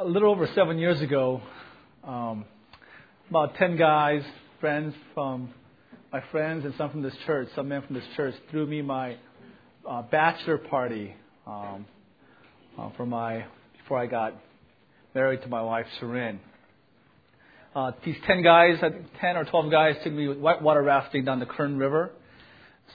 a 0.00 0.04
little 0.04 0.30
over 0.30 0.48
seven 0.54 0.78
years 0.78 0.98
ago, 1.02 1.42
um, 2.04 2.46
about 3.28 3.54
10 3.56 3.76
guys, 3.76 4.22
friends 4.58 4.94
from 5.12 5.52
my 6.10 6.22
friends 6.30 6.64
and 6.64 6.72
some 6.78 6.90
from 6.90 7.02
this 7.02 7.12
church, 7.26 7.48
some 7.54 7.68
men 7.68 7.82
from 7.82 7.96
this 7.96 8.04
church, 8.16 8.34
threw 8.50 8.64
me 8.66 8.80
my 8.80 9.18
uh, 9.86 10.00
bachelor 10.00 10.56
party 10.56 11.14
um, 11.46 11.84
uh, 12.78 12.88
for 12.96 13.04
my 13.04 13.44
before 13.76 13.98
I 13.98 14.06
got 14.06 14.32
married 15.14 15.42
to 15.42 15.48
my 15.48 15.60
wife, 15.60 15.84
Sharon. 15.98 16.40
Uh, 17.76 17.92
these 18.02 18.16
10 18.26 18.42
guys, 18.42 18.80
10 19.20 19.36
or 19.36 19.44
12 19.44 19.70
guys, 19.70 19.96
took 20.02 20.14
me 20.14 20.28
whitewater 20.28 20.82
rafting 20.82 21.26
down 21.26 21.40
the 21.40 21.46
Kern 21.46 21.76
River. 21.76 22.10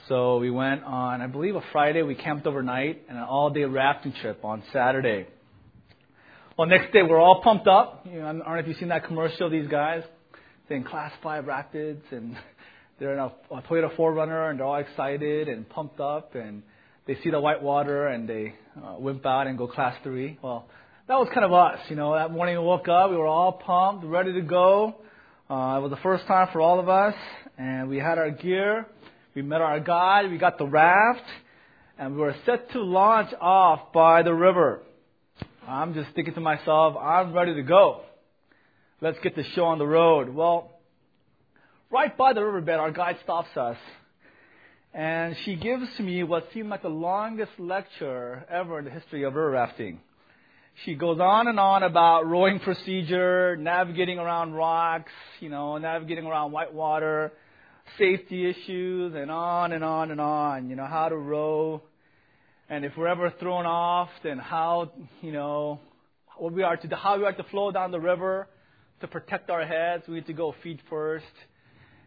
So 0.08 0.38
we 0.38 0.50
went 0.50 0.82
on, 0.82 1.22
I 1.22 1.28
believe, 1.28 1.54
a 1.54 1.62
Friday. 1.70 2.02
We 2.02 2.16
camped 2.16 2.48
overnight 2.48 3.04
and 3.08 3.16
an 3.16 3.22
all-day 3.22 3.64
rafting 3.64 4.12
trip 4.20 4.44
on 4.44 4.64
Saturday. 4.72 5.28
Well, 6.58 6.66
next 6.68 6.90
day 6.90 7.02
we're 7.02 7.20
all 7.20 7.42
pumped 7.42 7.68
up. 7.68 8.06
You 8.10 8.20
know, 8.20 8.28
I 8.28 8.32
don't 8.32 8.38
know 8.38 8.54
if 8.54 8.66
you've 8.66 8.78
seen 8.78 8.88
that 8.88 9.04
commercial. 9.04 9.50
These 9.50 9.68
guys, 9.68 10.04
they're 10.66 10.78
in 10.78 10.84
Class 10.84 11.12
Five 11.22 11.46
Rapids 11.46 12.02
and 12.10 12.34
they're 12.98 13.12
in 13.12 13.18
a, 13.18 13.26
a 13.54 13.60
Toyota 13.60 13.94
4Runner 13.94 14.48
and 14.48 14.58
they're 14.58 14.66
all 14.66 14.76
excited 14.76 15.48
and 15.48 15.68
pumped 15.68 16.00
up 16.00 16.34
and 16.34 16.62
they 17.06 17.18
see 17.22 17.28
the 17.28 17.38
white 17.38 17.62
water 17.62 18.06
and 18.06 18.26
they 18.26 18.54
uh, 18.82 18.94
wimp 18.98 19.26
out 19.26 19.48
and 19.48 19.58
go 19.58 19.68
Class 19.68 19.96
Three. 20.02 20.38
Well, 20.40 20.66
that 21.08 21.16
was 21.16 21.28
kind 21.34 21.44
of 21.44 21.52
us. 21.52 21.78
You 21.90 21.96
know, 21.96 22.14
that 22.14 22.30
morning 22.30 22.58
we 22.58 22.64
woke 22.64 22.88
up, 22.88 23.10
we 23.10 23.18
were 23.18 23.26
all 23.26 23.52
pumped, 23.52 24.06
ready 24.06 24.32
to 24.32 24.40
go. 24.40 24.94
Uh, 25.50 25.76
it 25.76 25.82
was 25.82 25.90
the 25.90 26.00
first 26.02 26.26
time 26.26 26.48
for 26.54 26.62
all 26.62 26.80
of 26.80 26.88
us, 26.88 27.14
and 27.58 27.86
we 27.86 27.98
had 27.98 28.16
our 28.16 28.30
gear. 28.30 28.86
We 29.34 29.42
met 29.42 29.60
our 29.60 29.78
guide. 29.78 30.30
We 30.30 30.38
got 30.38 30.56
the 30.56 30.66
raft, 30.66 31.20
and 31.98 32.14
we 32.14 32.22
were 32.22 32.34
set 32.46 32.70
to 32.70 32.82
launch 32.82 33.34
off 33.42 33.92
by 33.92 34.22
the 34.22 34.32
river. 34.32 34.80
I'm 35.68 35.94
just 35.94 36.14
thinking 36.14 36.34
to 36.34 36.40
myself, 36.40 36.96
I'm 36.96 37.32
ready 37.32 37.54
to 37.54 37.62
go. 37.62 38.02
Let's 39.00 39.18
get 39.20 39.34
the 39.34 39.42
show 39.54 39.64
on 39.64 39.78
the 39.78 39.86
road. 39.86 40.28
Well, 40.28 40.70
right 41.90 42.16
by 42.16 42.34
the 42.34 42.44
riverbed, 42.44 42.78
our 42.78 42.92
guide 42.92 43.16
stops 43.24 43.56
us. 43.56 43.76
And 44.94 45.36
she 45.44 45.56
gives 45.56 45.88
me 45.98 46.22
what 46.22 46.46
seemed 46.54 46.68
like 46.68 46.82
the 46.82 46.88
longest 46.88 47.50
lecture 47.58 48.46
ever 48.48 48.78
in 48.78 48.84
the 48.84 48.92
history 48.92 49.24
of 49.24 49.34
river 49.34 49.50
rafting. 49.50 49.98
She 50.84 50.94
goes 50.94 51.18
on 51.18 51.48
and 51.48 51.58
on 51.58 51.82
about 51.82 52.28
rowing 52.28 52.60
procedure, 52.60 53.56
navigating 53.56 54.20
around 54.20 54.52
rocks, 54.54 55.12
you 55.40 55.48
know, 55.48 55.78
navigating 55.78 56.26
around 56.26 56.52
whitewater, 56.52 57.32
safety 57.98 58.48
issues, 58.48 59.14
and 59.16 59.32
on 59.32 59.72
and 59.72 59.82
on 59.82 60.12
and 60.12 60.20
on. 60.20 60.70
You 60.70 60.76
know, 60.76 60.86
how 60.86 61.08
to 61.08 61.16
row 61.16 61.82
and 62.68 62.84
if 62.84 62.92
we're 62.96 63.06
ever 63.06 63.32
thrown 63.38 63.64
off, 63.64 64.08
then 64.24 64.38
how, 64.38 64.92
you 65.22 65.32
know, 65.32 65.80
what 66.36 66.52
we 66.52 66.62
are 66.62 66.76
to, 66.76 66.96
how 66.96 67.16
we 67.18 67.24
are 67.24 67.32
to 67.32 67.44
flow 67.44 67.70
down 67.70 67.92
the 67.92 68.00
river 68.00 68.48
to 69.00 69.06
protect 69.06 69.50
our 69.50 69.64
heads. 69.64 70.04
We 70.08 70.16
need 70.16 70.26
to 70.26 70.32
go 70.32 70.54
feet 70.62 70.80
first. 70.90 71.24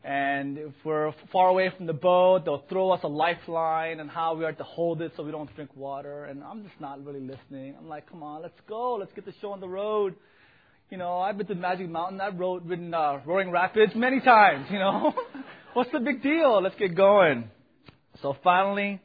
And 0.04 0.58
if 0.58 0.74
we're 0.84 1.14
far 1.32 1.50
away 1.50 1.72
from 1.76 1.86
the 1.86 1.94
boat, 1.94 2.46
they'll 2.46 2.64
throw 2.70 2.92
us 2.92 3.02
a 3.04 3.08
lifeline 3.08 4.00
and 4.00 4.10
how 4.10 4.36
we 4.36 4.46
are 4.46 4.54
to 4.54 4.64
hold 4.64 5.02
it 5.02 5.12
so 5.16 5.24
we 5.24 5.32
don't 5.32 5.54
drink 5.56 5.72
water. 5.76 6.26
And 6.26 6.44
I'm 6.44 6.64
just 6.64 6.80
not 6.80 7.04
really 7.06 7.20
listening. 7.20 7.76
I'm 7.78 7.88
like, 7.88 8.10
come 8.10 8.24
on, 8.24 8.42
let's 8.42 8.60
go. 8.68 8.96
Let's 8.96 9.12
get 9.14 9.26
the 9.26 9.34
show 9.42 9.52
on 9.52 9.60
the 9.60 9.68
road. 9.68 10.16
You 10.90 10.98
know, 10.98 11.20
I've 11.20 11.38
been 11.38 11.48
to 11.48 11.56
Magic 11.56 11.90
Mountain. 11.90 12.20
I've 12.20 12.40
rode, 12.40 12.66
ridden 12.66 12.94
uh, 12.94 13.20
Roaring 13.26 13.52
Rapids 13.52 13.94
many 13.96 14.20
times, 14.22 14.68
you 14.72 14.80
know. 14.80 15.14
What's 15.74 15.92
the 15.92 16.00
big 16.00 16.24
deal? 16.24 16.62
Let's 16.62 16.76
get 16.76 16.96
going. 16.96 17.50
So 18.22 18.36
finally, 18.44 19.00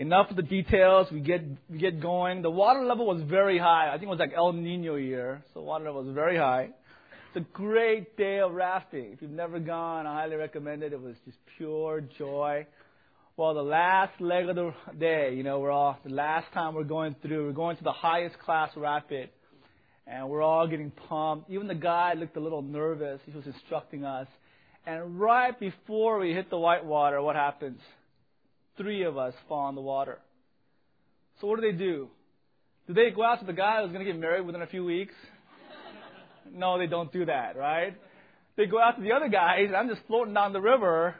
enough 0.00 0.30
of 0.30 0.36
the 0.36 0.42
details. 0.42 1.08
We 1.12 1.20
get 1.20 1.42
we 1.68 1.78
get 1.78 2.00
going. 2.00 2.42
The 2.42 2.50
water 2.50 2.84
level 2.84 3.06
was 3.06 3.22
very 3.22 3.58
high. 3.58 3.88
I 3.88 3.92
think 3.92 4.04
it 4.04 4.08
was 4.08 4.18
like 4.18 4.32
El 4.34 4.52
Nino 4.52 4.96
year, 4.96 5.42
so 5.54 5.60
water 5.60 5.84
level 5.84 6.02
was 6.02 6.14
very 6.14 6.36
high. 6.36 6.70
It's 7.32 7.36
a 7.36 7.52
great 7.52 8.16
day 8.16 8.40
of 8.40 8.52
rafting. 8.52 9.12
If 9.12 9.22
you've 9.22 9.30
never 9.30 9.60
gone, 9.60 10.06
I 10.06 10.22
highly 10.22 10.34
recommend 10.34 10.82
it. 10.82 10.92
It 10.92 11.00
was 11.00 11.14
just 11.24 11.38
pure 11.56 12.00
joy. 12.18 12.66
Well, 13.36 13.54
the 13.54 13.62
last 13.62 14.20
leg 14.20 14.48
of 14.48 14.56
the 14.56 14.74
day, 14.98 15.34
you 15.34 15.44
know, 15.44 15.60
we're 15.60 15.70
all 15.70 15.96
the 16.04 16.12
last 16.12 16.52
time 16.52 16.74
we're 16.74 16.82
going 16.82 17.14
through. 17.22 17.46
We're 17.46 17.52
going 17.52 17.76
to 17.76 17.84
the 17.84 17.92
highest 17.92 18.38
class 18.40 18.70
rapid, 18.76 19.30
and 20.06 20.28
we're 20.28 20.42
all 20.42 20.66
getting 20.66 20.90
pumped. 20.90 21.50
Even 21.50 21.68
the 21.68 21.74
guy 21.74 22.14
looked 22.14 22.36
a 22.36 22.40
little 22.40 22.62
nervous. 22.62 23.20
He 23.26 23.32
was 23.32 23.46
instructing 23.46 24.04
us, 24.04 24.26
and 24.86 25.20
right 25.20 25.58
before 25.58 26.18
we 26.18 26.32
hit 26.32 26.50
the 26.50 26.58
white 26.58 26.84
water, 26.84 27.22
what 27.22 27.36
happens? 27.36 27.80
Three 28.80 29.02
of 29.02 29.18
us 29.18 29.34
fall 29.48 29.68
in 29.68 29.74
the 29.74 29.80
water. 29.80 30.18
So 31.40 31.46
what 31.46 31.60
do 31.60 31.70
they 31.70 31.76
do? 31.76 32.08
Do 32.86 32.94
they 32.94 33.10
go 33.10 33.22
out 33.22 33.40
to 33.40 33.46
the 33.46 33.52
guy 33.52 33.82
who's 33.82 33.92
going 33.92 34.04
to 34.04 34.10
get 34.10 34.18
married 34.18 34.46
within 34.46 34.62
a 34.62 34.66
few 34.66 34.84
weeks? 34.84 35.14
no, 36.52 36.78
they 36.78 36.86
don't 36.86 37.12
do 37.12 37.26
that, 37.26 37.56
right? 37.56 37.94
They 38.56 38.66
go 38.66 38.80
out 38.80 38.96
to 38.96 39.02
the 39.02 39.12
other 39.12 39.28
guys, 39.28 39.66
and 39.66 39.76
I'm 39.76 39.88
just 39.88 40.00
floating 40.06 40.34
down 40.34 40.52
the 40.52 40.60
river 40.60 41.14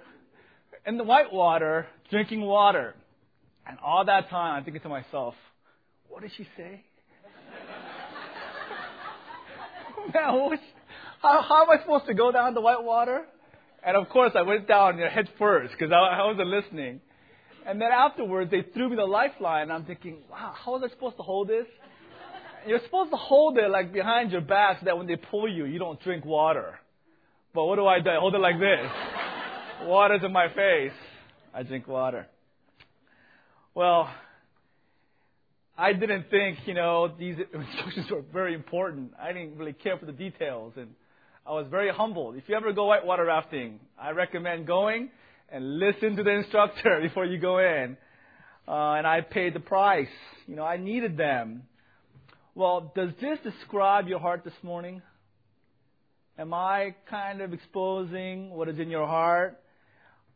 in 0.86 0.96
the 0.96 1.04
white 1.04 1.32
water, 1.32 1.86
drinking 2.10 2.40
water. 2.40 2.94
And 3.66 3.78
all 3.84 4.04
that 4.06 4.30
time, 4.30 4.56
I'm 4.56 4.64
thinking 4.64 4.82
to 4.82 4.88
myself, 4.88 5.34
what 6.08 6.22
did 6.22 6.32
she 6.36 6.48
say? 6.56 6.82
Man, 10.14 10.58
how, 11.20 11.42
how 11.42 11.62
am 11.64 11.70
I 11.70 11.80
supposed 11.82 12.06
to 12.06 12.14
go 12.14 12.32
down 12.32 12.54
the 12.54 12.60
white 12.60 12.82
water? 12.82 13.26
And 13.84 13.96
of 13.96 14.08
course, 14.08 14.32
I 14.34 14.42
went 14.42 14.66
down 14.66 14.98
you 14.98 15.04
know, 15.04 15.10
head 15.10 15.28
first 15.38 15.72
because 15.72 15.92
I, 15.92 15.96
I 15.96 16.26
wasn't 16.26 16.48
listening. 16.48 17.00
And 17.66 17.80
then 17.80 17.90
afterwards, 17.92 18.50
they 18.50 18.62
threw 18.74 18.88
me 18.88 18.96
the 18.96 19.04
lifeline. 19.04 19.70
I'm 19.70 19.84
thinking, 19.84 20.18
wow, 20.30 20.54
how 20.56 20.72
was 20.72 20.82
I 20.84 20.90
supposed 20.90 21.16
to 21.16 21.22
hold 21.22 21.48
this? 21.48 21.66
You're 22.66 22.80
supposed 22.84 23.10
to 23.10 23.16
hold 23.16 23.58
it 23.58 23.70
like 23.70 23.92
behind 23.92 24.32
your 24.32 24.40
back 24.40 24.78
so 24.80 24.86
that 24.86 24.96
when 24.98 25.06
they 25.06 25.16
pull 25.16 25.48
you, 25.48 25.64
you 25.64 25.78
don't 25.78 26.00
drink 26.02 26.24
water. 26.24 26.78
But 27.54 27.64
what 27.64 27.76
do 27.76 27.86
I 27.86 28.00
do? 28.00 28.10
I 28.10 28.16
hold 28.16 28.34
it 28.34 28.38
like 28.38 28.58
this. 28.58 28.90
Water's 29.82 30.22
in 30.24 30.32
my 30.32 30.48
face. 30.48 30.92
I 31.54 31.62
drink 31.62 31.88
water. 31.88 32.26
Well, 33.74 34.10
I 35.76 35.92
didn't 35.94 36.28
think, 36.30 36.58
you 36.66 36.74
know, 36.74 37.12
these 37.18 37.36
instructions 37.54 38.10
were 38.10 38.22
very 38.32 38.54
important. 38.54 39.12
I 39.20 39.32
didn't 39.32 39.56
really 39.56 39.72
care 39.72 39.96
for 39.98 40.06
the 40.06 40.12
details. 40.12 40.74
And 40.76 40.90
I 41.46 41.52
was 41.52 41.66
very 41.70 41.90
humbled. 41.90 42.36
If 42.36 42.44
you 42.48 42.54
ever 42.54 42.72
go 42.72 42.86
whitewater 42.86 43.24
rafting, 43.24 43.80
I 43.98 44.10
recommend 44.10 44.66
going 44.66 45.10
and 45.52 45.78
listen 45.78 46.16
to 46.16 46.22
the 46.22 46.30
instructor 46.30 47.00
before 47.02 47.24
you 47.24 47.38
go 47.38 47.58
in. 47.58 47.96
Uh, 48.68 48.92
and 48.92 49.06
I 49.06 49.20
paid 49.20 49.54
the 49.54 49.60
price. 49.60 50.08
You 50.46 50.56
know, 50.56 50.64
I 50.64 50.76
needed 50.76 51.16
them. 51.16 51.64
Well, 52.54 52.92
does 52.94 53.10
this 53.20 53.38
describe 53.42 54.08
your 54.08 54.20
heart 54.20 54.44
this 54.44 54.54
morning? 54.62 55.02
Am 56.38 56.54
I 56.54 56.94
kind 57.08 57.40
of 57.40 57.52
exposing 57.52 58.50
what 58.50 58.68
is 58.68 58.78
in 58.78 58.90
your 58.90 59.06
heart? 59.06 59.60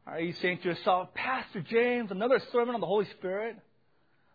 Are 0.06 0.20
you 0.20 0.34
saying 0.42 0.58
to 0.62 0.68
yourself, 0.68 1.14
Pastor 1.14 1.60
James, 1.62 2.10
another 2.10 2.40
sermon 2.52 2.74
on 2.74 2.80
the 2.80 2.86
Holy 2.86 3.06
Spirit? 3.18 3.56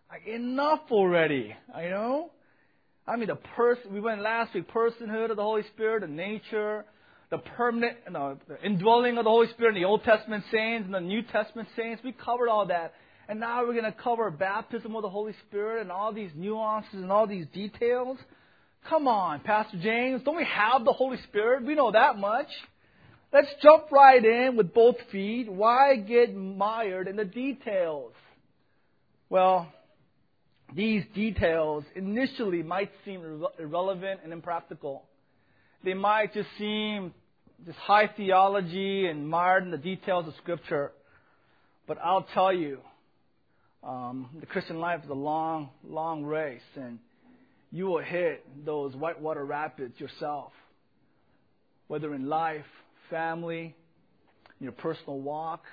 Like, 0.10 0.26
enough 0.26 0.82
already, 0.90 1.56
you 1.82 1.90
know? 1.90 2.32
I 3.08 3.16
mean, 3.16 3.28
the 3.28 3.36
person, 3.36 3.94
we 3.94 4.00
went 4.00 4.22
last 4.22 4.56
week, 4.56 4.68
personhood 4.72 5.30
of 5.30 5.38
the 5.38 5.44
Holy 5.44 5.64
Spirit, 5.74 6.02
the 6.02 6.08
nature, 6.08 6.86
the 7.30 7.38
permanent 7.38 7.98
you 8.08 8.14
know, 8.14 8.38
the 8.48 8.64
indwelling 8.66 9.18
of 9.18 9.24
the 9.24 9.30
Holy 9.30 9.48
Spirit 9.50 9.76
in 9.76 9.82
the 9.82 9.88
Old 9.88 10.04
Testament 10.04 10.44
saints 10.52 10.86
and 10.86 10.94
the 10.94 11.00
New 11.00 11.22
Testament 11.22 11.68
saints. 11.76 12.02
We 12.04 12.12
covered 12.12 12.50
all 12.50 12.66
that. 12.68 12.94
And 13.28 13.40
now 13.40 13.64
we're 13.64 13.74
going 13.74 13.86
to 13.86 13.92
cover 13.92 14.32
baptism 14.32 14.96
of 14.96 15.04
the 15.04 15.10
Holy 15.10 15.34
Spirit 15.48 15.82
and 15.82 15.92
all 15.92 16.12
these 16.12 16.32
nuances 16.36 16.96
and 16.96 17.12
all 17.12 17.28
these 17.28 17.46
details. 17.54 18.18
Come 18.90 19.08
on, 19.08 19.42
Pastor 19.42 19.78
James. 19.80 20.24
Don't 20.24 20.36
we 20.36 20.46
have 20.46 20.84
the 20.84 20.94
Holy 20.94 21.18
Spirit? 21.28 21.64
We 21.64 21.76
know 21.76 21.92
that 21.92 22.18
much. 22.18 22.48
Let's 23.32 23.50
jump 23.62 23.92
right 23.92 24.24
in 24.24 24.56
with 24.58 24.74
both 24.74 24.96
feet. 25.12 25.52
Why 25.52 25.98
get 25.98 26.36
mired 26.36 27.08
in 27.08 27.16
the 27.16 27.26
details? 27.26 28.14
Well, 29.30 29.72
these 30.76 31.04
details 31.14 31.84
initially 31.96 32.64
might 32.64 32.90
seem 33.06 33.44
irrelevant 33.60 34.22
and 34.24 34.34
impractical. 34.34 35.04
They 35.84 35.94
might 35.94 36.34
just 36.34 36.50
seem 36.58 37.14
just 37.66 37.78
high 37.78 38.08
theology 38.08 39.08
and 39.08 39.28
mired 39.28 39.64
in 39.64 39.72
the 39.72 39.78
details 39.78 40.28
of 40.28 40.34
Scripture. 40.42 40.92
But 41.88 41.98
I'll 42.04 42.28
tell 42.34 42.54
you, 42.54 42.80
um, 43.84 44.30
the 44.40 44.46
Christian 44.46 44.80
life 44.80 45.02
is 45.04 45.10
a 45.10 45.14
long, 45.14 45.70
long 45.88 46.24
race, 46.24 46.62
and 46.76 47.00
you 47.72 47.86
will 47.86 48.04
hit 48.04 48.46
those 48.66 48.94
whitewater 48.94 49.46
rapids 49.46 50.00
yourself. 50.00 50.52
Whether 51.88 52.14
in 52.14 52.28
life, 52.28 52.66
family, 53.10 53.76
in 54.60 54.64
your 54.64 54.74
personal 54.74 55.20
walk, 55.20 55.64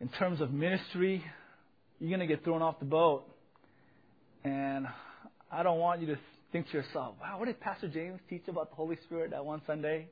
in 0.00 0.08
terms 0.08 0.40
of 0.40 0.52
ministry, 0.52 1.24
you're 1.98 2.08
going 2.08 2.26
to 2.26 2.32
get 2.32 2.44
thrown 2.44 2.62
off 2.62 2.78
the 2.78 2.86
boat. 2.86 3.24
And 4.44 4.86
I 5.50 5.62
don't 5.64 5.80
want 5.80 6.00
you 6.00 6.06
to 6.08 6.18
think 6.52 6.68
to 6.70 6.72
yourself, 6.78 7.14
wow, 7.20 7.38
what 7.38 7.46
did 7.46 7.60
Pastor 7.60 7.88
James 7.88 8.20
teach 8.28 8.42
about 8.48 8.70
the 8.70 8.76
Holy 8.76 8.96
Spirit 9.04 9.30
that 9.30 9.44
one 9.44 9.62
Sunday? 9.66 10.08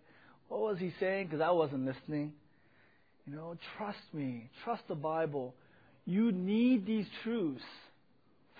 What 0.49 0.61
was 0.61 0.79
he 0.79 0.93
saying? 1.00 1.27
Because 1.27 1.41
I 1.41 1.50
wasn't 1.50 1.87
listening. 1.87 2.33
You 3.27 3.35
know, 3.35 3.56
trust 3.77 3.99
me. 4.12 4.50
Trust 4.65 4.83
the 4.88 4.94
Bible. 4.94 5.55
You 6.05 6.31
need 6.31 6.87
these 6.87 7.06
truths 7.25 7.65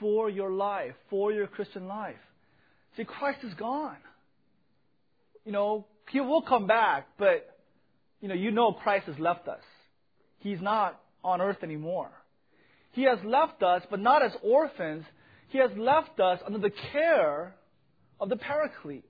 for 0.00 0.28
your 0.28 0.50
life, 0.50 0.94
for 1.08 1.32
your 1.32 1.46
Christian 1.46 1.87
life. 1.87 2.17
See, 2.96 3.05
Christ 3.05 3.38
is 3.44 3.55
gone. 3.55 3.96
You 5.44 5.52
know, 5.52 5.87
He 6.11 6.20
will 6.20 6.43
come 6.43 6.67
back, 6.67 7.06
but, 7.19 7.56
you 8.20 8.28
know, 8.28 8.34
you 8.34 8.50
know 8.50 8.73
Christ 8.73 9.06
has 9.06 9.19
left 9.19 9.49
us. 9.49 9.62
He's 10.38 10.61
not 10.61 11.00
on 11.23 11.40
earth 11.40 11.62
anymore. 11.62 12.11
He 12.93 13.02
has 13.05 13.19
left 13.25 13.62
us, 13.62 13.82
but 13.90 14.00
not 14.00 14.25
as 14.25 14.32
orphans. 14.43 15.05
He 15.49 15.58
has 15.58 15.70
left 15.76 16.19
us 16.19 16.40
under 16.44 16.58
the 16.58 16.73
care 16.93 17.55
of 18.20 18.28
the 18.28 18.36
Paraclete, 18.36 19.04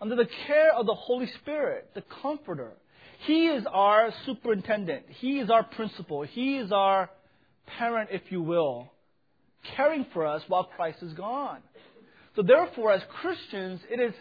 under 0.00 0.16
the 0.16 0.28
care 0.46 0.72
of 0.72 0.86
the 0.86 0.94
Holy 0.94 1.30
Spirit, 1.40 1.90
the 1.94 2.02
Comforter. 2.22 2.72
He 3.26 3.46
is 3.48 3.64
our 3.70 4.12
superintendent. 4.26 5.06
He 5.08 5.40
is 5.40 5.50
our 5.50 5.64
principal. 5.64 6.22
He 6.22 6.58
is 6.58 6.70
our 6.70 7.10
parent, 7.66 8.10
if 8.12 8.22
you 8.30 8.40
will, 8.40 8.92
caring 9.76 10.06
for 10.12 10.26
us 10.26 10.42
while 10.48 10.64
Christ 10.64 11.02
is 11.02 11.12
gone. 11.14 11.58
So 12.36 12.42
therefore, 12.42 12.92
as 12.92 13.02
Christians, 13.20 13.80
it 13.90 13.98
is, 13.98 14.14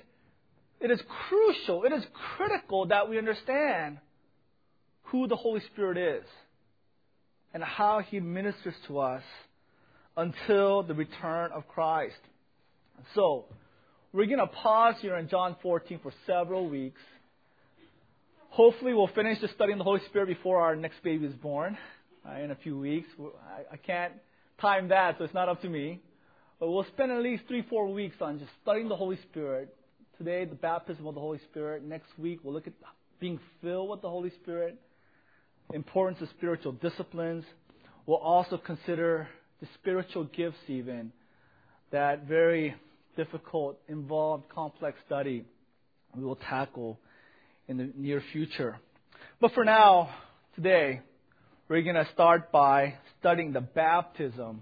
it 0.82 0.90
is 0.90 1.00
crucial, 1.30 1.84
it 1.84 1.94
is 1.94 2.04
critical 2.36 2.88
that 2.88 3.10
we 3.10 3.18
understand 3.20 4.00
who 5.04 5.28
the 5.28 5.36
Holy 5.36 5.62
Spirit 5.74 5.98
is 5.98 6.26
and 7.54 7.64
how 7.64 8.00
He 8.00 8.20
ministers 8.20 8.74
to 8.88 9.00
us 9.00 9.24
until 10.16 10.82
the 10.82 10.96
return 10.96 11.52
of 11.52 11.68
Christ. 11.68 12.18
So, 13.14 13.46
we're 14.14 14.26
going 14.26 14.40
to 14.40 14.48
pause 14.48 14.96
here 15.02 15.18
in 15.18 15.28
John 15.28 15.56
14 15.62 16.00
for 16.02 16.14
several 16.26 16.70
weeks. 16.70 17.02
Hopefully, 18.50 18.94
we'll 18.94 19.08
finish 19.08 19.40
the 19.42 19.50
studying 19.50 19.78
the 19.78 19.84
Holy 19.84 20.00
Spirit 20.08 20.28
before 20.28 20.62
our 20.62 20.76
next 20.76 21.04
baby 21.04 21.26
is 21.26 21.34
born 21.34 21.78
uh, 22.28 22.40
in 22.40 22.52
a 22.52 22.56
few 22.56 22.80
weeks. 22.80 23.08
I, 23.20 23.74
I 23.74 23.78
can't 23.78 24.14
time 24.60 24.88
that, 24.90 25.18
so 25.18 25.26
it's 25.26 25.34
not 25.34 25.50
up 25.50 25.62
to 25.62 25.70
me. 25.70 26.00
But 26.60 26.72
we'll 26.72 26.86
spend 26.86 27.12
at 27.12 27.22
least 27.22 27.44
three, 27.48 27.64
four 27.70 27.92
weeks 27.92 28.16
on 28.22 28.40
just 28.40 28.50
studying 28.64 28.88
the 28.88 28.96
Holy 28.96 29.20
Spirit. 29.30 29.76
Today, 30.18 30.46
the 30.46 30.56
baptism 30.56 31.06
of 31.06 31.14
the 31.14 31.22
Holy 31.22 31.40
Spirit. 31.52 31.84
Next 31.84 32.08
week, 32.18 32.40
we'll 32.44 32.54
look 32.54 32.66
at 32.66 32.74
being 33.20 33.40
filled 33.62 33.90
with 33.90 34.02
the 34.02 34.10
Holy 34.10 34.32
Spirit, 34.42 34.80
importance 35.74 36.22
of 36.22 36.30
spiritual 36.30 36.72
disciplines. 36.72 37.44
We'll 38.06 38.18
also 38.18 38.58
consider 38.58 39.28
the 39.60 39.68
spiritual 39.76 40.24
gifts, 40.24 40.58
even 40.68 41.12
that 41.92 42.26
very 42.26 42.76
difficult, 43.18 43.78
involved, 43.90 44.48
complex 44.48 44.98
study 45.06 45.44
we 46.16 46.24
will 46.24 46.38
tackle 46.38 47.00
in 47.68 47.78
the 47.78 47.90
near 47.96 48.24
future. 48.32 48.80
But 49.42 49.52
for 49.54 49.66
now, 49.66 50.10
today, 50.56 51.02
we're 51.68 51.82
going 51.82 51.96
to 51.96 52.08
start 52.14 52.52
by 52.52 52.96
studying 53.20 53.52
the 53.52 53.62
baptism 53.62 54.62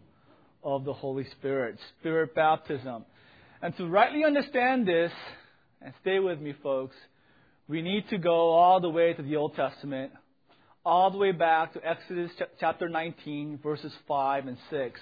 of 0.63 0.83
the 0.83 0.93
Holy 0.93 1.25
Spirit, 1.37 1.77
Spirit 1.99 2.33
baptism. 2.33 3.05
And 3.61 3.77
to 3.77 3.85
rightly 3.85 4.23
understand 4.23 4.87
this, 4.87 5.11
and 5.81 5.93
stay 6.01 6.19
with 6.19 6.39
me, 6.39 6.55
folks, 6.63 6.95
we 7.67 7.81
need 7.81 8.09
to 8.09 8.17
go 8.17 8.49
all 8.51 8.79
the 8.81 8.89
way 8.89 9.13
to 9.13 9.21
the 9.21 9.35
Old 9.35 9.55
Testament, 9.55 10.11
all 10.83 11.11
the 11.11 11.17
way 11.17 11.31
back 11.31 11.73
to 11.73 11.87
Exodus 11.87 12.31
chapter 12.59 12.89
19, 12.89 13.59
verses 13.61 13.93
5 14.07 14.47
and 14.47 14.57
6. 14.69 14.99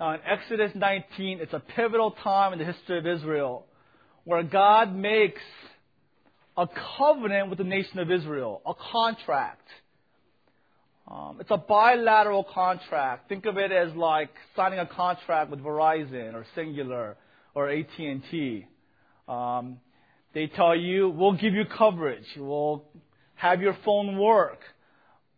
Now, 0.00 0.14
in 0.14 0.20
Exodus 0.26 0.72
19, 0.74 1.40
it's 1.42 1.52
a 1.52 1.60
pivotal 1.60 2.12
time 2.12 2.54
in 2.54 2.58
the 2.58 2.64
history 2.64 2.96
of 2.96 3.06
Israel 3.06 3.66
where 4.24 4.42
God 4.42 4.96
makes 4.96 5.42
a 6.56 6.66
covenant 6.96 7.50
with 7.50 7.58
the 7.58 7.64
nation 7.64 7.98
of 7.98 8.10
Israel, 8.10 8.62
a 8.64 8.72
contract. 8.92 9.68
Um, 11.06 11.36
it's 11.38 11.50
a 11.50 11.58
bilateral 11.58 12.44
contract. 12.44 13.28
Think 13.28 13.44
of 13.44 13.58
it 13.58 13.72
as 13.72 13.94
like 13.94 14.30
signing 14.56 14.78
a 14.78 14.86
contract 14.86 15.50
with 15.50 15.60
Verizon 15.60 16.32
or 16.32 16.46
Cingular 16.56 17.16
or 17.54 17.68
AT&T. 17.68 18.66
Um, 19.28 19.80
they 20.32 20.46
tell 20.46 20.74
you, 20.74 21.10
we'll 21.10 21.36
give 21.36 21.52
you 21.52 21.64
coverage. 21.76 22.24
We'll 22.38 22.84
have 23.34 23.60
your 23.60 23.76
phone 23.84 24.18
work. 24.18 24.60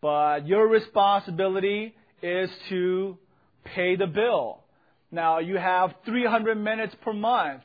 But 0.01 0.47
your 0.47 0.69
responsibility 0.69 1.97
is 2.23 2.49
to 2.69 3.19
pay 3.65 3.97
the 3.97 4.07
bill. 4.07 4.61
Now, 5.11 5.39
you 5.39 5.57
have 5.57 5.95
300 6.05 6.57
minutes 6.57 6.95
per 7.03 7.13
month. 7.13 7.63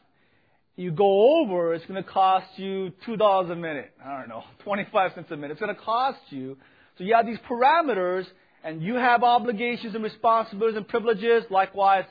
You 0.76 0.92
go 0.92 1.42
over, 1.42 1.74
it's 1.74 1.86
going 1.86 2.04
to 2.04 2.10
cost 2.10 2.48
you 2.58 2.92
$2 3.08 3.52
a 3.52 3.56
minute. 3.56 3.92
I 4.04 4.20
don't 4.20 4.30
know, 4.30 4.44
25 4.64 5.12
cents 5.16 5.28
a 5.32 5.36
minute. 5.36 5.52
It's 5.52 5.60
going 5.60 5.76
to 5.76 5.82
cost 5.82 6.20
you 6.30 6.58
so 6.98 7.04
you 7.04 7.14
have 7.14 7.26
these 7.26 7.38
parameters, 7.50 8.26
and 8.64 8.82
you 8.82 8.96
have 8.96 9.24
obligations 9.24 9.94
and 9.94 10.04
responsibilities 10.04 10.78
and 10.78 10.88
privileges. 10.88 11.44
Likewise, 11.50 12.06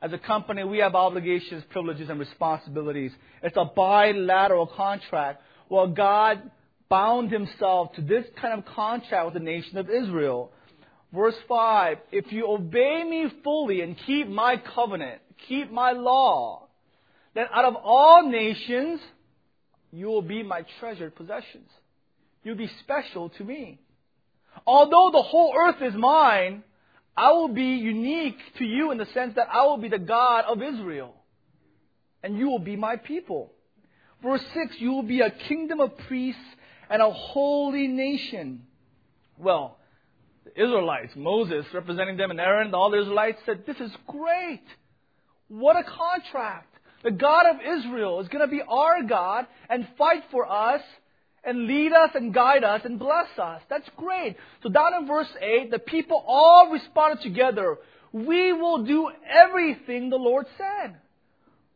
as 0.00 0.12
a 0.12 0.18
company, 0.18 0.62
we 0.62 0.78
have 0.78 0.94
obligations, 0.94 1.64
privileges, 1.70 2.08
and 2.08 2.20
responsibilities. 2.20 3.10
It's 3.42 3.56
a 3.56 3.64
bilateral 3.64 4.66
contract. 4.66 5.42
Well, 5.68 5.88
God 5.88 6.50
bound 6.88 7.32
himself 7.32 7.92
to 7.94 8.00
this 8.00 8.24
kind 8.40 8.58
of 8.58 8.64
contract 8.64 9.24
with 9.24 9.34
the 9.34 9.40
nation 9.40 9.76
of 9.76 9.90
Israel. 9.90 10.52
Verse 11.12 11.36
5 11.48 11.98
If 12.12 12.32
you 12.32 12.46
obey 12.48 13.04
me 13.04 13.26
fully 13.42 13.80
and 13.80 13.96
keep 14.06 14.28
my 14.28 14.56
covenant, 14.74 15.20
keep 15.48 15.70
my 15.70 15.92
law, 15.92 16.68
then 17.34 17.46
out 17.52 17.64
of 17.64 17.76
all 17.76 18.28
nations, 18.28 19.00
you 19.92 20.06
will 20.06 20.22
be 20.22 20.42
my 20.42 20.64
treasured 20.80 21.14
possessions. 21.14 21.68
You'll 22.42 22.56
be 22.56 22.70
special 22.80 23.30
to 23.30 23.44
me. 23.44 23.80
Although 24.66 25.10
the 25.12 25.22
whole 25.22 25.54
earth 25.56 25.82
is 25.82 25.94
mine, 25.94 26.62
I 27.16 27.32
will 27.32 27.48
be 27.48 27.76
unique 27.76 28.38
to 28.58 28.64
you 28.64 28.90
in 28.90 28.98
the 28.98 29.06
sense 29.06 29.34
that 29.36 29.48
I 29.52 29.64
will 29.64 29.78
be 29.78 29.88
the 29.88 29.98
God 29.98 30.44
of 30.46 30.62
Israel. 30.62 31.14
And 32.22 32.38
you 32.38 32.48
will 32.48 32.58
be 32.58 32.76
my 32.76 32.96
people. 32.96 33.52
Verse 34.22 34.42
6 34.54 34.76
You 34.78 34.92
will 34.92 35.02
be 35.02 35.20
a 35.20 35.30
kingdom 35.30 35.80
of 35.80 35.96
priests 36.06 36.40
and 36.90 37.00
a 37.00 37.10
holy 37.10 37.86
nation. 37.88 38.62
Well, 39.38 39.77
the 40.54 40.62
Israelites, 40.62 41.12
Moses 41.16 41.66
representing 41.72 42.16
them, 42.16 42.30
and 42.30 42.40
Aaron, 42.40 42.74
all 42.74 42.90
the 42.90 43.00
Israelites 43.00 43.38
said, 43.46 43.64
This 43.66 43.76
is 43.78 43.90
great. 44.06 44.62
What 45.48 45.76
a 45.76 45.82
contract. 45.82 46.74
The 47.04 47.10
God 47.10 47.46
of 47.46 47.56
Israel 47.60 48.20
is 48.20 48.28
going 48.28 48.44
to 48.44 48.50
be 48.50 48.62
our 48.62 49.02
God 49.04 49.46
and 49.70 49.86
fight 49.96 50.24
for 50.30 50.50
us 50.50 50.82
and 51.44 51.66
lead 51.66 51.92
us 51.92 52.10
and 52.14 52.34
guide 52.34 52.64
us 52.64 52.82
and 52.84 52.98
bless 52.98 53.38
us. 53.38 53.62
That's 53.70 53.88
great. 53.96 54.36
So 54.62 54.68
down 54.68 54.94
in 54.94 55.06
verse 55.06 55.28
8, 55.40 55.70
the 55.70 55.78
people 55.78 56.22
all 56.26 56.70
responded 56.72 57.22
together. 57.22 57.78
We 58.12 58.52
will 58.52 58.84
do 58.84 59.10
everything 59.28 60.10
the 60.10 60.16
Lord 60.16 60.46
said. 60.56 60.96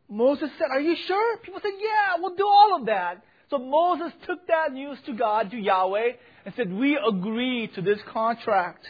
Moses 0.09 0.49
said, 0.57 0.67
Are 0.71 0.81
you 0.81 0.95
sure? 1.07 1.37
People 1.37 1.61
said, 1.61 1.71
Yeah, 1.79 2.19
we'll 2.19 2.35
do 2.35 2.47
all 2.47 2.77
of 2.79 2.87
that. 2.87 3.23
So 3.49 3.57
Moses 3.57 4.11
took 4.25 4.47
that 4.47 4.73
news 4.73 4.97
to 5.05 5.13
God, 5.13 5.51
to 5.51 5.57
Yahweh, 5.57 6.11
and 6.45 6.53
said, 6.55 6.71
We 6.71 6.97
agree 6.97 7.69
to 7.75 7.81
this 7.81 7.99
contract. 8.11 8.85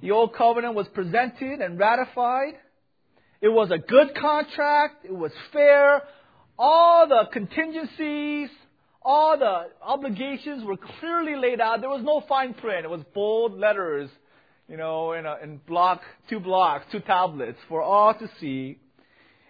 The 0.00 0.10
old 0.10 0.34
covenant 0.34 0.74
was 0.74 0.86
presented 0.88 1.60
and 1.60 1.78
ratified. 1.78 2.54
It 3.40 3.48
was 3.48 3.70
a 3.70 3.78
good 3.78 4.14
contract. 4.14 5.04
It 5.04 5.14
was 5.14 5.32
fair. 5.52 6.02
All 6.58 7.06
the 7.08 7.24
contingencies, 7.32 8.50
all 9.02 9.38
the 9.38 9.66
obligations 9.82 10.64
were 10.64 10.76
clearly 10.76 11.36
laid 11.36 11.60
out. 11.60 11.80
There 11.80 11.90
was 11.90 12.02
no 12.04 12.22
fine 12.28 12.54
print. 12.54 12.84
It 12.84 12.90
was 12.90 13.02
bold 13.14 13.58
letters, 13.58 14.10
you 14.68 14.76
know, 14.76 15.12
in, 15.12 15.26
a, 15.26 15.36
in 15.42 15.60
block, 15.66 16.00
two 16.28 16.40
blocks, 16.40 16.84
two 16.90 17.00
tablets 17.00 17.58
for 17.68 17.82
all 17.82 18.14
to 18.14 18.28
see. 18.40 18.78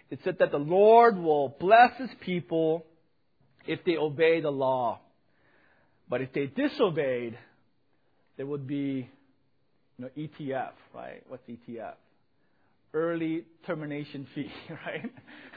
It 0.09 0.19
said 0.23 0.37
that 0.39 0.51
the 0.51 0.57
Lord 0.57 1.17
will 1.17 1.55
bless 1.59 1.97
His 1.97 2.09
people 2.21 2.85
if 3.67 3.83
they 3.85 3.97
obey 3.97 4.41
the 4.41 4.49
law. 4.49 4.99
But 6.09 6.21
if 6.21 6.31
they 6.33 6.47
disobeyed, 6.47 7.37
there 8.37 8.45
would 8.45 8.67
be, 8.67 9.09
you 9.97 10.05
know, 10.05 10.09
ETF, 10.17 10.71
right? 10.93 11.23
What's 11.27 11.43
ETF? 11.49 11.95
Early 12.93 13.43
termination 13.65 14.27
fee, 14.33 14.51
right? 14.69 15.11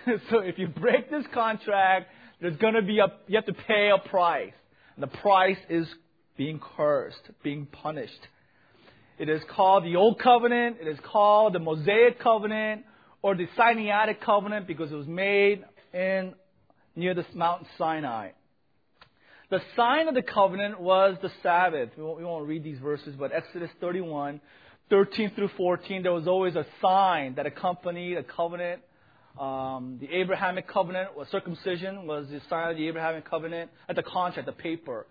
so 0.31 0.39
if 0.39 0.59
you 0.59 0.69
break 0.69 1.11
this 1.11 1.25
contract, 1.33 2.09
there's 2.41 2.57
going 2.57 2.75
to 2.75 2.83
be 2.83 2.99
a, 2.99 3.07
you 3.29 3.37
have 3.37 3.47
to 3.47 3.53
pay 3.53 3.91
a 3.95 4.09
price. 4.09 4.53
And 4.97 5.03
the 5.03 5.17
price 5.19 5.59
is 5.69 5.87
being 6.37 6.61
cursed, 6.77 7.21
being 7.43 7.67
punished. 7.67 8.27
It 9.19 9.29
is 9.29 9.43
called 9.55 9.85
the 9.85 9.97
Old 9.97 10.19
Covenant. 10.19 10.79
It 10.81 10.89
is 10.89 10.99
called 11.05 11.55
the 11.55 11.59
Mosaic 11.59 12.19
Covenant 12.21 12.85
or 13.23 13.35
the 13.37 13.47
Sinaitic 13.59 14.21
Covenant 14.25 14.67
because 14.67 14.91
it 14.91 14.95
was 14.95 15.07
made 15.07 15.63
in 15.93 16.33
near 16.97 17.15
this 17.15 17.27
Mount 17.35 17.67
Sinai. 17.79 18.31
The 19.51 19.61
sign 19.77 20.09
of 20.09 20.15
the 20.15 20.23
covenant 20.23 20.81
was 20.81 21.17
the 21.23 21.31
Sabbath. 21.43 21.91
We 21.97 22.05
won't, 22.05 22.19
we 22.19 22.25
won't 22.25 22.47
read 22.47 22.63
these 22.63 22.79
verses, 22.79 23.15
but 23.19 23.33
Exodus 23.33 23.71
31, 23.81 24.41
13 24.91 25.33
through 25.35 25.51
14, 25.57 26.03
there 26.03 26.13
was 26.13 26.29
always 26.29 26.55
a 26.55 26.67
sign 26.81 27.35
that 27.35 27.47
accompanied 27.47 28.17
a 28.17 28.23
covenant 28.23 28.83
um, 29.39 29.99
the 30.01 30.13
Abrahamic 30.13 30.69
covenant 30.69 31.17
was 31.17 31.29
circumcision 31.29 32.07
was 32.07 32.27
the 32.29 32.41
sign 32.49 32.71
of 32.71 32.77
the 32.77 32.89
Abrahamic 32.89 33.29
covenant, 33.29 33.71
at 33.89 33.97
the 33.97 34.03
contract, 34.03 34.47
the 34.47 34.53
paper. 34.53 35.07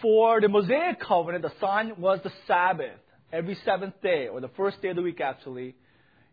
For 0.00 0.40
the 0.40 0.48
Mosaic 0.48 1.00
covenant, 1.00 1.42
the 1.42 1.52
sign 1.60 1.94
was 1.98 2.18
the 2.24 2.32
Sabbath. 2.46 2.98
Every 3.32 3.56
seventh 3.64 3.94
day, 4.02 4.28
or 4.28 4.40
the 4.40 4.50
first 4.56 4.82
day 4.82 4.88
of 4.88 4.96
the 4.96 5.02
week 5.02 5.20
actually, 5.20 5.74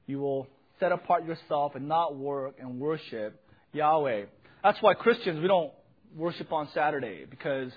you 0.06 0.20
will 0.20 0.48
set 0.80 0.92
apart 0.92 1.26
yourself 1.26 1.76
and 1.76 1.88
not 1.88 2.18
work 2.18 2.56
and 2.60 2.80
worship 2.80 3.42
Yahweh. 3.72 4.26
That's 4.64 4.82
why 4.82 4.94
Christians, 4.94 5.40
we 5.42 5.48
don't 5.48 5.72
worship 6.16 6.52
on 6.52 6.70
Saturday 6.74 7.26
because 7.30 7.72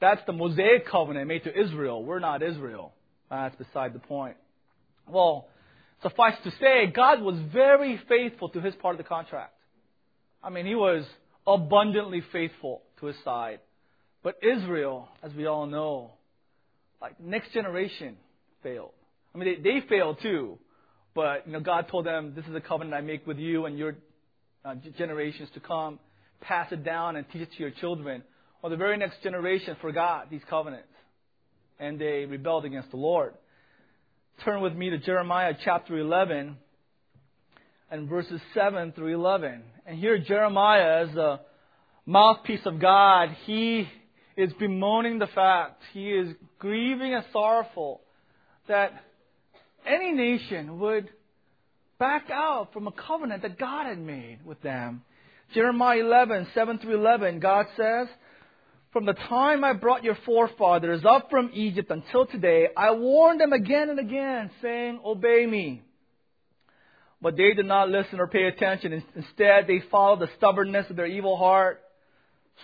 that's 0.00 0.20
the 0.26 0.32
Mosaic 0.32 0.86
covenant 0.86 1.28
made 1.28 1.44
to 1.44 1.60
Israel. 1.60 2.04
We're 2.04 2.18
not 2.18 2.42
Israel. 2.42 2.92
That's 3.30 3.56
beside 3.56 3.92
the 3.92 3.98
point. 3.98 4.36
Well, 5.08 5.48
suffice 6.02 6.34
to 6.44 6.50
say, 6.60 6.86
God 6.94 7.22
was 7.22 7.36
very 7.52 8.00
faithful 8.08 8.48
to 8.50 8.60
his 8.60 8.74
part 8.76 8.94
of 8.94 8.98
the 8.98 9.08
contract. 9.08 9.54
I 10.42 10.50
mean, 10.50 10.66
he 10.66 10.74
was 10.74 11.04
abundantly 11.46 12.22
faithful 12.32 12.82
to 13.00 13.06
his 13.06 13.16
side. 13.24 13.60
But 14.22 14.36
Israel, 14.42 15.08
as 15.22 15.32
we 15.34 15.46
all 15.46 15.66
know, 15.66 16.12
like 17.00 17.20
next 17.20 17.52
generation 17.52 18.16
failed. 18.62 18.92
I 19.34 19.38
mean, 19.38 19.62
they, 19.62 19.80
they 19.80 19.86
failed 19.86 20.18
too. 20.22 20.58
But 21.14 21.46
you 21.46 21.52
know, 21.52 21.60
God 21.60 21.88
told 21.90 22.06
them, 22.06 22.32
"This 22.34 22.44
is 22.46 22.54
a 22.54 22.60
covenant 22.60 22.94
I 22.94 23.00
make 23.00 23.26
with 23.26 23.38
you 23.38 23.66
and 23.66 23.76
your 23.76 23.96
uh, 24.64 24.76
generations 24.96 25.48
to 25.54 25.60
come. 25.60 25.98
Pass 26.42 26.70
it 26.72 26.84
down 26.84 27.16
and 27.16 27.28
teach 27.30 27.42
it 27.42 27.52
to 27.52 27.58
your 27.58 27.70
children." 27.70 28.22
Well, 28.60 28.70
the 28.70 28.76
very 28.76 28.96
next 28.96 29.22
generation 29.22 29.76
forgot 29.80 30.30
these 30.30 30.44
covenants, 30.44 30.92
and 31.80 31.98
they 31.98 32.26
rebelled 32.26 32.64
against 32.64 32.90
the 32.90 32.96
Lord. 32.96 33.34
Turn 34.44 34.60
with 34.60 34.74
me 34.74 34.90
to 34.90 34.98
Jeremiah 34.98 35.54
chapter 35.64 35.96
11 35.98 36.56
and 37.90 38.08
verses 38.08 38.40
7 38.54 38.92
through 38.92 39.14
11. 39.14 39.62
And 39.86 39.98
here 39.98 40.18
Jeremiah, 40.18 41.06
as 41.06 41.14
the 41.14 41.40
mouthpiece 42.06 42.64
of 42.66 42.80
God, 42.80 43.30
he 43.46 43.88
is 44.36 44.52
bemoaning 44.54 45.18
the 45.18 45.26
fact, 45.26 45.82
he 45.92 46.10
is 46.10 46.34
grieving 46.58 47.14
and 47.14 47.24
sorrowful 47.32 48.00
that 48.66 48.92
any 49.84 50.12
nation 50.12 50.78
would 50.78 51.08
back 51.98 52.30
out 52.30 52.72
from 52.72 52.86
a 52.86 52.92
covenant 52.92 53.42
that 53.42 53.58
God 53.58 53.86
had 53.86 53.98
made 53.98 54.44
with 54.44 54.60
them. 54.62 55.04
Jeremiah 55.54 56.00
11, 56.00 56.48
7 56.54 56.78
through 56.78 56.96
11, 56.96 57.40
God 57.40 57.66
says, 57.76 58.08
From 58.92 59.06
the 59.06 59.12
time 59.12 59.64
I 59.64 59.72
brought 59.72 60.04
your 60.04 60.16
forefathers 60.26 61.04
up 61.04 61.30
from 61.30 61.50
Egypt 61.54 61.90
until 61.90 62.26
today, 62.26 62.68
I 62.76 62.92
warned 62.92 63.40
them 63.40 63.52
again 63.52 63.90
and 63.90 63.98
again, 63.98 64.50
saying, 64.60 65.00
Obey 65.04 65.46
me. 65.46 65.82
But 67.20 67.36
they 67.36 67.54
did 67.54 67.66
not 67.66 67.88
listen 67.88 68.18
or 68.18 68.26
pay 68.26 68.44
attention. 68.44 69.02
Instead, 69.14 69.66
they 69.68 69.82
followed 69.90 70.20
the 70.20 70.30
stubbornness 70.36 70.90
of 70.90 70.96
their 70.96 71.06
evil 71.06 71.36
heart. 71.36 71.80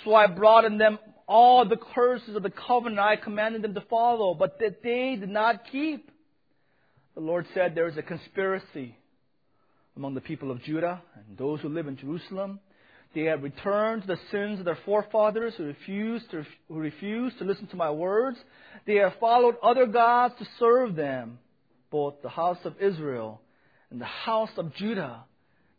So 0.04 0.14
I 0.14 0.26
brought 0.26 0.64
on 0.64 0.78
them 0.78 0.98
all 1.28 1.68
the 1.68 1.76
curses 1.94 2.34
of 2.34 2.42
the 2.42 2.50
covenant 2.50 2.98
I 2.98 3.16
commanded 3.16 3.62
them 3.62 3.74
to 3.74 3.82
follow, 3.82 4.34
but 4.34 4.58
that 4.58 4.82
they 4.82 5.16
did 5.20 5.28
not 5.28 5.62
keep. 5.70 6.10
The 7.14 7.20
Lord 7.20 7.46
said 7.54 7.74
there 7.74 7.88
is 7.88 7.96
a 7.96 8.02
conspiracy 8.02 8.96
among 9.96 10.14
the 10.14 10.20
people 10.20 10.50
of 10.50 10.62
Judah 10.62 11.02
and 11.14 11.36
those 11.36 11.60
who 11.60 11.68
live 11.68 11.86
in 11.86 11.96
Jerusalem. 11.96 12.60
They 13.14 13.22
have 13.22 13.42
returned 13.42 14.02
to 14.02 14.08
the 14.08 14.18
sins 14.30 14.58
of 14.58 14.64
their 14.64 14.78
forefathers 14.84 15.54
who 15.56 15.64
refused 15.64 16.30
to, 16.30 16.44
who 16.68 16.78
refused 16.78 17.38
to 17.38 17.44
listen 17.44 17.66
to 17.68 17.76
my 17.76 17.90
words. 17.90 18.38
They 18.86 18.96
have 18.96 19.14
followed 19.18 19.56
other 19.62 19.86
gods 19.86 20.34
to 20.38 20.46
serve 20.58 20.94
them, 20.94 21.38
both 21.90 22.20
the 22.22 22.28
house 22.28 22.58
of 22.64 22.74
Israel 22.80 23.40
and 23.90 24.00
the 24.00 24.04
house 24.04 24.50
of 24.56 24.74
Judah. 24.74 25.24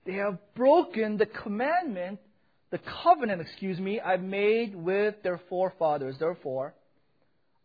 They 0.06 0.14
have 0.14 0.40
broken 0.56 1.18
the 1.18 1.28
commandment, 1.28 2.20
the 2.72 2.80
covenant, 3.04 3.42
excuse 3.42 3.80
me, 3.80 4.00
I've 4.00 4.24
made 4.24 4.76
with 4.76 5.22
their 5.24 5.40
forefathers. 5.50 6.16
Therefore, 6.20 6.74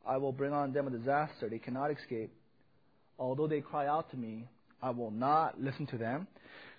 I 0.07 0.19
will 0.19 0.33
bring 0.33 0.53
on 0.53 0.73
them 0.73 0.87
a 0.87 0.91
disaster 0.91 1.49
they 1.49 1.59
cannot 1.59 1.91
escape. 1.91 2.33
Although 3.19 3.47
they 3.47 3.61
cry 3.61 3.87
out 3.87 4.11
to 4.11 4.17
me, 4.17 4.47
I 4.83 4.91
will 4.91 5.11
not 5.11 5.59
listen 5.59 5.87
to 5.87 5.99
them. 5.99 6.27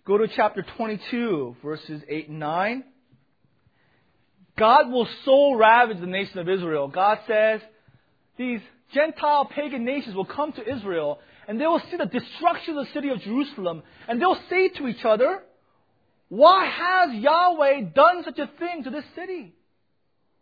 Go 0.06 0.20
to 0.20 0.28
chapter 0.36 0.64
22, 0.78 1.56
verses 1.64 2.00
8 2.08 2.30
and 2.30 2.40
9. 2.40 2.84
God 4.56 4.92
will 4.92 5.08
so 5.26 5.56
ravage 5.56 6.00
the 6.00 6.06
nation 6.06 6.38
of 6.38 6.48
Israel. 6.48 6.88
God 6.88 7.18
says 7.28 7.60
these 8.38 8.60
Gentile 8.94 9.46
pagan 9.46 9.84
nations 9.84 10.16
will 10.16 10.26
come 10.26 10.54
to 10.54 10.62
Israel 10.62 11.20
and 11.48 11.60
they 11.60 11.66
will 11.66 11.82
see 11.90 11.98
the 11.98 12.06
destruction 12.06 12.78
of 12.78 12.86
the 12.86 12.94
city 12.94 13.10
of 13.10 13.20
Jerusalem 13.22 13.82
and 14.08 14.22
they'll 14.22 14.40
say 14.48 14.70
to 14.78 14.88
each 14.88 15.04
other, 15.04 15.42
Why 16.30 16.66
has 16.68 17.20
Yahweh 17.20 17.82
done 17.96 18.24
such 18.26 18.38
a 18.38 18.50
thing 18.60 18.84
to 18.84 18.92
this 18.92 19.06
city? 19.16 19.56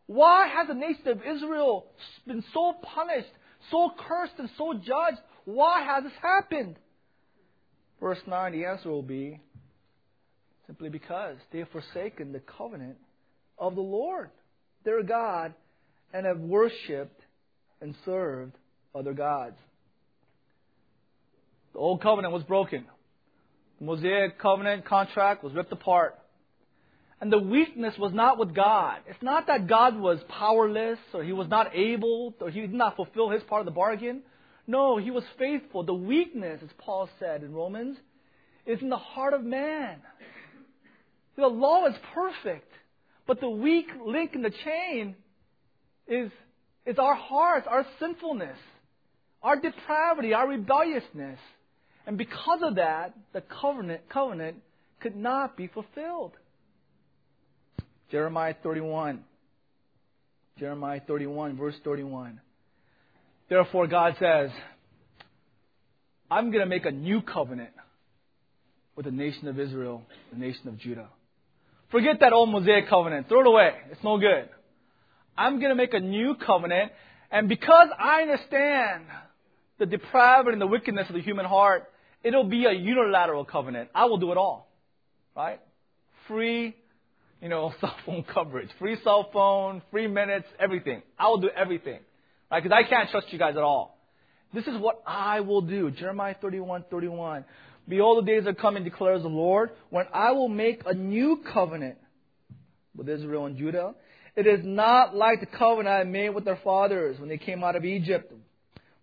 Why 0.07 0.45
has 0.49 0.67
the 0.67 0.73
nation 0.73 1.07
of 1.07 1.21
Israel 1.21 1.85
been 2.27 2.43
so 2.53 2.73
punished, 2.81 3.31
so 3.71 3.91
cursed, 3.97 4.33
and 4.39 4.49
so 4.57 4.73
judged? 4.73 5.21
Why 5.45 5.85
has 5.85 6.03
this 6.03 6.13
happened? 6.21 6.75
Verse 8.01 8.19
9, 8.27 8.51
the 8.51 8.65
answer 8.65 8.89
will 8.89 9.01
be 9.01 9.39
simply 10.67 10.89
because 10.89 11.37
they 11.51 11.59
have 11.59 11.69
forsaken 11.69 12.31
the 12.31 12.41
covenant 12.57 12.97
of 13.57 13.75
the 13.75 13.81
Lord, 13.81 14.29
their 14.83 15.03
God, 15.03 15.53
and 16.13 16.25
have 16.25 16.39
worshipped 16.39 17.21
and 17.81 17.95
served 18.05 18.53
other 18.95 19.13
gods. 19.13 19.57
The 21.73 21.79
old 21.79 22.01
covenant 22.01 22.33
was 22.33 22.43
broken. 22.43 22.85
The 23.79 23.85
Mosaic 23.85 24.39
covenant 24.39 24.85
contract 24.85 25.43
was 25.43 25.53
ripped 25.53 25.71
apart. 25.71 26.17
And 27.19 27.31
the 27.31 27.39
weakness 27.39 27.95
was 27.97 28.13
not 28.13 28.37
with 28.37 28.53
God. 28.53 28.99
It's 29.07 29.21
not 29.23 29.47
that 29.47 29.67
God 29.67 29.97
was 29.97 30.19
powerless 30.27 30.99
or 31.13 31.23
he 31.23 31.33
was 31.33 31.47
not 31.47 31.73
able 31.75 32.33
or 32.39 32.49
he 32.49 32.61
did 32.61 32.73
not 32.73 32.95
fulfill 32.95 33.29
his 33.29 33.41
part 33.43 33.61
of 33.61 33.65
the 33.65 33.71
bargain. 33.71 34.21
No, 34.67 34.97
he 34.97 35.09
was 35.09 35.23
faithful. 35.39 35.83
The 35.83 35.93
weakness, 35.93 36.59
as 36.63 36.69
Paul 36.77 37.09
said 37.19 37.43
in 37.43 37.53
Romans, 37.53 37.97
is 38.65 38.81
in 38.81 38.89
the 38.89 38.97
heart 38.97 39.33
of 39.33 39.43
man. 39.43 40.01
The 41.35 41.47
law 41.47 41.85
is 41.87 41.95
perfect, 42.13 42.71
but 43.25 43.39
the 43.39 43.49
weak 43.49 43.87
link 44.05 44.35
in 44.35 44.41
the 44.41 44.51
chain 44.63 45.15
is, 46.07 46.31
is 46.85 46.99
our 46.99 47.15
hearts, 47.15 47.67
our 47.69 47.85
sinfulness, 47.99 48.57
our 49.41 49.59
depravity, 49.59 50.33
our 50.33 50.47
rebelliousness. 50.47 51.39
And 52.05 52.17
because 52.17 52.59
of 52.61 52.75
that, 52.75 53.13
the 53.33 53.41
covenant, 53.41 54.09
covenant 54.09 54.57
could 54.99 55.15
not 55.15 55.57
be 55.57 55.67
fulfilled. 55.67 56.33
Jeremiah 58.11 58.55
31. 58.61 59.23
Jeremiah 60.59 61.01
31, 61.05 61.57
verse 61.57 61.75
31. 61.83 62.39
Therefore, 63.49 63.87
God 63.87 64.15
says, 64.19 64.51
I'm 66.29 66.51
going 66.51 66.63
to 66.63 66.69
make 66.69 66.85
a 66.85 66.91
new 66.91 67.21
covenant 67.21 67.71
with 68.95 69.05
the 69.05 69.11
nation 69.11 69.47
of 69.47 69.59
Israel, 69.59 70.03
the 70.31 70.37
nation 70.39 70.67
of 70.67 70.77
Judah. 70.77 71.09
Forget 71.93 72.21
that 72.21 72.33
old 72.33 72.49
Mosaic 72.49 72.89
covenant. 72.89 73.29
Throw 73.29 73.41
it 73.41 73.47
away. 73.47 73.69
It's 73.91 74.03
no 74.03 74.17
good. 74.17 74.49
I'm 75.37 75.59
going 75.59 75.69
to 75.69 75.75
make 75.75 75.93
a 75.93 75.99
new 75.99 76.33
covenant. 76.33 76.91
And 77.31 77.47
because 77.47 77.89
I 77.99 78.23
understand 78.23 79.03
the 79.77 79.85
depravity 79.85 80.53
and 80.53 80.61
the 80.61 80.65
wickedness 80.65 81.07
of 81.07 81.13
the 81.13 81.21
human 81.21 81.45
heart, 81.45 81.83
it'll 82.23 82.45
be 82.45 82.65
a 82.65 82.71
unilateral 82.71 83.45
covenant. 83.45 83.89
I 83.93 84.05
will 84.05 84.17
do 84.17 84.31
it 84.31 84.39
all. 84.39 84.71
Right? 85.35 85.59
Free, 86.27 86.75
you 87.39 87.49
know, 87.49 87.71
cell 87.79 87.95
phone 88.07 88.23
coverage, 88.23 88.69
free 88.79 88.97
cell 89.03 89.29
phone, 89.31 89.83
free 89.91 90.07
minutes, 90.07 90.47
everything. 90.59 91.03
I 91.19 91.27
will 91.27 91.41
do 91.41 91.51
everything. 91.55 91.99
Right? 92.49 92.63
Because 92.63 92.75
I 92.75 92.89
can't 92.89 93.07
trust 93.11 93.27
you 93.29 93.37
guys 93.37 93.53
at 93.55 93.61
all. 93.61 93.99
This 94.51 94.65
is 94.65 94.79
what 94.79 95.03
I 95.05 95.41
will 95.41 95.61
do. 95.61 95.91
Jeremiah 95.91 96.35
31, 96.41 96.85
31. 96.89 97.45
Behold, 97.87 98.23
the 98.23 98.31
days 98.31 98.47
are 98.47 98.53
coming, 98.53 98.83
declares 98.83 99.23
the 99.23 99.27
Lord, 99.27 99.71
when 99.89 100.05
I 100.13 100.31
will 100.31 100.47
make 100.47 100.83
a 100.85 100.93
new 100.93 101.41
covenant 101.53 101.97
with 102.95 103.09
Israel 103.09 103.45
and 103.45 103.57
Judah. 103.57 103.93
It 104.35 104.47
is 104.47 104.61
not 104.63 105.15
like 105.15 105.41
the 105.41 105.45
covenant 105.45 105.89
I 105.89 106.03
made 106.03 106.29
with 106.29 106.45
their 106.45 106.59
fathers 106.63 107.19
when 107.19 107.29
they 107.29 107.37
came 107.37 107.63
out 107.63 107.75
of 107.75 107.85
Egypt. 107.85 108.33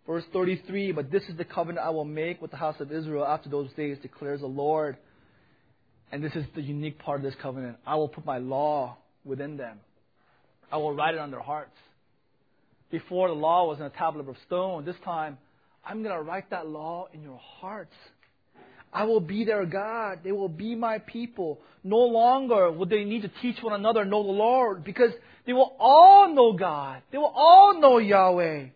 Verse 0.07 0.25
33, 0.33 0.93
but 0.93 1.11
this 1.11 1.23
is 1.29 1.37
the 1.37 1.45
covenant 1.45 1.87
I 1.87 1.91
will 1.91 2.05
make 2.05 2.43
with 2.43 2.51
the 2.51 2.57
house 2.57 2.81
of 2.81 2.91
Israel 2.91 3.25
after 3.25 3.49
those 3.49 3.71
days, 3.75 3.97
declares 4.03 4.41
the 4.41 4.47
Lord. 4.47 4.97
And 6.11 6.25
this 6.25 6.35
is 6.35 6.45
the 6.57 6.63
unique 6.63 6.99
part 6.99 7.21
of 7.21 7.25
this 7.25 7.41
covenant. 7.41 7.77
I 7.87 7.95
will 7.95 8.09
put 8.09 8.25
my 8.25 8.39
law 8.39 8.97
within 9.25 9.57
them. 9.57 9.79
I 10.73 10.79
will 10.79 10.95
write 10.95 11.15
it 11.15 11.21
on 11.21 11.31
their 11.31 11.41
hearts. 11.41 11.77
Before 12.91 13.29
the 13.29 13.35
law 13.35 13.69
was 13.69 13.79
in 13.79 13.85
a 13.85 13.91
tablet 13.91 14.29
of 14.29 14.37
stone, 14.47 14.85
this 14.85 14.97
time 15.05 15.39
I'm 15.85 16.03
going 16.03 16.17
to 16.17 16.23
write 16.23 16.51
that 16.51 16.67
law 16.67 17.07
in 17.13 17.23
your 17.23 17.39
hearts. 17.39 17.95
I 18.93 19.05
will 19.05 19.21
be 19.21 19.45
their 19.45 19.65
God. 19.67 20.21
They 20.25 20.33
will 20.33 20.49
be 20.49 20.75
my 20.75 20.99
people. 20.99 21.61
No 21.85 21.99
longer 21.99 22.71
will 22.73 22.87
they 22.87 23.05
need 23.05 23.23
to 23.23 23.31
teach 23.41 23.63
one 23.63 23.75
another 23.75 24.05
know 24.05 24.23
the 24.23 24.31
Lord 24.31 24.85
because 24.85 25.13
they 25.47 25.53
will 25.53 25.75
all 25.79 26.35
know 26.35 26.53
God. 26.53 27.03
They 27.13 27.19
will 27.19 27.33
all 27.35 27.81
know 27.81 27.99
Yahweh. 27.99 28.67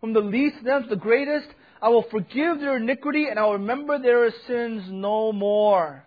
From 0.00 0.12
the 0.12 0.20
least 0.20 0.58
of 0.58 0.64
them 0.64 0.82
to 0.82 0.88
the 0.88 0.96
greatest, 0.96 1.46
I 1.80 1.88
will 1.88 2.04
forgive 2.10 2.58
their 2.58 2.76
iniquity 2.76 3.26
and 3.28 3.38
I 3.38 3.44
will 3.44 3.54
remember 3.54 3.98
their 3.98 4.30
sins 4.46 4.84
no 4.88 5.32
more. 5.32 6.04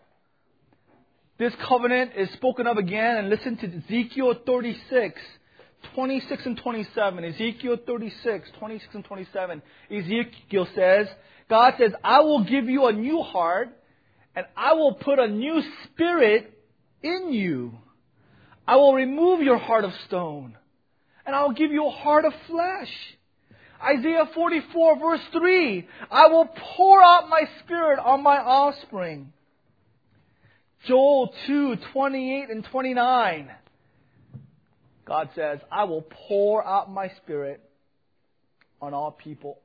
This 1.38 1.54
covenant 1.68 2.12
is 2.16 2.30
spoken 2.34 2.68
of 2.68 2.78
again 2.78 3.18
and 3.18 3.30
listen 3.30 3.58
to 3.58 3.68
Ezekiel 3.68 4.36
36. 4.46 5.22
26 5.94 6.46
and 6.46 6.58
27. 6.58 7.24
Ezekiel 7.24 7.78
36, 7.86 8.50
26 8.58 8.96
and 8.96 9.06
27. 9.06 9.62
Ezekiel 9.92 10.68
says, 10.74 11.08
God 11.50 11.74
says, 11.78 11.92
I 12.04 12.22
will 12.22 12.44
give 12.44 12.66
you 12.66 12.88
a 12.88 12.94
new 12.94 13.22
heart 13.22 13.70
and 14.36 14.46
I 14.56 14.74
will 14.74 14.94
put 14.94 15.20
a 15.20 15.28
new 15.28 15.62
spirit 15.86 16.52
in 17.02 17.32
you. 17.32 17.74
I 18.68 18.76
will 18.78 18.94
remove 18.94 19.42
your 19.42 19.60
heart 19.60 19.86
of 19.86 19.92
stone, 20.08 20.58
and 21.26 21.36
I 21.36 21.44
will 21.44 21.54
give 21.54 21.72
you 21.72 21.86
a 21.86 21.92
heart 21.92 22.26
of 22.26 22.34
flesh. 22.48 22.90
Isaiah 23.82 24.30
44 24.34 25.00
verse 25.00 25.22
3, 25.32 25.88
I 26.10 26.28
will 26.28 26.50
pour 26.76 27.04
out 27.04 27.30
my 27.30 27.44
spirit 27.64 28.00
on 28.00 28.24
my 28.24 28.38
offspring. 28.38 29.32
Joel 30.88 31.34
2, 31.48 31.78
28 31.94 32.50
and 32.50 32.66
29. 32.72 33.52
God 35.06 35.30
says, 35.36 35.60
I 35.72 35.84
will 35.84 36.06
pour 36.28 36.66
out 36.66 36.92
my 36.92 37.12
spirit 37.24 37.62
on 38.82 38.94
all 38.94 39.12
people. 39.12 39.60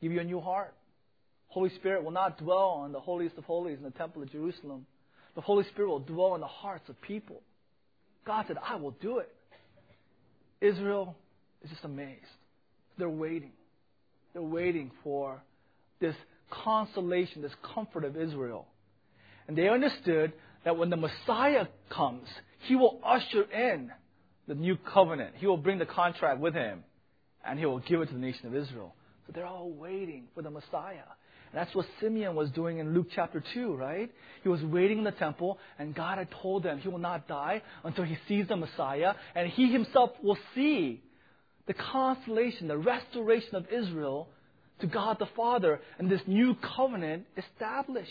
Give 0.00 0.12
you 0.12 0.20
a 0.20 0.24
new 0.24 0.40
heart. 0.40 0.74
Holy 1.48 1.70
Spirit 1.76 2.04
will 2.04 2.12
not 2.12 2.38
dwell 2.38 2.84
in 2.86 2.92
the 2.92 3.00
holiest 3.00 3.36
of 3.36 3.44
holies 3.44 3.78
in 3.78 3.84
the 3.84 3.90
temple 3.90 4.22
of 4.22 4.30
Jerusalem. 4.30 4.86
The 5.34 5.40
Holy 5.40 5.64
Spirit 5.64 5.88
will 5.88 6.00
dwell 6.00 6.34
in 6.34 6.40
the 6.40 6.46
hearts 6.46 6.88
of 6.88 7.00
people. 7.02 7.42
God 8.26 8.44
said, 8.46 8.56
I 8.62 8.76
will 8.76 8.92
do 8.92 9.18
it. 9.18 9.32
Israel 10.60 11.16
is 11.62 11.70
just 11.70 11.84
amazed. 11.84 12.20
They're 12.98 13.08
waiting. 13.08 13.52
They're 14.32 14.42
waiting 14.42 14.90
for 15.02 15.42
this 16.00 16.14
consolation, 16.50 17.42
this 17.42 17.52
comfort 17.74 18.04
of 18.04 18.16
Israel. 18.16 18.66
And 19.48 19.56
they 19.56 19.68
understood 19.68 20.32
that 20.64 20.76
when 20.76 20.90
the 20.90 20.96
Messiah 20.96 21.66
comes, 21.88 22.28
he 22.68 22.76
will 22.76 23.00
usher 23.04 23.42
in 23.42 23.90
the 24.46 24.54
new 24.54 24.76
covenant. 24.76 25.34
He 25.36 25.46
will 25.46 25.56
bring 25.56 25.78
the 25.78 25.86
contract 25.86 26.40
with 26.40 26.54
him, 26.54 26.84
and 27.44 27.58
he 27.58 27.66
will 27.66 27.78
give 27.78 28.00
it 28.00 28.06
to 28.06 28.14
the 28.14 28.20
nation 28.20 28.46
of 28.46 28.54
Israel. 28.54 28.94
They're 29.34 29.46
all 29.46 29.70
waiting 29.70 30.24
for 30.34 30.42
the 30.42 30.50
Messiah. 30.50 31.08
And 31.52 31.60
that's 31.60 31.74
what 31.74 31.86
Simeon 32.00 32.34
was 32.36 32.50
doing 32.50 32.78
in 32.78 32.94
Luke 32.94 33.08
chapter 33.14 33.42
2, 33.54 33.74
right? 33.74 34.10
He 34.42 34.48
was 34.48 34.62
waiting 34.62 34.98
in 34.98 35.04
the 35.04 35.10
temple, 35.10 35.58
and 35.78 35.94
God 35.94 36.18
had 36.18 36.28
told 36.42 36.64
him 36.64 36.78
he 36.78 36.88
will 36.88 36.98
not 36.98 37.26
die 37.26 37.62
until 37.82 38.04
he 38.04 38.16
sees 38.28 38.46
the 38.48 38.56
Messiah, 38.56 39.14
and 39.34 39.48
he 39.48 39.72
himself 39.72 40.10
will 40.22 40.38
see 40.54 41.02
the 41.66 41.74
consolation, 41.74 42.68
the 42.68 42.78
restoration 42.78 43.56
of 43.56 43.66
Israel 43.72 44.28
to 44.80 44.86
God 44.86 45.18
the 45.18 45.28
Father, 45.36 45.80
and 45.98 46.10
this 46.10 46.22
new 46.26 46.56
covenant 46.76 47.26
established. 47.36 48.10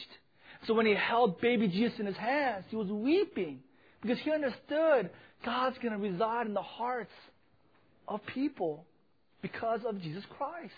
So 0.68 0.74
when 0.74 0.86
he 0.86 0.94
held 0.94 1.40
baby 1.42 1.68
Jesus 1.68 2.00
in 2.00 2.06
his 2.06 2.18
hands, 2.18 2.66
he 2.70 2.76
was 2.76 2.88
weeping 2.88 3.60
because 4.02 4.20
he 4.20 4.32
understood 4.32 5.10
God's 5.46 5.78
going 5.78 5.94
to 5.94 5.98
reside 5.98 6.48
in 6.48 6.54
the 6.54 6.62
hearts 6.62 7.12
of 8.08 8.20
people 8.34 8.86
because 9.42 9.82
of 9.88 10.02
Jesus 10.02 10.24
Christ. 10.38 10.74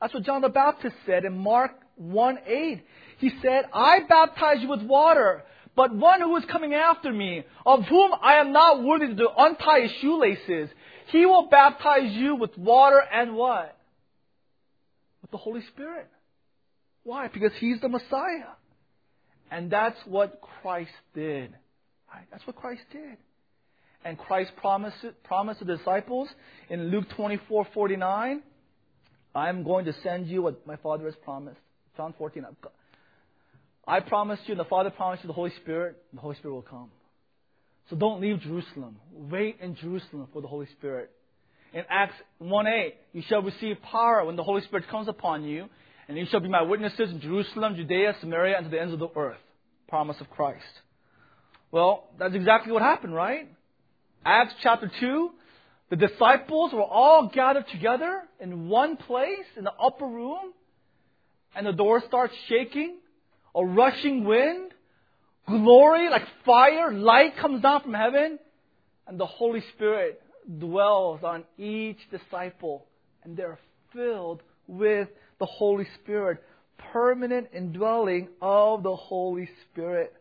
That's 0.00 0.12
what 0.12 0.24
John 0.24 0.42
the 0.42 0.48
Baptist 0.48 0.96
said 1.06 1.24
in 1.24 1.36
Mark 1.36 1.72
1 1.96 2.38
8. 2.46 2.84
He 3.18 3.30
said, 3.42 3.64
I 3.72 4.00
baptize 4.08 4.58
you 4.60 4.68
with 4.68 4.82
water, 4.82 5.44
but 5.76 5.94
one 5.94 6.20
who 6.20 6.36
is 6.36 6.44
coming 6.50 6.74
after 6.74 7.12
me, 7.12 7.44
of 7.64 7.84
whom 7.84 8.12
I 8.22 8.34
am 8.34 8.52
not 8.52 8.82
worthy 8.82 9.14
to 9.14 9.28
untie 9.36 9.82
his 9.82 9.92
shoelaces, 10.00 10.68
he 11.08 11.26
will 11.26 11.48
baptize 11.48 12.12
you 12.12 12.36
with 12.36 12.56
water 12.56 13.00
and 13.00 13.34
what? 13.34 13.76
With 15.22 15.30
the 15.30 15.36
Holy 15.36 15.62
Spirit. 15.72 16.08
Why? 17.02 17.28
Because 17.28 17.52
he's 17.58 17.80
the 17.80 17.88
Messiah. 17.88 18.54
And 19.50 19.70
that's 19.70 19.98
what 20.06 20.40
Christ 20.62 20.90
did. 21.14 21.54
Right? 22.12 22.26
That's 22.30 22.46
what 22.46 22.56
Christ 22.56 22.82
did. 22.92 23.16
And 24.04 24.18
Christ 24.18 24.52
promised, 24.56 24.96
promised 25.22 25.60
the 25.60 25.76
disciples 25.76 26.28
in 26.68 26.90
Luke 26.90 27.06
24 27.16 27.68
49, 27.72 28.42
I 29.34 29.48
am 29.48 29.64
going 29.64 29.86
to 29.86 29.94
send 30.02 30.28
you 30.28 30.42
what 30.42 30.66
my 30.66 30.76
Father 30.76 31.04
has 31.04 31.14
promised. 31.24 31.60
John 31.96 32.14
14. 32.16 32.44
I 33.86 34.00
promised 34.00 34.42
you, 34.46 34.52
and 34.52 34.60
the 34.60 34.64
Father 34.64 34.90
promised 34.90 35.24
you 35.24 35.28
the 35.28 35.34
Holy 35.34 35.52
Spirit, 35.62 35.96
the 36.12 36.20
Holy 36.20 36.36
Spirit 36.36 36.54
will 36.54 36.62
come. 36.62 36.90
So 37.90 37.96
don't 37.96 38.20
leave 38.20 38.40
Jerusalem. 38.40 38.96
Wait 39.12 39.58
in 39.60 39.76
Jerusalem 39.76 40.28
for 40.32 40.40
the 40.40 40.48
Holy 40.48 40.66
Spirit. 40.78 41.10
In 41.74 41.82
Acts 41.90 42.14
1 42.38 42.66
8, 42.66 42.94
you 43.12 43.22
shall 43.28 43.42
receive 43.42 43.76
power 43.82 44.24
when 44.24 44.36
the 44.36 44.44
Holy 44.44 44.62
Spirit 44.62 44.88
comes 44.88 45.08
upon 45.08 45.44
you, 45.44 45.66
and 46.08 46.16
you 46.16 46.24
shall 46.30 46.40
be 46.40 46.48
my 46.48 46.62
witnesses 46.62 47.10
in 47.10 47.20
Jerusalem, 47.20 47.74
Judea, 47.76 48.14
Samaria, 48.20 48.56
and 48.56 48.64
to 48.66 48.70
the 48.70 48.80
ends 48.80 48.94
of 48.94 49.00
the 49.00 49.08
earth. 49.16 49.40
Promise 49.88 50.16
of 50.20 50.30
Christ. 50.30 50.64
Well, 51.72 52.08
that's 52.18 52.34
exactly 52.34 52.72
what 52.72 52.82
happened, 52.82 53.14
right? 53.14 53.48
Acts 54.24 54.54
chapter 54.62 54.90
2, 55.00 55.30
the 55.90 55.96
disciples 55.96 56.72
were 56.72 56.82
all 56.82 57.30
gathered 57.32 57.66
together 57.70 58.22
in 58.40 58.68
one 58.68 58.96
place 58.96 59.46
in 59.56 59.64
the 59.64 59.72
upper 59.72 60.06
room, 60.06 60.52
and 61.54 61.66
the 61.66 61.72
door 61.72 62.02
starts 62.06 62.34
shaking, 62.48 62.96
a 63.54 63.64
rushing 63.64 64.24
wind, 64.24 64.72
glory 65.46 66.08
like 66.10 66.22
fire, 66.44 66.92
light 66.92 67.36
comes 67.40 67.62
down 67.62 67.82
from 67.82 67.94
heaven, 67.94 68.38
and 69.06 69.20
the 69.20 69.26
Holy 69.26 69.62
Spirit 69.74 70.20
dwells 70.58 71.20
on 71.22 71.44
each 71.58 71.98
disciple, 72.10 72.86
and 73.22 73.36
they're 73.36 73.58
filled 73.92 74.42
with 74.66 75.08
the 75.38 75.46
Holy 75.46 75.86
Spirit, 76.02 76.42
permanent 76.92 77.48
indwelling 77.54 78.28
of 78.40 78.82
the 78.82 78.96
Holy 78.96 79.48
Spirit. 79.70 80.12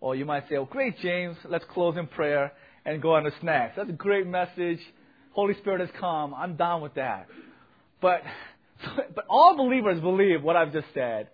Or 0.00 0.14
you 0.14 0.24
might 0.24 0.48
say, 0.48 0.56
oh, 0.56 0.64
great, 0.64 0.98
James, 0.98 1.36
let's 1.48 1.64
close 1.72 1.96
in 1.96 2.06
prayer 2.06 2.52
and 2.86 3.02
go 3.02 3.16
on 3.16 3.24
to 3.24 3.32
snacks. 3.40 3.74
That's 3.76 3.90
a 3.90 3.92
great 3.92 4.26
message. 4.26 4.78
Holy 5.32 5.54
Spirit 5.54 5.80
has 5.80 5.90
come. 6.00 6.32
I'm 6.32 6.56
down 6.56 6.80
with 6.80 6.94
that. 6.94 7.26
But, 8.00 8.22
but 9.14 9.26
all 9.28 9.56
believers 9.56 10.00
believe 10.00 10.42
what 10.42 10.56
I've 10.56 10.72
just 10.72 10.86
said. 10.94 11.28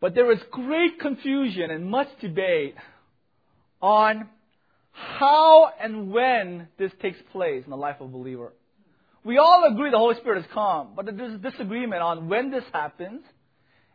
But 0.00 0.14
there 0.14 0.32
is 0.32 0.38
great 0.50 0.98
confusion 1.00 1.70
and 1.70 1.90
much 1.90 2.08
debate 2.22 2.76
on 3.82 4.28
how 4.92 5.70
and 5.80 6.10
when 6.12 6.68
this 6.78 6.92
takes 7.02 7.18
place 7.32 7.64
in 7.64 7.70
the 7.70 7.76
life 7.76 7.96
of 8.00 8.08
a 8.08 8.10
believer. 8.10 8.52
We 9.24 9.36
all 9.38 9.68
agree 9.70 9.90
the 9.90 9.98
Holy 9.98 10.16
Spirit 10.16 10.42
has 10.42 10.50
come, 10.54 10.92
but 10.96 11.04
there's 11.04 11.34
a 11.34 11.50
disagreement 11.50 12.00
on 12.00 12.28
when 12.28 12.50
this 12.50 12.64
happens 12.72 13.22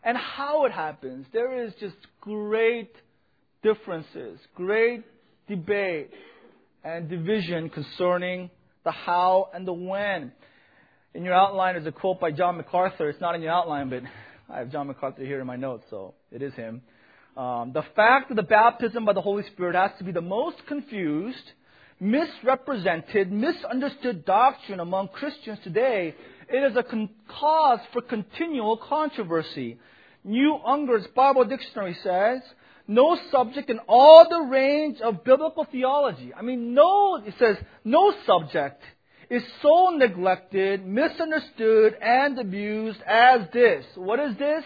and 0.03 0.15
how 0.15 0.65
it 0.65 0.71
happens. 0.71 1.25
There 1.33 1.65
is 1.65 1.73
just 1.79 1.95
great 2.21 2.91
differences, 3.63 4.39
great 4.55 5.03
debate 5.47 6.11
and 6.85 7.09
division 7.09 7.69
concerning 7.69 8.51
the 8.83 8.91
how 8.91 9.49
and 9.53 9.67
the 9.67 9.73
when. 9.73 10.31
In 11.15 11.23
your 11.23 11.33
outline 11.33 11.75
is 11.77 11.87
a 11.87 11.91
quote 11.91 12.19
by 12.19 12.31
John 12.31 12.57
MacArthur. 12.57 13.09
It's 13.09 13.19
not 13.19 13.33
in 13.33 13.41
your 13.41 13.51
outline, 13.51 13.89
but 13.89 14.03
I 14.53 14.59
have 14.59 14.71
John 14.71 14.87
MacArthur 14.87 15.25
here 15.25 15.41
in 15.41 15.47
my 15.47 15.55
notes, 15.55 15.85
so 15.89 16.13
it 16.31 16.43
is 16.43 16.53
him. 16.53 16.81
Um, 17.35 17.71
the 17.73 17.83
fact 17.95 18.29
of 18.29 18.37
the 18.37 18.43
baptism 18.43 19.03
by 19.03 19.13
the 19.13 19.21
Holy 19.21 19.43
Spirit 19.47 19.75
has 19.75 19.91
to 19.97 20.03
be 20.03 20.11
the 20.11 20.21
most 20.21 20.57
confused, 20.67 21.51
misrepresented, 21.99 23.31
misunderstood 23.31 24.23
doctrine 24.23 24.79
among 24.79 25.07
Christians 25.07 25.57
today. 25.63 26.13
It 26.47 26.71
is 26.71 26.77
a 26.77 26.83
con- 26.83 27.09
cause 27.27 27.79
for 27.93 28.01
continual 28.01 28.77
controversy. 28.77 29.79
New 30.23 30.55
Unger's 30.63 31.07
Bible 31.15 31.45
Dictionary 31.45 31.97
says, 32.03 32.41
no 32.87 33.17
subject 33.31 33.69
in 33.69 33.79
all 33.87 34.27
the 34.29 34.41
range 34.41 35.01
of 35.01 35.23
biblical 35.23 35.65
theology. 35.71 36.33
I 36.33 36.41
mean, 36.41 36.73
no, 36.73 37.21
it 37.25 37.33
says, 37.39 37.57
no 37.83 38.13
subject 38.25 38.81
is 39.29 39.43
so 39.61 39.89
neglected, 39.95 40.85
misunderstood, 40.85 41.95
and 42.01 42.37
abused 42.37 42.99
as 43.07 43.41
this. 43.53 43.85
What 43.95 44.19
is 44.19 44.37
this? 44.37 44.63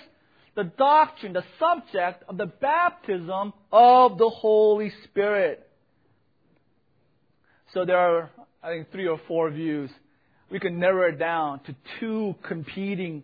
The 0.56 0.66
doctrine, 0.66 1.34
the 1.34 1.46
subject 1.58 2.24
of 2.28 2.38
the 2.38 2.48
baptism 2.48 3.54
of 3.72 4.18
the 4.18 4.30
Holy 4.30 4.92
Spirit. 5.06 5.66
So 7.74 7.86
there 7.86 7.98
are, 7.98 8.32
I 8.62 8.70
think, 8.70 8.92
three 8.92 9.08
or 9.08 9.22
four 9.28 9.50
views. 9.52 9.90
We 10.52 10.60
can 10.60 10.80
narrow 10.80 11.08
it 11.10 11.20
down 11.20 11.62
to 11.66 11.76
two 12.00 12.36
competing 12.44 13.24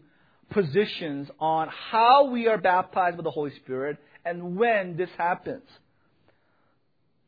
positions 0.52 1.30
on 1.40 1.68
how 1.92 2.30
we 2.30 2.48
are 2.48 2.60
baptized 2.60 3.18
with 3.18 3.26
the 3.26 3.32
Holy 3.32 3.52
Spirit 3.64 3.98
and 4.26 4.58
when 4.58 4.98
this 4.98 5.10
happens. 5.18 5.64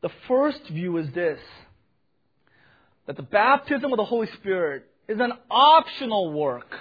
The 0.02 0.10
first 0.26 0.60
view 0.68 0.98
is 0.98 1.12
this 1.14 1.40
that 3.06 3.16
the 3.16 3.22
baptism 3.22 3.90
of 3.90 3.96
the 3.96 4.04
Holy 4.04 4.28
Spirit 4.34 4.84
is 5.08 5.18
an 5.18 5.32
optional 5.50 6.30
work 6.32 6.76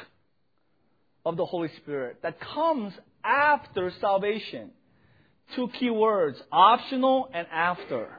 of 1.25 1.37
the 1.37 1.45
Holy 1.45 1.69
Spirit 1.77 2.17
that 2.21 2.37
comes 2.41 2.93
after 3.23 3.91
salvation. 4.01 4.71
Two 5.55 5.69
key 5.79 5.89
words 5.89 6.37
optional 6.51 7.29
and 7.33 7.47
after. 7.51 8.09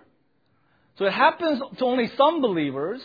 So 0.97 1.05
it 1.05 1.13
happens 1.13 1.61
to 1.79 1.85
only 1.85 2.11
some 2.17 2.41
believers, 2.41 3.01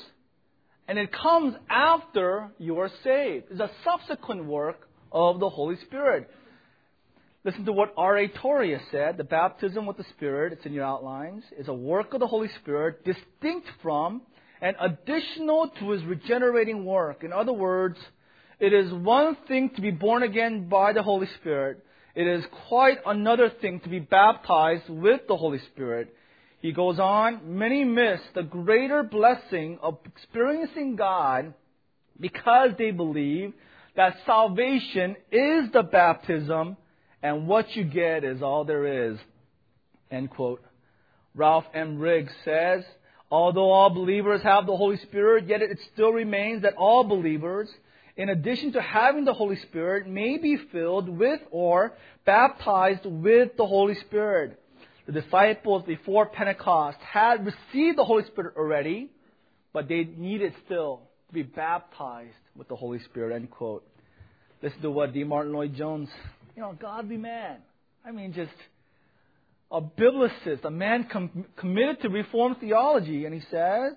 and 0.87 0.97
it 0.97 1.11
comes 1.11 1.55
after 1.69 2.49
you 2.57 2.79
are 2.79 2.89
saved. 3.03 3.47
It's 3.51 3.59
a 3.59 3.69
subsequent 3.83 4.45
work 4.45 4.87
of 5.11 5.39
the 5.39 5.49
Holy 5.49 5.75
Spirit. 5.81 6.29
Listen 7.45 7.65
to 7.65 7.73
what 7.73 7.93
R.A. 7.97 8.31
Said. 8.89 9.17
The 9.17 9.25
baptism 9.25 9.85
with 9.85 9.97
the 9.97 10.05
Spirit, 10.15 10.53
it's 10.53 10.65
in 10.65 10.71
your 10.71 10.85
outlines, 10.85 11.43
is 11.57 11.67
a 11.67 11.73
work 11.73 12.13
of 12.13 12.21
the 12.21 12.27
Holy 12.27 12.47
Spirit 12.61 13.03
distinct 13.03 13.67
from 13.81 14.21
and 14.61 14.77
additional 14.79 15.69
to 15.79 15.89
his 15.89 16.03
regenerating 16.05 16.85
work. 16.85 17.21
In 17.21 17.33
other 17.33 17.51
words, 17.51 17.97
it 18.61 18.71
is 18.71 18.93
one 18.93 19.35
thing 19.49 19.71
to 19.75 19.81
be 19.81 19.91
born 19.91 20.23
again 20.23 20.69
by 20.69 20.93
the 20.93 21.03
Holy 21.03 21.27
Spirit. 21.41 21.83
It 22.15 22.27
is 22.27 22.45
quite 22.69 22.99
another 23.05 23.49
thing 23.49 23.81
to 23.81 23.89
be 23.89 23.99
baptized 23.99 24.87
with 24.87 25.27
the 25.27 25.35
Holy 25.35 25.59
Spirit. 25.73 26.15
He 26.61 26.71
goes 26.71 26.97
on, 26.97 27.57
many 27.57 27.83
miss 27.83 28.21
the 28.35 28.43
greater 28.43 29.03
blessing 29.03 29.79
of 29.81 29.97
experiencing 30.05 30.95
God 30.95 31.53
because 32.17 32.69
they 32.77 32.91
believe 32.91 33.51
that 33.97 34.15
salvation 34.25 35.17
is 35.29 35.69
the 35.73 35.83
baptism 35.83 36.77
and 37.23 37.47
what 37.47 37.75
you 37.75 37.85
get 37.85 38.23
is 38.23 38.43
all 38.43 38.65
there 38.65 39.09
is. 39.09 39.17
End 40.11 40.29
quote. 40.29 40.61
Ralph 41.33 41.63
M. 41.73 41.97
Riggs 41.97 42.31
says, 42.45 42.83
although 43.31 43.71
all 43.71 43.89
believers 43.89 44.43
have 44.43 44.67
the 44.67 44.77
Holy 44.77 44.97
Spirit, 44.97 45.47
yet 45.47 45.63
it 45.63 45.79
still 45.93 46.11
remains 46.11 46.61
that 46.61 46.75
all 46.75 47.03
believers, 47.03 47.69
in 48.17 48.29
addition 48.29 48.73
to 48.73 48.81
having 48.81 49.25
the 49.25 49.33
Holy 49.33 49.55
Spirit, 49.55 50.07
may 50.07 50.37
be 50.37 50.57
filled 50.71 51.09
with 51.09 51.39
or 51.49 51.93
baptized 52.25 53.05
with 53.05 53.57
the 53.57 53.65
Holy 53.65 53.95
Spirit. 54.01 54.59
The 55.07 55.13
disciples 55.13 55.83
before 55.87 56.27
Pentecost 56.27 56.97
had 56.99 57.45
received 57.45 57.97
the 57.97 58.05
Holy 58.05 58.25
Spirit 58.25 58.55
already, 58.55 59.09
but 59.71 59.87
they 59.87 60.03
needed 60.03 60.53
still 60.65 61.01
to 61.29 61.33
be 61.33 61.43
baptized 61.43 62.35
with 62.55 62.67
the 62.67 62.75
Holy 62.75 62.99
Spirit. 62.99 63.33
End 63.35 63.49
quote. 63.49 63.87
Listen 64.61 64.81
to 64.81 64.91
what 64.91 65.13
D. 65.13 65.23
Martyn 65.23 65.51
Lloyd-Jones, 65.51 66.09
you 66.55 66.61
know, 66.61 66.71
a 66.71 66.75
godly 66.75 67.17
man. 67.17 67.57
I 68.05 68.11
mean, 68.11 68.33
just 68.33 68.51
a 69.71 69.81
biblicist, 69.81 70.63
a 70.63 70.71
man 70.71 71.07
com- 71.11 71.45
committed 71.57 72.01
to 72.01 72.09
Reformed 72.09 72.57
theology, 72.59 73.25
and 73.25 73.33
he 73.33 73.41
says, 73.49 73.93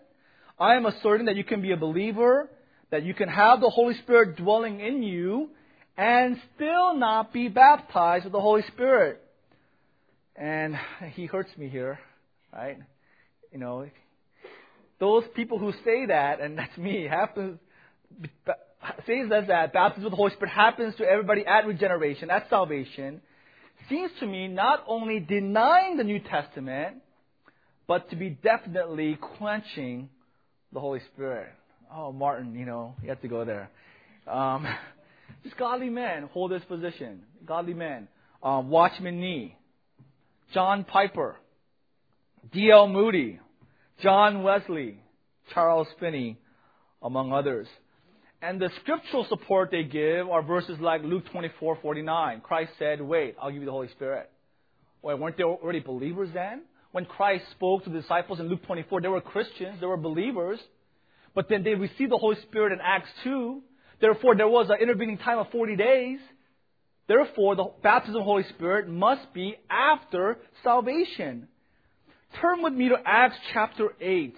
I 0.58 0.74
am 0.74 0.86
asserting 0.86 1.26
that 1.26 1.36
you 1.36 1.44
can 1.44 1.60
be 1.60 1.72
a 1.72 1.76
believer, 1.76 2.48
that 2.90 3.02
you 3.02 3.14
can 3.14 3.28
have 3.28 3.60
the 3.60 3.68
Holy 3.68 3.94
Spirit 3.98 4.36
dwelling 4.36 4.80
in 4.80 5.02
you, 5.02 5.50
and 5.98 6.36
still 6.54 6.96
not 6.96 7.32
be 7.32 7.48
baptized 7.48 8.24
with 8.24 8.32
the 8.32 8.40
Holy 8.40 8.62
Spirit. 8.72 9.20
And 10.34 10.76
he 11.12 11.26
hurts 11.26 11.50
me 11.56 11.68
here, 11.68 11.98
right? 12.52 12.78
You 13.52 13.58
know, 13.58 13.86
those 14.98 15.24
people 15.34 15.58
who 15.58 15.72
say 15.84 16.06
that, 16.06 16.40
and 16.40 16.58
that's 16.58 16.76
me, 16.76 17.06
have 17.10 17.34
to 17.34 17.58
says 19.06 19.48
that 19.48 19.72
baptism 19.72 20.04
with 20.04 20.12
the 20.12 20.16
Holy 20.16 20.32
Spirit 20.32 20.52
happens 20.52 20.94
to 20.96 21.04
everybody 21.04 21.44
at 21.46 21.66
regeneration, 21.66 22.30
at 22.30 22.48
salvation 22.48 23.20
seems 23.88 24.10
to 24.20 24.26
me 24.26 24.48
not 24.48 24.84
only 24.86 25.20
denying 25.20 25.96
the 25.96 26.04
New 26.04 26.18
Testament, 26.18 26.96
but 27.86 28.10
to 28.10 28.16
be 28.16 28.30
definitely 28.30 29.18
quenching 29.38 30.08
the 30.72 30.80
Holy 30.80 31.00
Spirit. 31.12 31.48
Oh, 31.92 32.12
Martyn, 32.12 32.54
you 32.54 32.66
know, 32.66 32.94
you 33.02 33.08
have 33.10 33.20
to 33.22 33.28
go 33.28 33.44
there. 33.44 33.70
Um, 34.26 34.66
just 35.44 35.56
godly 35.56 35.90
men 35.90 36.28
hold 36.32 36.50
this 36.50 36.64
position. 36.64 37.22
Godly 37.44 37.74
men. 37.74 38.08
Um, 38.42 38.70
Watchman 38.70 39.20
Nee, 39.20 39.56
John 40.52 40.84
Piper, 40.84 41.36
D.L. 42.52 42.88
Moody, 42.88 43.40
John 44.02 44.42
Wesley, 44.42 45.00
Charles 45.54 45.88
Finney, 45.98 46.38
among 47.02 47.32
others. 47.32 47.66
And 48.42 48.60
the 48.60 48.70
scriptural 48.82 49.26
support 49.28 49.70
they 49.70 49.82
give 49.82 50.28
are 50.28 50.42
verses 50.42 50.78
like 50.80 51.02
Luke 51.02 51.24
24, 51.32 51.78
49. 51.80 52.40
Christ 52.42 52.72
said, 52.78 53.00
Wait, 53.00 53.34
I'll 53.40 53.50
give 53.50 53.60
you 53.60 53.66
the 53.66 53.72
Holy 53.72 53.88
Spirit. 53.88 54.30
Wait, 55.02 55.18
weren't 55.18 55.36
they 55.36 55.44
already 55.44 55.80
believers 55.80 56.28
then? 56.34 56.62
When 56.92 57.04
Christ 57.04 57.44
spoke 57.52 57.84
to 57.84 57.90
the 57.90 58.00
disciples 58.00 58.40
in 58.40 58.48
Luke 58.48 58.64
24, 58.66 59.00
they 59.00 59.08
were 59.08 59.20
Christians, 59.20 59.80
they 59.80 59.86
were 59.86 59.96
believers. 59.96 60.58
But 61.34 61.48
then 61.48 61.62
they 61.62 61.74
received 61.74 62.10
the 62.10 62.18
Holy 62.18 62.36
Spirit 62.42 62.72
in 62.72 62.78
Acts 62.82 63.10
2. 63.24 63.60
Therefore, 64.00 64.34
there 64.34 64.48
was 64.48 64.68
an 64.70 64.78
intervening 64.80 65.18
time 65.18 65.38
of 65.38 65.50
40 65.50 65.76
days. 65.76 66.18
Therefore, 67.08 67.54
the 67.54 67.70
baptism 67.82 68.16
of 68.16 68.20
the 68.20 68.24
Holy 68.24 68.44
Spirit 68.54 68.88
must 68.88 69.32
be 69.32 69.56
after 69.70 70.38
salvation. 70.64 71.48
Turn 72.40 72.62
with 72.62 72.72
me 72.72 72.88
to 72.88 72.96
Acts 73.04 73.36
chapter 73.52 73.94
8. 74.00 74.34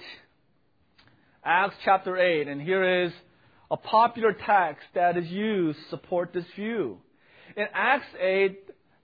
Acts 1.45 1.77
chapter 1.85 2.17
8, 2.17 2.49
and 2.49 2.61
here 2.61 3.05
is 3.05 3.13
a 3.71 3.77
popular 3.77 4.33
text 4.33 4.85
that 4.95 5.17
is 5.17 5.27
used 5.29 5.79
support 5.91 6.33
this 6.33 6.45
view. 6.57 6.99
In 7.57 7.67
Acts 7.75 8.07
8, 8.21 8.59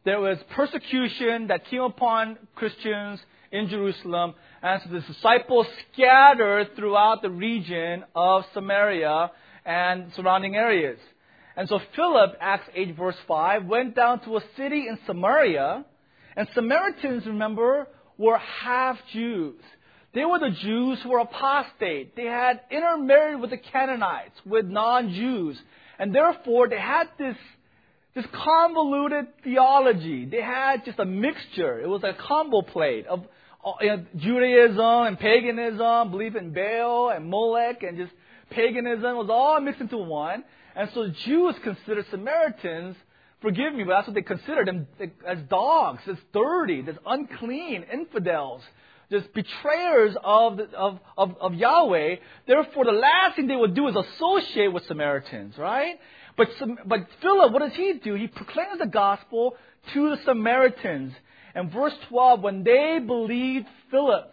there 0.05 0.21
was 0.21 0.39
persecution 0.55 1.49
that 1.49 1.67
came 1.67 1.83
upon 1.83 2.39
Christians 2.55 3.21
in 3.51 3.69
Jerusalem, 3.69 4.35
and 4.63 4.83
so 4.83 4.91
the 4.91 5.01
disciples 5.01 5.67
scattered 5.93 6.75
throughout 6.77 7.23
the 7.23 7.31
region 7.31 8.05
of 8.15 8.45
Samaria 8.53 9.31
and 9.65 10.13
surrounding 10.15 10.57
areas. 10.57 10.99
And 11.57 11.69
so 11.69 11.81
Philip, 11.95 12.37
Acts 12.41 12.69
8 12.75 12.97
verse 12.97 13.17
5, 13.29 13.67
went 13.67 13.95
down 13.95 14.21
to 14.25 14.37
a 14.37 14.41
city 14.57 14.89
in 14.89 14.99
Samaria, 15.07 15.85
and 16.37 16.49
Samaritans, 16.55 17.27
remember, 17.27 17.87
were 18.19 18.39
half 18.39 18.99
Jews. 19.13 19.61
They 20.15 20.25
were 20.25 20.39
the 20.39 20.51
Jews 20.51 21.01
who 21.03 21.11
were 21.11 21.19
apostate. 21.19 22.15
They 22.15 22.27
had 22.27 22.61
intermarried 22.71 23.41
with 23.41 23.51
the 23.51 23.57
Canaanites, 23.57 24.39
with 24.47 24.65
non-Jews. 24.65 25.59
And 25.99 26.15
therefore, 26.15 26.69
they 26.69 26.79
had 26.79 27.09
this, 27.19 27.37
this 28.15 28.25
convoluted 28.33 29.27
theology. 29.43 30.25
They 30.25 30.41
had 30.41 30.85
just 30.85 31.01
a 31.01 31.05
mixture. 31.05 31.81
It 31.81 31.89
was 31.89 32.05
a 32.05 32.15
combo 32.15 32.63
plate 32.63 33.07
of 33.07 33.25
uh, 33.65 33.73
you 33.81 33.89
know, 33.89 34.05
Judaism 34.17 34.79
and 34.79 35.19
paganism, 35.19 36.13
belief 36.13 36.37
in 36.37 36.53
Baal 36.53 37.11
and 37.11 37.29
Molech 37.29 37.83
and 37.83 37.99
just 37.99 38.13
paganism. 38.51 39.05
It 39.05 39.15
was 39.15 39.31
all 39.31 39.61
mixed 39.61 39.81
into 39.81 39.99
one. 39.99 40.45
And 40.77 40.91
so 40.95 41.09
Jews 41.25 41.57
considered 41.65 42.05
Samaritans, 42.13 42.95
forgive 43.41 43.75
me, 43.75 43.83
but 43.83 43.91
that's 43.91 44.07
what 44.07 44.15
they 44.15 44.23
considered 44.23 44.69
them 44.69 44.87
as 45.27 45.39
dogs, 45.49 46.03
as 46.09 46.19
dirty, 46.33 46.85
as 46.89 46.97
unclean, 47.05 47.85
infidels 47.93 48.63
just 49.11 49.33
betrayers 49.33 50.17
of, 50.23 50.57
the, 50.57 50.71
of, 50.73 50.99
of, 51.17 51.37
of 51.41 51.55
Yahweh. 51.55 52.17
Therefore, 52.47 52.85
the 52.85 52.93
last 52.93 53.37
thing 53.37 53.47
they 53.47 53.57
would 53.57 53.75
do 53.75 53.89
is 53.89 53.97
associate 53.97 54.73
with 54.73 54.87
Samaritans, 54.87 55.57
right? 55.59 55.99
But, 56.37 56.49
but 56.87 57.07
Philip, 57.23 57.53
what 57.53 57.61
does 57.61 57.75
he 57.75 57.95
do? 58.03 58.15
He 58.15 58.27
proclaims 58.27 58.79
the 58.79 58.87
gospel 58.87 59.57
to 59.93 60.11
the 60.11 60.23
Samaritans. 60.25 61.13
And 61.55 61.71
verse 61.71 61.95
12, 62.09 62.41
when 62.41 62.65
they 62.65 62.99
believed 63.05 63.67
Philip, 63.91 64.33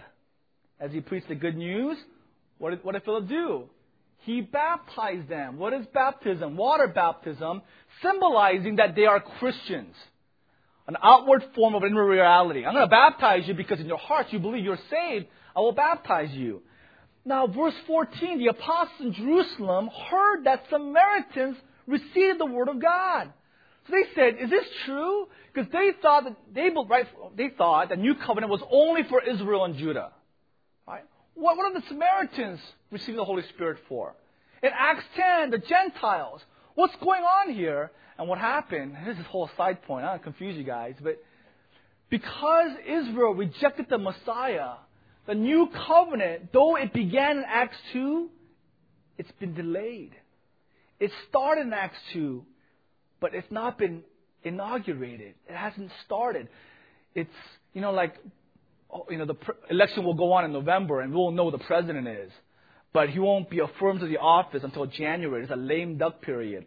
as 0.79 0.91
he 0.91 1.01
preached 1.01 1.27
the 1.27 1.36
good 1.36 1.55
news, 1.55 1.97
what 2.57 2.71
did, 2.71 2.84
what 2.84 2.93
did 2.93 3.03
Philip 3.03 3.27
do? 3.27 3.65
He 4.19 4.41
baptized 4.41 5.29
them. 5.29 5.57
What 5.57 5.73
is 5.73 5.86
baptism? 5.93 6.55
Water 6.55 6.88
baptism, 6.88 7.62
symbolizing 8.01 8.77
that 8.77 8.95
they 8.95 9.05
are 9.05 9.19
Christians 9.19 9.95
an 10.87 10.97
outward 11.01 11.43
form 11.55 11.75
of 11.75 11.83
inward 11.83 12.05
reality. 12.05 12.65
I'm 12.65 12.73
going 12.73 12.85
to 12.85 12.89
baptize 12.89 13.47
you 13.47 13.53
because 13.53 13.79
in 13.79 13.85
your 13.85 13.97
heart 13.97 14.27
you 14.31 14.39
believe 14.39 14.63
you're 14.63 14.79
saved. 14.89 15.27
I 15.55 15.59
will 15.59 15.71
baptize 15.71 16.31
you. 16.31 16.61
Now, 17.23 17.47
verse 17.47 17.75
14, 17.85 18.39
the 18.39 18.47
apostles 18.47 18.99
in 18.99 19.13
Jerusalem 19.13 19.89
heard 20.09 20.45
that 20.45 20.65
Samaritans 20.69 21.57
received 21.85 22.39
the 22.39 22.45
word 22.45 22.67
of 22.67 22.81
God. 22.81 23.31
So 23.87 23.93
they 23.93 24.13
said, 24.15 24.35
"Is 24.39 24.49
this 24.49 24.65
true?" 24.85 25.27
Because 25.53 25.71
they 25.71 25.91
thought 26.01 26.23
that 26.23 26.35
they, 26.53 26.69
right, 26.69 27.07
they 27.35 27.49
thought 27.49 27.89
the 27.89 27.95
new 27.95 28.15
covenant 28.15 28.51
was 28.51 28.61
only 28.71 29.03
for 29.03 29.21
Israel 29.23 29.65
and 29.65 29.75
Judah. 29.75 30.11
Right? 30.87 31.03
What, 31.33 31.57
what 31.57 31.65
are 31.65 31.79
the 31.79 31.87
Samaritans 31.87 32.59
receiving 32.91 33.17
the 33.17 33.25
Holy 33.25 33.43
Spirit 33.49 33.79
for? 33.87 34.13
In 34.63 34.69
Acts 34.73 35.05
10, 35.15 35.51
the 35.51 35.57
Gentiles. 35.57 36.41
What's 36.75 36.95
going 37.03 37.23
on 37.23 37.53
here? 37.53 37.91
And 38.17 38.27
what 38.27 38.38
happened, 38.38 38.95
this 39.05 39.15
is 39.15 39.25
a 39.25 39.29
whole 39.29 39.49
side 39.57 39.81
point, 39.84 40.05
I 40.05 40.12
don't 40.12 40.23
confuse 40.23 40.55
you 40.55 40.63
guys, 40.63 40.95
but 41.01 41.17
because 42.10 42.71
Israel 42.86 43.34
rejected 43.34 43.88
the 43.89 43.97
Messiah, 43.97 44.73
the 45.27 45.34
new 45.34 45.69
covenant, 45.88 46.51
though 46.53 46.75
it 46.75 46.93
began 46.93 47.38
in 47.38 47.43
Acts 47.47 47.77
2, 47.93 48.29
it's 49.17 49.31
been 49.39 49.53
delayed. 49.53 50.12
It 50.99 51.12
started 51.29 51.67
in 51.67 51.73
Acts 51.73 51.97
2, 52.13 52.45
but 53.19 53.34
it's 53.34 53.51
not 53.51 53.77
been 53.77 54.03
inaugurated. 54.43 55.36
It 55.47 55.55
hasn't 55.55 55.91
started. 56.05 56.47
It's, 57.15 57.29
you 57.73 57.81
know, 57.81 57.91
like, 57.91 58.15
oh, 58.93 59.05
you 59.10 59.17
know, 59.17 59.25
the 59.25 59.36
election 59.69 60.03
will 60.03 60.13
go 60.13 60.34
on 60.34 60.45
in 60.45 60.51
November 60.51 61.01
and 61.01 61.13
we'll 61.13 61.31
know 61.31 61.49
who 61.49 61.57
the 61.57 61.63
president 61.63 62.07
is. 62.07 62.31
But 62.93 63.10
he 63.10 63.19
won't 63.19 63.49
be 63.49 63.60
affirmed 63.60 64.01
to 64.01 64.08
the 64.08 64.17
office 64.17 64.63
until 64.63 64.86
January. 64.86 65.43
It's 65.43 65.51
a 65.51 65.56
lame 65.56 65.97
duck 65.97 66.21
period. 66.21 66.65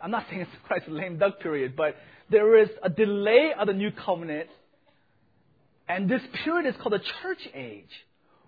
I'm 0.00 0.10
not 0.10 0.26
saying 0.30 0.46
it's 0.70 0.88
a 0.88 0.90
lame 0.90 1.18
duck 1.18 1.40
period, 1.40 1.74
but 1.76 1.96
there 2.30 2.58
is 2.58 2.68
a 2.82 2.88
delay 2.88 3.52
of 3.58 3.66
the 3.66 3.72
new 3.72 3.90
covenant. 3.90 4.48
And 5.88 6.08
this 6.08 6.22
period 6.44 6.68
is 6.68 6.80
called 6.80 6.94
the 6.94 7.04
church 7.22 7.48
age, 7.54 7.90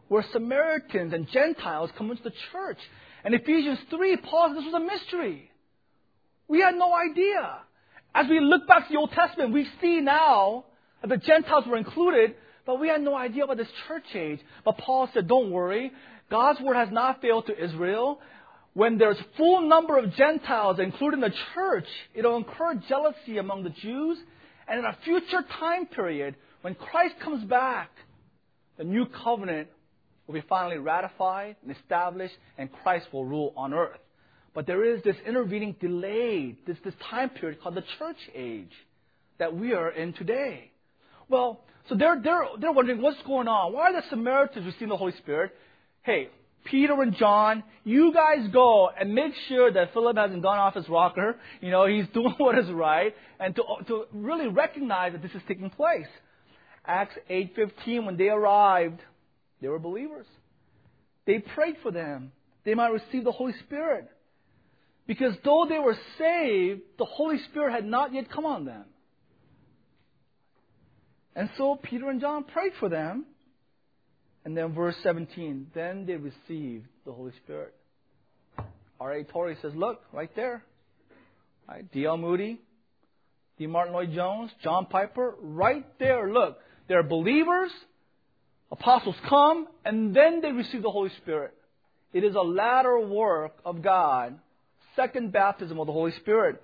where 0.09 0.25
Samaritans 0.33 1.13
and 1.13 1.29
Gentiles 1.31 1.91
come 1.99 2.11
into 2.11 2.23
the 2.23 2.33
church. 2.53 2.79
And 3.25 3.35
Ephesians 3.35 3.79
3, 3.91 4.17
Paul 4.19 4.49
says 4.49 4.65
this 4.65 4.73
was 4.73 4.83
a 4.83 4.85
mystery. 4.85 5.51
We 6.49 6.61
had 6.61 6.75
no 6.77 6.95
idea. 6.95 7.59
As 8.15 8.27
we 8.31 8.41
look 8.41 8.67
back 8.67 8.87
to 8.87 8.93
the 8.93 8.99
Old 8.99 9.11
Testament, 9.11 9.53
we 9.53 9.67
see 9.81 10.01
now 10.01 10.65
that 11.03 11.09
the 11.09 11.17
Gentiles 11.19 11.65
were 11.67 11.77
included, 11.77 12.37
but 12.67 12.81
we 12.81 12.89
had 12.89 13.01
no 13.01 13.15
idea 13.15 13.45
about 13.45 13.57
this 13.57 13.69
church 13.87 14.05
age. 14.15 14.41
But 14.65 14.79
Paul 14.79 15.09
said, 15.15 15.29
don't 15.29 15.51
worry. 15.51 15.93
God's 16.31 16.61
word 16.61 16.75
has 16.75 16.89
not 16.91 17.23
failed 17.23 17.47
to 17.47 17.65
Israel 17.65 18.21
when 18.77 18.99
there's 18.99 19.17
full 19.39 19.67
number 19.67 19.97
of 19.97 20.13
Gentiles, 20.13 20.77
including 20.79 21.21
the 21.21 21.33
church, 21.55 21.87
it'll 22.15 22.37
incur 22.37 22.75
jealousy 22.87 23.39
among 23.39 23.65
the 23.65 23.71
Jews, 23.71 24.19
And 24.69 24.81
in 24.81 24.85
a 24.85 24.95
future 25.03 25.43
time 25.59 25.87
period, 25.87 26.37
when 26.61 26.75
Christ 26.75 27.15
comes 27.25 27.43
back, 27.45 27.89
the 28.77 28.85
new 28.85 29.07
covenant 29.07 29.69
will 30.27 30.35
be 30.35 30.43
finally 30.47 30.77
ratified 30.77 31.57
and 31.63 31.75
established, 31.75 32.35
and 32.59 32.71
Christ 32.71 33.07
will 33.15 33.25
rule 33.25 33.55
on 33.57 33.73
earth. 33.73 33.99
But 34.53 34.67
there 34.67 34.85
is 34.85 35.03
this 35.03 35.17
intervening 35.27 35.77
delay, 35.81 36.57
this, 36.67 36.77
this 36.85 36.95
time 37.11 37.31
period 37.31 37.63
called 37.63 37.77
the 37.77 37.85
church 37.99 38.19
age 38.35 38.73
that 39.39 39.57
we 39.57 39.73
are 39.73 39.89
in 39.89 40.13
today. 40.13 40.71
Well, 41.31 41.63
so 41.89 41.95
they're, 41.95 42.21
they're, 42.23 42.47
they're 42.61 42.73
wondering 42.73 43.01
what's 43.01 43.21
going 43.23 43.49
on. 43.49 43.73
Why 43.73 43.91
are 43.91 43.93
the 43.93 44.03
Samaritans 44.11 44.67
receiving 44.67 44.89
the 44.89 44.97
Holy 44.97 45.15
Spirit? 45.19 45.53
Hey, 46.03 46.29
Peter 46.65 47.01
and 47.01 47.17
John, 47.17 47.63
you 47.85 48.13
guys 48.13 48.49
go 48.53 48.89
and 48.89 49.15
make 49.15 49.33
sure 49.49 49.73
that 49.73 49.93
Philip 49.93 50.17
hasn't 50.17 50.43
gone 50.43 50.59
off 50.59 50.75
his 50.75 50.89
rocker. 50.89 51.37
You 51.61 51.71
know, 51.71 51.87
he's 51.87 52.07
doing 52.15 52.35
what 52.39 52.59
is 52.59 52.71
right, 52.71 53.15
and 53.39 53.55
to, 53.57 53.63
to 53.89 54.05
really 54.13 54.49
recognize 54.49 55.13
that 55.13 55.23
this 55.23 55.33
is 55.33 55.43
taking 55.47 55.71
place. 55.71 56.07
Acts 56.85 57.17
8:15, 57.31 58.07
when 58.07 58.17
they 58.17 58.29
arrived, 58.29 59.01
they 59.61 59.69
were 59.69 59.79
believers. 59.79 60.27
They 61.27 61.39
prayed 61.39 61.77
for 61.83 61.91
them. 61.91 62.33
They 62.65 62.75
might 62.75 62.93
receive 62.93 63.25
the 63.25 63.33
Holy 63.33 63.55
Spirit. 63.65 64.09
Because 65.07 65.35
though 65.45 65.67
they 65.69 65.79
were 65.79 65.97
saved, 66.19 66.83
the 66.99 67.05
Holy 67.05 67.39
Spirit 67.51 67.73
had 67.73 67.85
not 67.85 68.13
yet 68.13 68.31
come 68.31 68.45
on 68.45 68.65
them. 68.65 68.85
And 71.37 71.51
so 71.59 71.79
Peter 71.81 72.09
and 72.09 72.21
John 72.21 72.45
prayed 72.45 72.73
for 72.81 72.89
them. 72.89 73.27
And 74.45 74.57
then 74.57 74.73
verse 74.73 74.97
17, 75.03 75.69
then 75.75 76.07
they 76.07 76.15
received 76.15 76.87
the 77.05 77.13
Holy 77.13 77.33
Spirit. 77.45 77.75
R.A. 78.99 79.25
Torrey 79.25 79.57
says, 79.61 79.73
look, 79.75 80.01
right 80.13 80.35
there. 80.35 80.65
Right, 81.69 81.91
D.L. 81.93 82.17
Moody, 82.17 82.61
D. 83.59 83.67
Martyn 83.67 83.93
Lloyd-Jones, 83.93 84.53
John 84.63 84.87
Piper, 84.87 85.35
right 85.41 85.85
there, 85.99 86.33
look. 86.33 86.59
They're 86.89 87.03
believers, 87.03 87.73
apostles 88.71 89.17
come, 89.29 89.67
and 89.85 90.15
then 90.15 90.41
they 90.41 90.53
receive 90.53 90.83
the 90.83 90.91
Holy 90.91 91.11
Spirit. 91.21 91.55
It 92.13 92.23
is 92.23 92.37
a 92.37 92.41
latter 92.41 93.01
work 93.01 93.57
of 93.65 93.83
God. 93.83 94.39
Second 94.95 95.33
baptism 95.33 95.81
of 95.81 95.89
the 95.89 95.93
Holy 95.93 96.13
Spirit. 96.13 96.63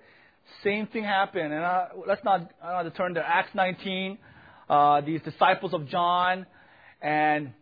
Same 0.63 0.87
thing 0.87 1.03
happened. 1.03 1.53
And 1.53 1.63
uh, 1.63 1.87
let's 2.07 2.23
not, 2.23 2.49
I 2.63 2.67
don't 2.67 2.85
have 2.85 2.93
to 2.93 2.97
turn 2.97 3.13
to 3.15 3.27
Acts 3.27 3.53
19. 3.53 4.17
Uh, 4.73 5.01
these 5.01 5.21
disciples 5.21 5.71
of 5.71 5.87
John 5.87 6.47
and 6.99 7.53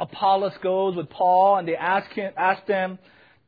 Apollos 0.00 0.54
goes 0.62 0.96
with 0.96 1.10
Paul 1.10 1.58
and 1.58 1.68
they 1.68 1.76
ask 1.76 2.10
him, 2.12 2.32
ask 2.38 2.64
them, 2.64 2.98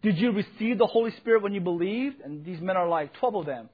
did 0.02 0.18
you 0.18 0.32
receive 0.32 0.76
the 0.76 0.86
Holy 0.86 1.10
Spirit 1.12 1.42
when 1.42 1.54
you 1.54 1.62
believed? 1.62 2.20
And 2.20 2.44
these 2.44 2.60
men 2.60 2.76
are 2.76 2.86
like, 2.86 3.14
12 3.14 3.36
of 3.36 3.46
them. 3.46 3.70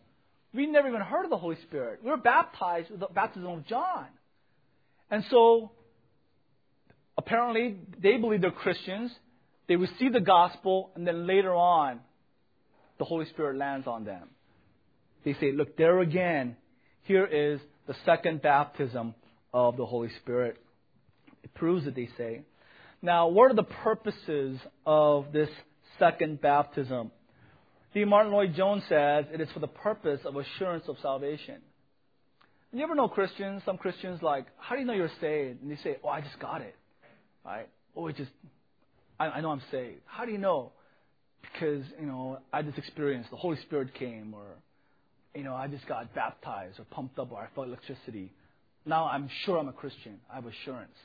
We 0.55 0.69
never 0.69 0.87
even 0.87 1.01
heard 1.01 1.25
of 1.25 1.31
the 1.31 1.39
Holy 1.39 1.57
Spirit. 1.67 2.05
We 2.05 2.11
were 2.11 2.19
baptized 2.19 2.89
with 2.89 3.01
the 3.01 3.09
baptism 3.13 3.49
of 3.49 3.67
John. 3.67 4.07
And 5.11 5.25
so, 5.29 5.73
apparently, 7.19 7.79
they 8.01 8.19
believe 8.19 8.43
they're 8.43 8.53
Christians. 8.53 9.11
They 9.67 9.75
receive 9.75 10.13
the 10.13 10.21
gospel, 10.21 10.93
and 10.95 11.05
then 11.05 11.27
later 11.27 11.53
on, 11.53 11.99
the 12.99 13.05
Holy 13.05 13.27
Spirit 13.31 13.57
lands 13.57 13.89
on 13.89 14.05
them. 14.05 14.29
They 15.25 15.35
say, 15.35 15.51
look, 15.51 15.77
there 15.77 15.99
again, 15.99 16.57
here 17.03 17.27
is 17.27 17.59
the 17.87 17.95
second 18.05 18.43
baptism 18.43 19.15
of 19.53 19.77
the 19.77 19.87
Holy 19.87 20.11
Spirit. 20.23 20.59
It 21.43 21.55
proves 21.55 21.87
it, 21.87 21.95
they 21.95 22.09
say. 22.17 22.43
Now, 23.03 23.29
what 23.29 23.51
are 23.51 23.55
the 23.55 23.63
purposes 23.63 24.59
of 24.85 25.33
this 25.33 25.49
second 25.99 26.41
baptism? 26.41 27.11
D. 27.95 28.05
Martyn 28.05 28.33
Lloyd-Jones 28.33 28.83
says 28.89 29.27
it 29.33 29.41
is 29.41 29.49
for 29.55 29.61
the 29.61 29.69
purpose 29.69 30.21
of 30.25 30.37
assurance 30.37 30.85
of 30.89 30.97
salvation. 31.01 31.57
You 32.73 32.83
ever 32.83 32.95
know 32.95 33.09
Christians? 33.09 33.63
Some 33.65 33.79
Christians 33.79 34.21
like, 34.23 34.47
how 34.59 34.75
do 34.75 34.81
you 34.81 34.87
know 34.87 34.93
you're 34.93 35.11
saved? 35.21 35.63
And 35.63 35.71
they 35.71 35.77
say, 35.83 35.97
oh, 36.05 36.09
I 36.09 36.21
just 36.21 36.39
got 36.39 36.61
it, 36.61 36.75
right? 37.45 37.69
Oh, 37.97 38.09
it 38.09 38.17
just, 38.17 38.31
I, 39.19 39.27
I 39.27 39.41
know 39.41 39.51
I'm 39.51 39.63
saved. 39.71 40.01
How 40.05 40.27
do 40.27 40.33
you 40.33 40.39
know? 40.39 40.73
Because 41.41 41.85
you 41.99 42.07
know 42.07 42.39
I 42.53 42.61
just 42.63 42.77
experienced 42.77 43.31
the 43.31 43.37
Holy 43.37 43.57
Spirit 43.63 43.95
came, 43.95 44.35
or 44.35 44.45
you 45.37 45.45
know 45.45 45.55
I 45.55 45.69
just 45.69 45.87
got 45.87 46.15
baptized 46.15 46.81
or 46.81 46.85
pumped 46.85 47.19
up, 47.19 47.33
or 47.33 47.39
I 47.41 47.49
felt 47.55 47.69
electricity. 47.69 48.33
Now 48.85 49.07
I'm 49.07 49.29
sure 49.45 49.59
I'm 49.59 49.69
a 49.69 49.73
Christian. 49.73 50.19
I 50.31 50.37
have 50.37 50.47
assurance. 50.47 50.97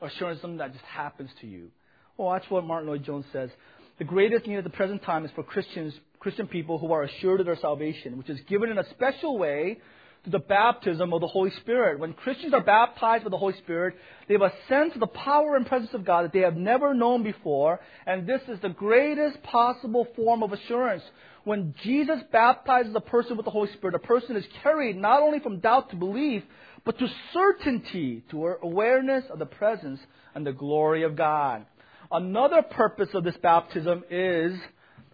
Assurance 0.00 0.40
something 0.40 0.58
that 0.58 0.72
just 0.72 0.84
happens 0.84 1.30
to 1.40 1.46
you. 1.46 1.70
Well, 2.16 2.32
that's 2.32 2.50
what 2.50 2.64
Martyn 2.64 2.88
Lloyd-Jones 2.88 3.26
says. 3.32 3.50
The 3.98 4.04
greatest 4.04 4.46
need 4.46 4.56
at 4.56 4.64
the 4.64 4.70
present 4.70 5.02
time 5.02 5.24
is 5.24 5.30
for 5.34 5.42
Christians, 5.42 5.94
Christian 6.20 6.46
people 6.46 6.78
who 6.78 6.92
are 6.92 7.02
assured 7.02 7.40
of 7.40 7.46
their 7.46 7.56
salvation, 7.56 8.16
which 8.16 8.28
is 8.28 8.38
given 8.48 8.70
in 8.70 8.78
a 8.78 8.88
special 8.90 9.38
way 9.38 9.78
to 10.24 10.30
the 10.30 10.38
baptism 10.38 11.12
of 11.12 11.20
the 11.20 11.26
Holy 11.26 11.50
Spirit. 11.60 11.98
When 11.98 12.12
Christians 12.12 12.54
are 12.54 12.62
baptized 12.62 13.24
with 13.24 13.30
the 13.30 13.38
Holy 13.38 13.56
Spirit, 13.58 13.94
they 14.26 14.34
have 14.34 14.42
a 14.42 14.52
sense 14.68 14.94
of 14.94 15.00
the 15.00 15.06
power 15.06 15.56
and 15.56 15.66
presence 15.66 15.94
of 15.94 16.04
God 16.04 16.24
that 16.24 16.32
they 16.32 16.40
have 16.40 16.56
never 16.56 16.94
known 16.94 17.22
before, 17.22 17.80
and 18.06 18.26
this 18.26 18.42
is 18.48 18.60
the 18.60 18.68
greatest 18.68 19.42
possible 19.42 20.06
form 20.16 20.42
of 20.42 20.52
assurance. 20.52 21.02
When 21.44 21.74
Jesus 21.82 22.18
baptizes 22.30 22.94
a 22.94 23.00
person 23.00 23.36
with 23.36 23.44
the 23.44 23.50
Holy 23.50 23.72
Spirit, 23.72 23.94
a 23.94 24.00
person 24.00 24.36
is 24.36 24.44
carried 24.62 24.96
not 24.96 25.22
only 25.22 25.40
from 25.40 25.60
doubt 25.60 25.90
to 25.90 25.96
belief, 25.96 26.42
but 26.84 26.98
to 26.98 27.08
certainty, 27.32 28.22
to 28.30 28.56
awareness 28.62 29.24
of 29.30 29.38
the 29.38 29.46
presence 29.46 30.00
and 30.34 30.46
the 30.46 30.52
glory 30.52 31.04
of 31.04 31.16
God. 31.16 31.64
Another 32.10 32.62
purpose 32.62 33.08
of 33.14 33.24
this 33.24 33.36
baptism 33.38 34.04
is 34.10 34.58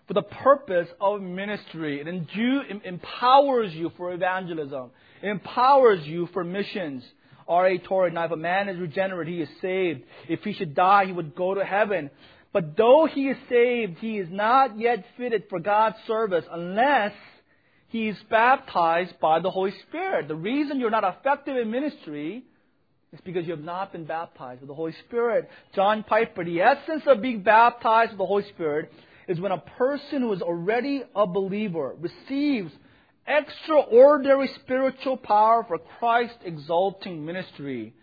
for 0.07 0.15
the 0.15 0.23
purpose 0.23 0.89
of 1.01 1.23
ministry. 1.23 2.01
It 2.01 2.83
empowers 2.85 3.73
you 3.73 3.91
for 3.97 4.13
evangelism. 4.13 4.91
It 5.23 5.29
empowers 5.29 6.05
you 6.07 6.29
for 6.33 6.45
missions. 6.45 7.05
R.A. 7.47 7.79
Torrey, 7.79 8.11
now 8.11 8.25
if 8.25 8.31
a 8.31 8.37
man 8.37 8.69
is 8.69 8.79
regenerate, 8.79 9.29
he 9.29 9.41
is 9.41 9.49
saved. 9.61 10.03
If 10.29 10.41
he 10.41 10.53
should 10.55 10.75
die, 10.75 11.07
he 11.07 11.13
would 11.13 11.35
go 11.35 11.55
to 11.55 11.65
heaven. 11.65 12.11
But 12.53 12.77
though 12.77 13.07
he 13.07 13.29
is 13.29 13.37
saved, 13.49 13.99
he 13.99 14.19
is 14.19 14.29
not 14.31 14.79
yet 14.79 15.05
fitted 15.17 15.45
for 15.51 15.59
God's 15.59 15.97
service 16.07 16.45
unless 16.51 17.13
he 17.89 18.09
is 18.09 18.17
baptized 18.31 19.19
by 19.21 19.41
the 19.41 19.51
Holy 19.51 19.75
Spirit. 19.89 20.29
The 20.29 20.37
reason 20.37 20.81
you're 20.81 20.91
not 20.91 21.05
effective 21.05 21.57
in 21.57 21.71
ministry 21.71 22.45
is 23.13 23.21
because 23.25 23.45
you 23.45 23.53
have 23.53 23.65
not 23.65 23.93
been 23.93 24.05
baptized 24.05 24.61
with 24.61 24.69
the 24.69 24.75
Holy 24.75 24.95
Spirit. 25.07 25.49
John 25.75 26.03
Piper, 26.03 26.45
the 26.45 26.61
essence 26.61 27.03
of 27.07 27.21
being 27.21 27.43
baptized 27.43 28.11
with 28.13 28.19
the 28.19 28.27
Holy 28.27 28.45
Spirit 28.51 28.91
is 29.29 29.41
when 29.41 29.53
a 29.53 29.59
person 29.59 30.23
who 30.23 30.33
is 30.33 30.43
already 30.43 31.03
a 31.15 31.27
believer 31.27 31.97
receives 31.99 32.73
extraordinary 33.27 34.49
spiritual 34.63 35.17
power 35.17 35.65
for 35.67 35.79
Christ 35.99 36.37
exalting 36.45 37.25
ministry. 37.25 37.95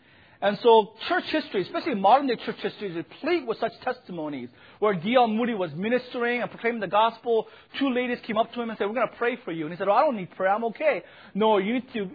And 0.43 0.57
so 0.63 0.93
church 1.07 1.25
history, 1.25 1.61
especially 1.61 1.93
modern 1.93 2.25
day 2.25 2.35
church 2.35 2.55
history, 2.57 2.89
is 2.89 2.95
replete 2.95 3.45
with 3.45 3.59
such 3.59 3.73
testimonies 3.81 4.49
where 4.79 4.95
D.L. 4.95 5.27
Moody 5.27 5.53
was 5.53 5.71
ministering 5.75 6.41
and 6.41 6.49
proclaiming 6.49 6.81
the 6.81 6.87
gospel. 6.87 7.47
Two 7.77 7.91
ladies 7.93 8.17
came 8.25 8.37
up 8.37 8.51
to 8.53 8.61
him 8.61 8.69
and 8.71 8.77
said, 8.79 8.87
we're 8.87 8.95
going 8.95 9.07
to 9.07 9.15
pray 9.17 9.37
for 9.45 9.51
you. 9.51 9.65
And 9.65 9.73
he 9.73 9.77
said, 9.77 9.87
oh, 9.87 9.93
I 9.93 10.01
don't 10.01 10.17
need 10.17 10.31
prayer. 10.31 10.51
I'm 10.51 10.63
okay. 10.65 11.03
No, 11.35 11.59
you 11.59 11.73
need 11.73 11.93
to, 11.93 12.01
uh, 12.01 12.07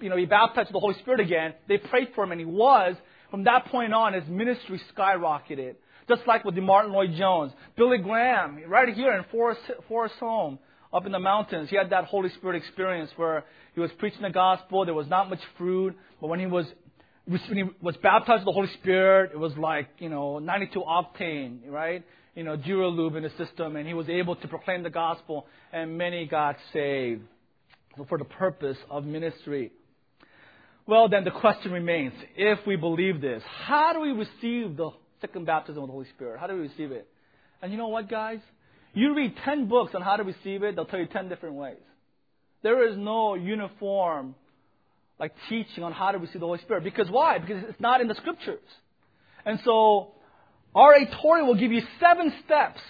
you 0.00 0.08
know, 0.08 0.16
be 0.16 0.26
baptized 0.26 0.68
with 0.68 0.72
the 0.72 0.80
Holy 0.80 0.94
Spirit 0.94 1.20
again. 1.20 1.54
They 1.68 1.78
prayed 1.78 2.08
for 2.16 2.24
him 2.24 2.32
and 2.32 2.40
he 2.40 2.46
was. 2.46 2.96
From 3.30 3.44
that 3.44 3.66
point 3.66 3.94
on, 3.94 4.12
his 4.12 4.26
ministry 4.28 4.80
skyrocketed. 4.94 5.76
Just 6.14 6.26
like 6.26 6.44
with 6.44 6.54
the 6.54 6.60
Martyn 6.60 6.92
Lloyd-Jones. 6.92 7.52
Billy 7.76 7.98
Graham, 7.98 8.62
right 8.68 8.92
here 8.92 9.12
in 9.14 9.24
Forest, 9.30 9.60
Forest 9.88 10.16
Home, 10.20 10.58
up 10.92 11.06
in 11.06 11.12
the 11.12 11.18
mountains, 11.18 11.70
he 11.70 11.76
had 11.76 11.88
that 11.90 12.04
Holy 12.04 12.28
Spirit 12.30 12.56
experience 12.56 13.10
where 13.16 13.44
he 13.74 13.80
was 13.80 13.90
preaching 13.98 14.20
the 14.20 14.30
gospel. 14.30 14.84
There 14.84 14.92
was 14.92 15.06
not 15.08 15.30
much 15.30 15.40
fruit, 15.56 15.96
but 16.20 16.26
when 16.26 16.38
he 16.38 16.46
was 16.46 16.66
when 17.24 17.56
he 17.56 17.64
was 17.80 17.96
baptized 18.02 18.40
with 18.40 18.46
the 18.46 18.52
Holy 18.52 18.68
Spirit, 18.80 19.30
it 19.32 19.38
was 19.38 19.56
like 19.56 19.88
you 20.00 20.10
know 20.10 20.38
92 20.38 20.82
octane, 20.82 21.60
right? 21.68 22.04
You 22.34 22.44
know, 22.44 22.56
Duralube 22.58 23.16
in 23.16 23.22
the 23.22 23.32
system, 23.38 23.76
and 23.76 23.86
he 23.86 23.94
was 23.94 24.08
able 24.08 24.36
to 24.36 24.48
proclaim 24.48 24.82
the 24.82 24.90
gospel, 24.90 25.46
and 25.72 25.96
many 25.96 26.26
got 26.26 26.56
saved 26.74 27.22
for 28.08 28.18
the 28.18 28.24
purpose 28.24 28.76
of 28.90 29.04
ministry. 29.04 29.70
Well, 30.86 31.08
then 31.08 31.24
the 31.24 31.30
question 31.30 31.72
remains: 31.72 32.12
If 32.36 32.66
we 32.66 32.76
believe 32.76 33.22
this, 33.22 33.42
how 33.64 33.94
do 33.94 34.00
we 34.00 34.10
receive 34.10 34.76
the 34.76 34.90
second 35.22 35.46
baptism 35.46 35.82
of 35.82 35.88
the 35.88 35.92
Holy 35.92 36.08
Spirit. 36.14 36.38
How 36.38 36.46
do 36.46 36.54
we 36.54 36.60
receive 36.60 36.92
it? 36.92 37.08
And 37.62 37.72
you 37.72 37.78
know 37.78 37.88
what, 37.88 38.10
guys? 38.10 38.40
You 38.92 39.14
read 39.14 39.34
10 39.44 39.68
books 39.68 39.94
on 39.94 40.02
how 40.02 40.16
to 40.16 40.22
receive 40.22 40.62
it, 40.62 40.76
they'll 40.76 40.84
tell 40.84 41.00
you 41.00 41.06
10 41.06 41.30
different 41.30 41.54
ways. 41.54 41.78
There 42.62 42.86
is 42.86 42.96
no 42.98 43.34
uniform 43.34 44.34
like 45.18 45.32
teaching 45.48 45.82
on 45.82 45.92
how 45.92 46.10
to 46.10 46.18
receive 46.18 46.40
the 46.40 46.46
Holy 46.46 46.58
Spirit. 46.60 46.84
Because 46.84 47.08
why? 47.08 47.38
Because 47.38 47.64
it's 47.68 47.80
not 47.80 48.00
in 48.00 48.08
the 48.08 48.14
scriptures. 48.16 48.60
And 49.46 49.58
so 49.64 50.12
R.A. 50.74 51.06
Torrey 51.22 51.42
will 51.42 51.54
give 51.54 51.72
you 51.72 51.82
seven 52.00 52.32
steps 52.44 52.80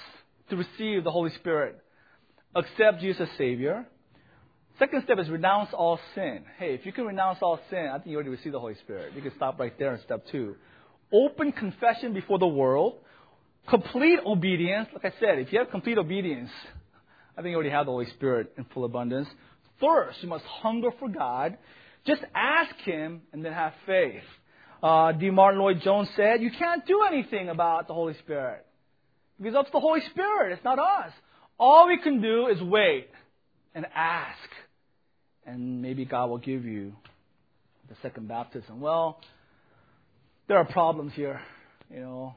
to 0.51 0.57
receive 0.57 1.05
the 1.05 1.11
Holy 1.11 1.31
Spirit. 1.37 1.79
Accept 2.55 3.01
Jesus 3.01 3.29
as 3.31 3.39
Savior. 3.39 3.87
Second 4.79 5.03
step 5.05 5.19
is 5.19 5.29
renounce 5.29 5.71
all 5.73 5.99
sin. 6.15 6.45
Hey, 6.59 6.75
if 6.75 6.85
you 6.85 6.93
can 6.93 7.07
renounce 7.07 7.39
all 7.41 7.61
sin, 7.71 7.89
I 7.93 7.99
think 7.99 8.09
you 8.09 8.15
already 8.15 8.31
received 8.31 8.55
the 8.55 8.61
Holy 8.61 8.75
Spirit. 8.77 9.13
You 9.15 9.23
can 9.23 9.33
stop 9.37 9.59
right 9.59 9.77
there 9.79 9.95
in 9.95 10.01
step 10.03 10.25
two 10.31 10.57
open 11.13 11.53
confession 11.53 12.13
before 12.15 12.39
the 12.39 12.47
world, 12.47 12.99
complete 13.69 14.19
obedience. 14.25 14.89
Like 14.93 15.13
I 15.13 15.21
said, 15.21 15.39
if 15.39 15.53
you 15.53 15.59
have 15.59 15.71
complete 15.71 15.99
obedience, 15.99 16.51
I 17.37 17.43
think 17.43 17.51
you 17.51 17.55
already 17.55 17.71
have 17.71 17.87
the 17.87 17.93
Holy 17.93 18.07
Spirit 18.11 18.53
in 18.57 18.65
full 18.73 18.85
abundance. 18.85 19.29
Thirst, 19.81 20.23
you 20.23 20.29
must 20.29 20.45
hunger 20.45 20.91
for 20.99 21.09
God. 21.09 21.59
Just 22.07 22.23
ask 22.35 22.75
Him 22.85 23.23
and 23.33 23.45
then 23.45 23.53
have 23.53 23.73
faith. 23.87 24.23
Uh, 24.83 25.13
D. 25.13 25.31
Martyn 25.31 25.61
Lloyd-Jones 25.61 26.09
said, 26.17 26.43
You 26.43 26.51
can't 26.51 26.85
do 26.87 27.03
anything 27.07 27.49
about 27.49 27.87
the 27.87 27.95
Holy 27.95 28.15
Spirit. 28.15 28.67
Because 29.39 29.55
that's 29.55 29.71
the 29.73 29.81
Holy 29.81 30.01
Spirit, 30.11 30.53
it's 30.53 30.65
not 30.65 30.79
us. 30.79 31.13
All 31.59 31.87
we 31.87 31.99
can 31.99 32.21
do 32.21 32.49
is 32.49 32.61
wait 32.61 33.09
and 33.75 33.87
ask. 33.95 34.39
And 35.47 35.83
maybe 35.83 36.05
God 36.05 36.27
will 36.27 36.39
give 36.39 36.65
you 36.65 36.95
the 37.89 37.97
second 38.03 38.29
baptism. 38.29 38.81
Well, 38.81 39.21
there 40.53 40.61
are 40.61 40.67
problems 40.67 41.15
here. 41.15 41.41
You 41.91 42.01
know, 42.01 42.35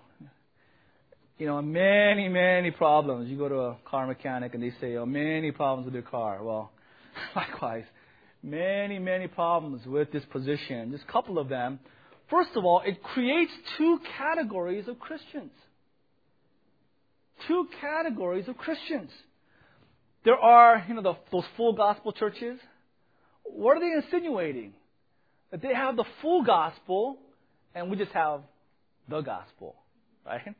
you 1.37 1.47
know, 1.47 1.61
many, 1.61 2.29
many 2.29 2.71
problems. 2.71 3.29
You 3.29 3.37
go 3.37 3.49
to 3.49 3.55
a 3.55 3.77
car 3.83 4.07
mechanic 4.07 4.53
and 4.53 4.63
they 4.63 4.71
say, 4.79 4.95
oh, 4.95 5.05
many 5.05 5.51
problems 5.51 5.83
with 5.83 5.95
your 5.95 6.03
car. 6.03 6.41
Well, 6.41 6.71
likewise, 7.35 7.83
many, 8.41 8.99
many 8.99 9.27
problems 9.27 9.85
with 9.85 10.13
this 10.13 10.23
position. 10.31 10.93
Just 10.93 11.03
a 11.03 11.11
couple 11.11 11.37
of 11.37 11.49
them. 11.49 11.77
First 12.29 12.51
of 12.55 12.63
all, 12.63 12.83
it 12.85 13.03
creates 13.03 13.51
two 13.77 13.99
categories 14.17 14.87
of 14.87 14.97
Christians. 14.97 15.51
Two 17.49 17.67
categories 17.81 18.47
of 18.47 18.55
Christians. 18.55 19.09
There 20.23 20.37
are, 20.37 20.85
you 20.87 20.93
know, 20.93 21.01
the, 21.01 21.17
those 21.33 21.43
full 21.57 21.73
gospel 21.73 22.13
churches. 22.13 22.59
What 23.43 23.75
are 23.75 23.81
they 23.81 23.91
insinuating? 23.91 24.71
That 25.51 25.61
they 25.61 25.73
have 25.73 25.97
the 25.97 26.05
full 26.21 26.45
gospel 26.45 27.19
and 27.75 27.91
we 27.91 27.97
just 27.97 28.13
have 28.13 28.41
the 29.07 29.21
gospel, 29.21 29.75
right? 30.25 30.55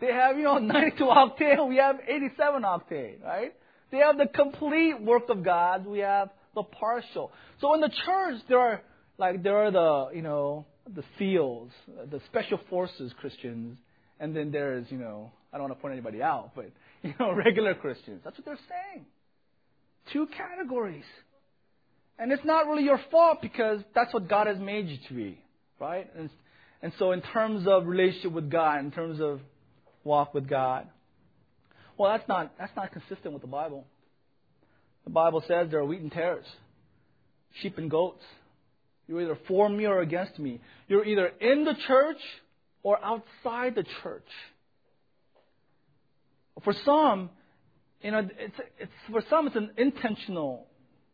They 0.00 0.08
have, 0.08 0.36
you 0.36 0.44
know, 0.44 0.58
92 0.58 1.04
octane, 1.04 1.68
we 1.68 1.76
have 1.76 1.96
87 2.08 2.62
octane, 2.62 3.22
right? 3.22 3.52
They 3.92 3.98
have 3.98 4.16
the 4.16 4.26
complete 4.26 5.00
work 5.00 5.28
of 5.28 5.44
God, 5.44 5.86
we 5.86 6.00
have 6.00 6.30
the 6.54 6.62
partial. 6.62 7.30
So 7.60 7.74
in 7.74 7.80
the 7.80 7.90
church, 8.06 8.40
there 8.48 8.58
are, 8.58 8.80
like, 9.18 9.42
there 9.42 9.58
are 9.58 9.70
the, 9.70 10.16
you 10.16 10.22
know, 10.22 10.66
the 10.92 11.04
SEALs, 11.18 11.70
the 12.10 12.20
special 12.26 12.58
forces 12.68 13.12
Christians, 13.20 13.78
and 14.18 14.34
then 14.34 14.50
there's, 14.50 14.86
you 14.90 14.98
know, 14.98 15.30
I 15.52 15.58
don't 15.58 15.68
want 15.68 15.78
to 15.78 15.82
point 15.82 15.92
anybody 15.92 16.22
out, 16.22 16.52
but, 16.54 16.70
you 17.02 17.14
know, 17.20 17.32
regular 17.32 17.74
Christians. 17.74 18.22
That's 18.24 18.36
what 18.38 18.44
they're 18.44 18.58
saying. 18.68 19.06
Two 20.12 20.26
categories. 20.36 21.04
And 22.18 22.32
it's 22.32 22.44
not 22.44 22.66
really 22.66 22.84
your 22.84 23.00
fault 23.10 23.38
because 23.40 23.80
that's 23.94 24.12
what 24.12 24.28
God 24.28 24.46
has 24.46 24.58
made 24.58 24.88
you 24.88 24.98
to 25.08 25.14
be, 25.14 25.42
right? 25.80 26.08
And, 26.16 26.30
and 26.82 26.92
so 26.98 27.12
in 27.12 27.22
terms 27.22 27.66
of 27.66 27.86
relationship 27.86 28.32
with 28.32 28.50
God, 28.50 28.80
in 28.80 28.90
terms 28.90 29.20
of 29.20 29.40
walk 30.04 30.34
with 30.34 30.48
God. 30.48 30.86
Well, 31.96 32.12
that's 32.12 32.28
not, 32.28 32.52
that's 32.58 32.74
not 32.76 32.92
consistent 32.92 33.32
with 33.32 33.42
the 33.42 33.48
Bible. 33.48 33.86
The 35.04 35.10
Bible 35.10 35.42
says 35.46 35.68
there 35.70 35.80
are 35.80 35.84
wheat 35.84 36.00
and 36.00 36.12
tares, 36.12 36.46
sheep 37.60 37.78
and 37.78 37.90
goats. 37.90 38.22
You're 39.06 39.22
either 39.22 39.38
for 39.48 39.68
me 39.68 39.86
or 39.86 40.00
against 40.00 40.38
me. 40.38 40.60
You're 40.88 41.04
either 41.04 41.26
in 41.40 41.64
the 41.64 41.74
church 41.86 42.18
or 42.82 43.02
outside 43.04 43.74
the 43.74 43.84
church. 44.02 44.26
For 46.62 46.74
some, 46.84 47.30
you 48.02 48.12
know, 48.12 48.28
it's, 48.38 48.54
it's, 48.78 48.92
for 49.10 49.22
some, 49.28 49.46
it's 49.46 49.56
an 49.56 49.70
intentional 49.76 50.66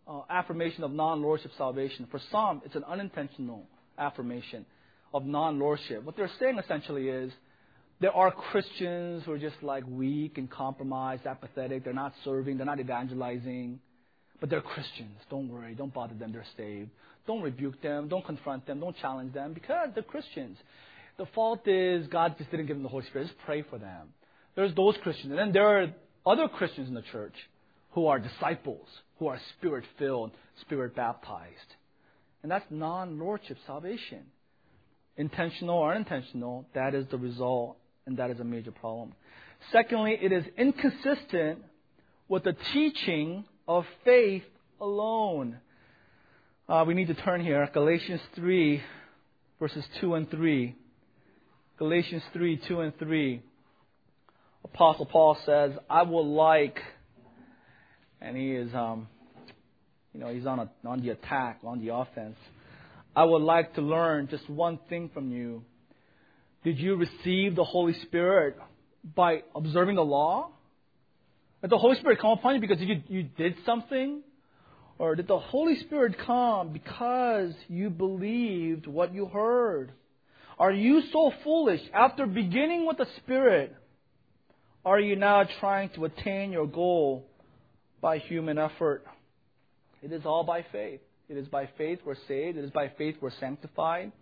uh, 0.06 0.20
affirmation 0.28 0.84
of 0.84 0.92
non-lordship 0.92 1.52
salvation. 1.56 2.06
For 2.10 2.20
some, 2.30 2.62
it's 2.64 2.74
an 2.74 2.84
unintentional 2.84 3.66
affirmation 3.98 4.66
of 5.12 5.24
non-lordship. 5.24 6.04
What 6.04 6.16
they're 6.16 6.30
saying 6.38 6.58
essentially 6.58 7.08
is, 7.08 7.32
there 7.98 8.12
are 8.12 8.30
Christians 8.30 9.24
who 9.24 9.32
are 9.32 9.38
just 9.38 9.62
like 9.62 9.84
weak 9.88 10.36
and 10.36 10.50
compromised, 10.50 11.26
apathetic. 11.26 11.84
They're 11.84 11.94
not 11.94 12.12
serving, 12.24 12.58
they're 12.58 12.66
not 12.66 12.80
evangelizing. 12.80 13.80
But 14.38 14.50
they're 14.50 14.60
Christians. 14.60 15.16
Don't 15.30 15.48
worry. 15.48 15.74
Don't 15.74 15.94
bother 15.94 16.14
them. 16.14 16.30
They're 16.32 16.44
saved. 16.58 16.90
Don't 17.26 17.40
rebuke 17.40 17.80
them. 17.80 18.08
Don't 18.08 18.24
confront 18.24 18.66
them. 18.66 18.80
Don't 18.80 18.96
challenge 18.98 19.32
them 19.32 19.54
because 19.54 19.88
they're 19.94 20.02
Christians. 20.02 20.58
The 21.16 21.24
fault 21.34 21.66
is 21.66 22.06
God 22.08 22.36
just 22.36 22.50
didn't 22.50 22.66
give 22.66 22.76
them 22.76 22.82
the 22.82 22.90
Holy 22.90 23.06
Spirit. 23.06 23.28
Just 23.28 23.38
pray 23.46 23.62
for 23.62 23.78
them. 23.78 24.08
There's 24.54 24.74
those 24.74 24.94
Christians. 25.02 25.30
And 25.30 25.38
then 25.38 25.52
there 25.52 25.66
are 25.66 25.86
other 26.26 26.48
Christians 26.48 26.88
in 26.88 26.94
the 26.94 27.02
church 27.12 27.34
who 27.92 28.08
are 28.08 28.18
disciples, 28.18 28.86
who 29.18 29.28
are 29.28 29.40
spirit 29.56 29.84
filled, 29.98 30.32
spirit 30.60 30.94
baptized. 30.94 31.75
And 32.46 32.50
that's 32.52 32.70
non 32.70 33.18
lordship 33.18 33.58
salvation. 33.66 34.20
Intentional 35.16 35.78
or 35.78 35.90
unintentional, 35.90 36.64
that 36.74 36.94
is 36.94 37.04
the 37.10 37.18
result 37.18 37.76
and 38.06 38.18
that 38.18 38.30
is 38.30 38.38
a 38.38 38.44
major 38.44 38.70
problem. 38.70 39.14
Secondly, 39.72 40.16
it 40.22 40.30
is 40.30 40.44
inconsistent 40.56 41.64
with 42.28 42.44
the 42.44 42.52
teaching 42.72 43.46
of 43.66 43.84
faith 44.04 44.44
alone. 44.80 45.58
Uh, 46.68 46.84
we 46.86 46.94
need 46.94 47.08
to 47.08 47.14
turn 47.14 47.40
here. 47.40 47.68
Galatians 47.74 48.20
3, 48.36 48.80
verses 49.58 49.84
2 50.00 50.14
and 50.14 50.30
3. 50.30 50.72
Galatians 51.78 52.22
3, 52.32 52.58
2 52.58 52.80
and 52.80 52.96
3. 52.96 53.42
Apostle 54.62 55.06
Paul 55.06 55.36
says, 55.44 55.72
I 55.90 56.02
will 56.02 56.32
like, 56.32 56.80
and 58.20 58.36
he 58.36 58.52
is, 58.52 58.72
um, 58.72 59.08
you 60.16 60.24
know, 60.24 60.32
he's 60.32 60.46
on, 60.46 60.60
a, 60.60 60.70
on 60.88 61.02
the 61.02 61.10
attack, 61.10 61.58
on 61.62 61.84
the 61.84 61.94
offense. 61.94 62.36
I 63.14 63.24
would 63.24 63.42
like 63.42 63.74
to 63.74 63.82
learn 63.82 64.28
just 64.28 64.48
one 64.48 64.78
thing 64.88 65.10
from 65.12 65.30
you 65.30 65.62
did 66.64 66.80
you 66.80 66.96
receive 66.96 67.54
the 67.54 67.62
Holy 67.62 67.92
Spirit 68.02 68.56
by 69.14 69.42
observing 69.54 69.94
the 69.94 70.04
law? 70.04 70.50
Did 71.62 71.70
the 71.70 71.78
Holy 71.78 71.96
Spirit 72.00 72.18
come 72.20 72.32
upon 72.32 72.56
you 72.56 72.60
because 72.60 72.80
you, 72.80 73.02
you 73.06 73.22
did 73.22 73.54
something? 73.64 74.22
Or 74.98 75.14
did 75.14 75.28
the 75.28 75.38
Holy 75.38 75.78
Spirit 75.80 76.16
come 76.26 76.72
because 76.72 77.52
you 77.68 77.88
believed 77.88 78.88
what 78.88 79.14
you 79.14 79.26
heard? 79.26 79.92
Are 80.58 80.72
you 80.72 81.02
so 81.12 81.32
foolish? 81.44 81.82
After 81.94 82.26
beginning 82.26 82.84
with 82.84 82.96
the 82.96 83.06
Spirit, 83.18 83.76
are 84.84 84.98
you 84.98 85.14
now 85.14 85.44
trying 85.60 85.90
to 85.90 86.06
attain 86.06 86.50
your 86.50 86.66
goal 86.66 87.26
by 88.00 88.18
human 88.18 88.58
effort? 88.58 89.04
It 90.06 90.14
is 90.14 90.24
all 90.24 90.44
by 90.44 90.64
faith. 90.72 91.00
It 91.28 91.36
is 91.36 91.48
by 91.48 91.68
faith 91.76 91.98
we're 92.04 92.14
saved. 92.28 92.56
It 92.56 92.64
is 92.64 92.70
by 92.70 92.92
faith 92.96 93.16
we're 93.20 93.30
sanctified. 93.38 94.12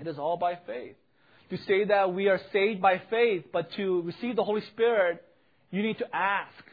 It 0.00 0.06
is 0.06 0.18
all 0.18 0.36
by 0.36 0.58
faith 0.66 0.96
to 1.50 1.56
say 1.58 1.84
that 1.84 2.12
we 2.12 2.28
are 2.28 2.40
saved 2.52 2.82
by 2.82 3.00
faith, 3.08 3.44
but 3.52 3.70
to 3.76 4.02
receive 4.02 4.36
the 4.36 4.44
Holy 4.44 4.62
Spirit, 4.72 5.22
you 5.70 5.82
need 5.82 5.98
to 5.98 6.06
ask. 6.14 6.64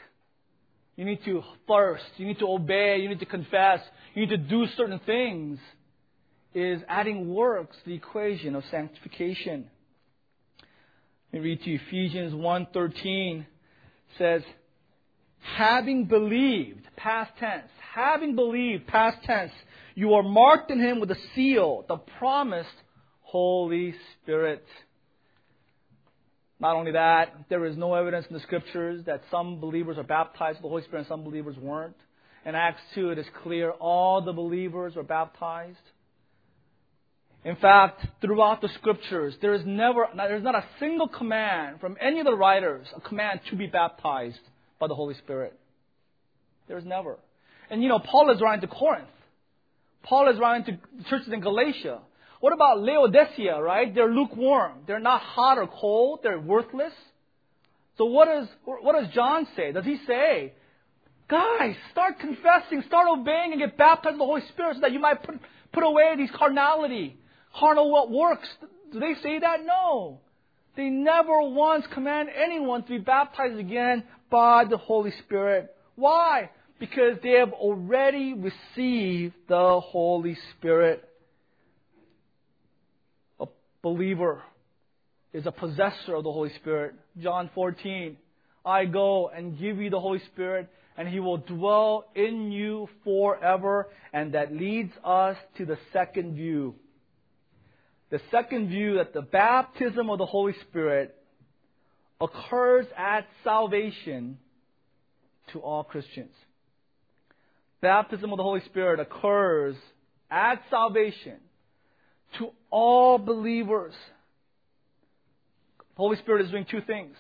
You 0.96 1.06
need 1.06 1.24
to 1.26 1.43
thirst. 1.67 2.04
You 2.17 2.28
need 2.28 2.39
to 2.39 2.48
obey. 2.48 2.98
You 2.98 3.10
need 3.10 3.19
to 3.19 3.26
confess. 3.26 3.80
You 4.13 4.26
need 4.26 4.30
to 4.30 4.38
do 4.38 4.65
certain 4.78 5.00
things. 5.06 5.60
Is 6.54 6.82
adding 6.88 7.34
works 7.34 7.76
to 7.84 7.89
the 7.89 7.96
equation 7.96 8.56
of 8.56 8.63
sanctification. 8.69 9.69
Let 11.32 11.41
me 11.41 11.50
read 11.50 11.63
to 11.63 11.69
you 11.72 11.80
Ephesians 11.88 12.32
1.13 12.34 13.46
says, 14.19 14.43
having 15.44 16.06
believed, 16.06 16.88
past 16.96 17.32
tense, 17.40 17.70
having 17.94 18.36
believed, 18.36 18.88
past 18.88 19.24
tense, 19.24 19.52
you 19.96 20.14
are 20.14 20.24
marked 20.24 20.72
in 20.72 20.80
him 20.80 21.00
with 21.00 21.12
a 21.12 21.18
seal, 21.36 21.86
the 21.88 21.98
promised 22.18 22.70
Holy 23.22 23.94
Spirit. 24.22 24.66
Not 26.60 26.76
only 26.76 26.94
that, 26.94 27.36
there 27.50 27.66
is 27.66 27.78
no 27.78 27.94
evidence 27.94 28.26
in 28.30 28.34
the 28.34 28.40
scriptures 28.42 29.04
that 29.06 29.22
some 29.30 29.60
believers 29.60 29.98
are 29.98 30.04
baptized 30.04 30.58
with 30.58 30.64
the 30.64 30.70
Holy 30.70 30.84
Spirit 30.84 31.00
and 31.00 31.08
some 31.08 31.24
believers 31.24 31.58
weren't. 31.58 31.98
In 32.46 32.56
Acts 32.56 32.82
2, 32.96 33.12
it 33.12 33.18
is 33.18 33.26
clear 33.44 33.72
all 33.72 34.22
the 34.22 34.34
believers 34.34 34.96
were 34.96 35.04
baptized. 35.04 35.78
In 37.46 37.58
fact, 37.58 38.06
throughout 38.22 38.62
the 38.62 38.70
scriptures, 38.70 39.36
there 39.42 39.54
is 39.54 39.66
never, 39.66 40.08
there's 40.16 40.44
not 40.44 40.56
a 40.56 40.64
single 40.80 41.10
command 41.10 41.82
from 41.82 41.98
any 42.00 42.20
of 42.20 42.26
the 42.26 42.36
writers, 42.36 42.88
a 42.96 43.02
command 43.02 43.42
to 43.50 43.58
be 43.58 43.68
baptized 43.68 44.40
by 44.84 44.89
the 44.89 44.96
Holy 44.96 45.15
Spirit. 45.15 45.58
There's 46.68 46.84
never. 46.84 47.18
And 47.70 47.82
you 47.82 47.88
know, 47.88 47.99
Paul 47.99 48.30
is 48.32 48.41
writing 48.41 48.68
to 48.68 48.76
Corinth. 48.76 49.08
Paul 50.03 50.30
is 50.30 50.38
writing 50.38 50.66
to 50.66 51.10
churches 51.10 51.32
in 51.32 51.39
Galatia. 51.39 51.99
What 52.41 52.51
about 52.51 52.82
Laodicea, 52.82 53.62
right? 53.62 53.95
They're 53.95 54.14
lukewarm. 54.14 54.80
They're 54.86 54.99
not 54.99 55.22
hot 55.22 55.58
or 55.58 55.68
cold. 55.68 56.20
They're 56.22 56.38
worthless. 56.38 56.91
So 57.97 58.05
what 58.05 58.26
does, 58.26 58.47
what 58.66 58.99
does 58.99 59.14
John 59.14 59.47
say? 59.55 59.72
Does 59.72 59.86
he 59.86 59.97
say, 60.05 60.51
guys, 61.30 61.76
start 61.93 62.20
confessing, 62.20 62.84
start 62.86 63.08
obeying, 63.10 63.53
and 63.53 63.62
get 63.62 63.78
baptized 63.78 64.16
in 64.16 64.20
the 64.20 64.26
Holy 64.26 64.41
Spirit 64.51 64.76
so 64.76 64.82
that 64.82 64.91
you 64.91 64.99
might 64.99 65.24
put, 65.24 65.36
put 65.72 65.86
away 65.86 66.16
these 66.18 66.32
carnality, 66.36 67.16
carnal 67.58 67.89
what 67.89 68.12
works? 68.12 68.49
Do 68.91 68.99
they 68.99 69.14
say 69.24 69.39
that? 69.39 69.60
No. 69.66 70.20
They 70.76 70.89
never 70.89 71.39
once 71.43 71.86
command 71.93 72.28
anyone 72.36 72.84
to 72.84 72.89
be 72.89 72.97
baptized 72.97 73.58
again 73.58 74.03
by 74.34 74.66
the 74.66 74.78
Holy 74.78 75.14
Spirit. 75.20 75.76
Why? 75.94 76.50
Because 76.80 77.20
they 77.22 77.34
have 77.34 77.54
already 77.54 78.34
received 78.34 79.36
the 79.48 79.80
Holy 79.80 80.36
Spirit 80.58 81.08
A 83.40 83.46
believer 83.84 84.42
is 85.34 85.46
a 85.46 85.52
possessor 85.52 86.16
of 86.16 86.24
the 86.24 86.32
Holy 86.32 86.52
Spirit. 86.56 86.96
John 87.20 87.52
14. 87.54 88.18
I 88.66 88.86
go 88.86 89.28
and 89.28 89.60
give 89.60 89.78
you 89.78 89.92
the 89.92 90.00
Holy 90.00 90.22
Spirit, 90.32 90.68
and 90.98 91.08
He 91.08 91.20
will 91.20 91.38
dwell 91.38 92.06
in 92.16 92.52
you 92.52 92.90
forever. 93.04 93.90
And 94.14 94.34
that 94.34 94.52
leads 94.52 94.94
us 95.04 95.38
to 95.58 95.66
the 95.66 95.78
second 95.92 96.36
view. 96.36 96.74
The 98.10 98.22
second 98.32 98.70
view 98.70 98.96
that 98.96 99.14
the 99.14 99.22
baptism 99.22 100.10
of 100.10 100.18
the 100.18 100.26
Holy 100.26 100.56
Spirit 100.70 101.16
occurs 102.22 102.86
at 102.97 103.26
salvation 103.43 104.38
to 105.51 105.59
all 105.59 105.84
Christians. 105.84 106.34
Baptism 107.82 108.32
of 108.32 108.38
the 108.38 108.43
Holy 108.43 108.61
Spirit 108.66 108.99
occurs 108.99 109.76
at 110.32 110.61
salvation 110.70 111.38
to 112.38 112.49
all 112.70 113.18
believers. 113.18 113.93
The 115.95 116.01
Holy 116.01 116.18
Spirit 116.18 116.45
is 116.45 116.51
doing 116.51 116.66
two 116.70 116.82
things. 116.82 117.16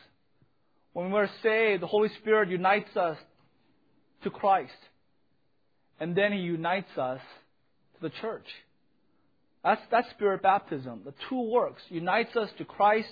When 0.93 1.11
we're 1.11 1.29
saved, 1.41 1.81
the 1.81 1.87
Holy 1.87 2.09
Spirit 2.21 2.49
unites 2.49 2.95
us 2.95 3.17
to 4.23 4.29
Christ. 4.29 4.71
And 5.99 6.15
then 6.15 6.31
He 6.31 6.39
unites 6.39 6.97
us 6.97 7.19
to 7.95 8.01
the 8.01 8.09
church. 8.21 8.47
That's, 9.63 9.81
that's 9.91 10.09
spirit 10.11 10.41
baptism. 10.41 11.01
The 11.05 11.13
two 11.29 11.49
works. 11.49 11.81
Unites 11.89 12.35
us 12.35 12.49
to 12.57 12.65
Christ, 12.65 13.07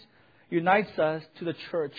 unites 0.52 1.00
us 1.00 1.24
to 1.40 1.46
the 1.46 1.56
church. 1.72 1.96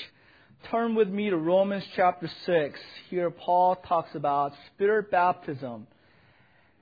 Turn 0.70 0.94
with 0.94 1.08
me 1.08 1.30
to 1.30 1.36
Romans 1.36 1.82
chapter 1.96 2.30
6. 2.46 2.78
Here 3.10 3.30
Paul 3.30 3.76
talks 3.76 4.14
about 4.14 4.52
spirit 4.72 5.10
baptism 5.10 5.88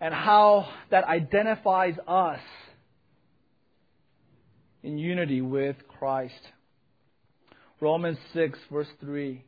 and 0.01 0.13
how 0.13 0.69
that 0.91 1.05
identifies 1.05 1.95
us 2.07 2.41
in 4.83 4.99
unity 4.99 5.41
with 5.41 5.77
Christ. 5.99 6.35
Romans 7.81 8.19
6, 8.35 8.59
verse 8.71 8.89
3. 9.01 9.43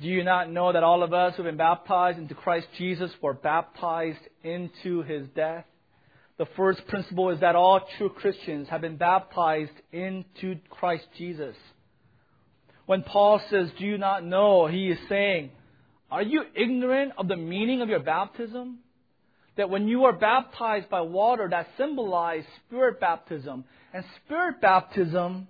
Do 0.00 0.08
you 0.08 0.24
not 0.24 0.50
know 0.50 0.72
that 0.72 0.82
all 0.82 1.02
of 1.02 1.12
us 1.12 1.34
who 1.36 1.42
have 1.42 1.50
been 1.50 1.58
baptized 1.58 2.18
into 2.18 2.34
Christ 2.34 2.66
Jesus 2.78 3.10
were 3.20 3.34
baptized 3.34 4.18
into 4.42 5.02
his 5.02 5.26
death? 5.34 5.66
The 6.36 6.46
first 6.56 6.86
principle 6.88 7.30
is 7.30 7.40
that 7.40 7.54
all 7.54 7.80
true 7.96 8.08
Christians 8.08 8.68
have 8.68 8.80
been 8.80 8.96
baptized 8.96 9.72
into 9.92 10.56
Christ 10.68 11.06
Jesus. 11.16 11.54
When 12.86 13.02
Paul 13.02 13.40
says, 13.50 13.70
Do 13.78 13.84
you 13.84 13.98
not 13.98 14.24
know? 14.24 14.66
he 14.66 14.88
is 14.88 14.98
saying, 15.08 15.50
Are 16.10 16.22
you 16.22 16.42
ignorant 16.54 17.12
of 17.18 17.28
the 17.28 17.36
meaning 17.36 17.82
of 17.82 17.88
your 17.88 18.00
baptism? 18.00 18.78
That 19.56 19.70
when 19.70 19.86
you 19.86 20.04
are 20.04 20.12
baptized 20.12 20.90
by 20.90 21.02
water, 21.02 21.48
that 21.48 21.68
symbolizes 21.78 22.46
spirit 22.66 23.00
baptism. 23.00 23.64
And 23.92 24.04
spirit 24.24 24.60
baptism 24.60 25.46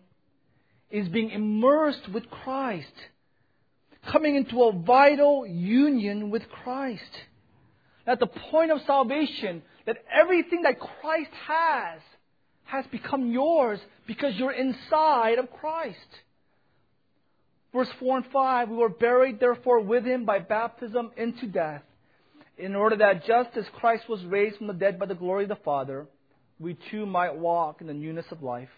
is 0.90 1.08
being 1.08 1.30
immersed 1.30 2.12
with 2.12 2.28
Christ, 2.28 2.92
coming 4.12 4.36
into 4.36 4.62
a 4.64 4.72
vital 4.72 5.46
union 5.46 6.30
with 6.30 6.42
Christ. 6.62 7.02
At 8.06 8.20
the 8.20 8.26
point 8.26 8.70
of 8.70 8.80
salvation, 8.86 9.62
that 9.86 9.98
everything 10.12 10.62
that 10.62 10.80
Christ 10.80 11.30
has 11.46 12.00
has 12.64 12.86
become 12.86 13.30
yours 13.30 13.78
because 14.06 14.34
you're 14.36 14.52
inside 14.52 15.38
of 15.38 15.50
Christ. 15.50 15.98
Verse 17.72 17.88
4 17.98 18.18
and 18.18 18.26
5 18.32 18.68
We 18.68 18.76
were 18.76 18.88
buried, 18.88 19.40
therefore, 19.40 19.80
with 19.80 20.04
him 20.04 20.24
by 20.24 20.38
baptism 20.38 21.10
into 21.16 21.46
death, 21.46 21.82
in 22.56 22.74
order 22.74 22.96
that 22.96 23.26
just 23.26 23.50
as 23.56 23.64
Christ 23.80 24.08
was 24.08 24.24
raised 24.24 24.58
from 24.58 24.68
the 24.68 24.72
dead 24.72 24.98
by 24.98 25.06
the 25.06 25.14
glory 25.14 25.42
of 25.42 25.48
the 25.48 25.56
Father, 25.56 26.06
we 26.58 26.78
too 26.90 27.04
might 27.04 27.34
walk 27.34 27.80
in 27.80 27.88
the 27.88 27.94
newness 27.94 28.26
of 28.30 28.42
life. 28.42 28.68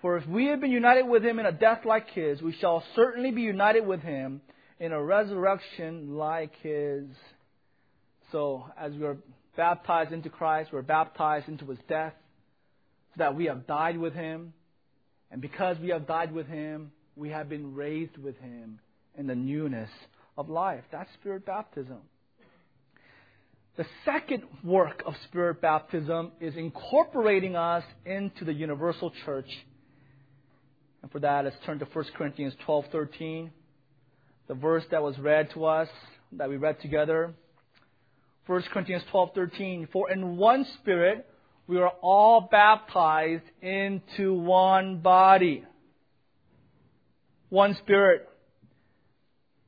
For 0.00 0.16
if 0.16 0.26
we 0.26 0.46
have 0.46 0.60
been 0.60 0.70
united 0.70 1.06
with 1.06 1.24
him 1.24 1.38
in 1.38 1.46
a 1.46 1.52
death 1.52 1.84
like 1.84 2.10
his, 2.10 2.42
we 2.42 2.52
shall 2.52 2.82
certainly 2.96 3.30
be 3.30 3.42
united 3.42 3.86
with 3.86 4.00
him 4.00 4.40
in 4.80 4.92
a 4.92 5.02
resurrection 5.02 6.16
like 6.16 6.52
his. 6.62 7.04
So, 8.32 8.66
as 8.78 8.92
we 8.94 9.04
are 9.04 9.16
baptized 9.56 10.12
into 10.12 10.28
Christ, 10.28 10.70
we're 10.72 10.82
baptized 10.82 11.48
into 11.48 11.66
his 11.66 11.78
death, 11.88 12.14
so 13.12 13.18
that 13.18 13.34
we 13.34 13.46
have 13.46 13.66
died 13.66 13.98
with 13.98 14.14
him. 14.14 14.52
And 15.30 15.40
because 15.40 15.78
we 15.78 15.90
have 15.90 16.06
died 16.06 16.32
with 16.32 16.46
him, 16.46 16.92
we 17.16 17.30
have 17.30 17.48
been 17.48 17.74
raised 17.74 18.16
with 18.18 18.36
him 18.38 18.80
in 19.16 19.26
the 19.26 19.34
newness 19.34 19.90
of 20.36 20.48
life. 20.48 20.84
That's 20.90 21.12
spirit 21.14 21.46
baptism. 21.46 21.98
The 23.76 23.86
second 24.04 24.44
work 24.62 25.02
of 25.04 25.14
spirit 25.28 25.60
baptism 25.60 26.32
is 26.40 26.54
incorporating 26.56 27.56
us 27.56 27.82
into 28.06 28.44
the 28.44 28.52
universal 28.52 29.12
church. 29.24 29.48
And 31.02 31.10
for 31.10 31.18
that, 31.20 31.44
let's 31.44 31.56
turn 31.66 31.80
to 31.80 31.84
1 31.86 32.04
Corinthians 32.16 32.54
12:13, 32.66 33.50
the 34.46 34.54
verse 34.54 34.84
that 34.90 35.02
was 35.02 35.18
read 35.18 35.50
to 35.50 35.64
us, 35.64 35.88
that 36.32 36.48
we 36.48 36.56
read 36.56 36.80
together. 36.80 37.34
1 38.46 38.62
Corinthians 38.72 39.02
12:13, 39.12 39.88
for 39.90 40.10
in 40.10 40.36
one 40.36 40.66
spirit 40.80 41.26
we 41.66 41.78
are 41.78 41.92
all 42.02 42.48
baptized 42.50 43.44
into 43.62 44.34
one 44.34 44.98
body 44.98 45.64
one 47.54 47.76
Spirit. 47.76 48.28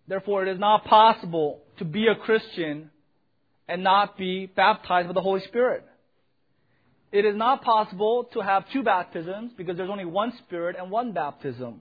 Therefore, 0.08 0.44
it 0.44 0.52
is 0.52 0.58
not 0.58 0.84
possible 0.84 1.62
to 1.78 1.84
be 1.84 2.08
a 2.08 2.16
Christian 2.16 2.90
and 3.68 3.82
not 3.82 4.18
be 4.18 4.46
baptized 4.46 5.08
with 5.08 5.14
the 5.14 5.22
Holy 5.22 5.40
Spirit. 5.42 5.84
It 7.12 7.24
is 7.24 7.36
not 7.36 7.62
possible 7.62 8.24
to 8.34 8.40
have 8.40 8.64
two 8.72 8.82
baptisms 8.82 9.52
because 9.56 9.76
there's 9.76 9.90
only 9.90 10.04
one 10.04 10.32
Spirit 10.44 10.76
and 10.78 10.90
one 10.90 11.12
baptism. 11.12 11.80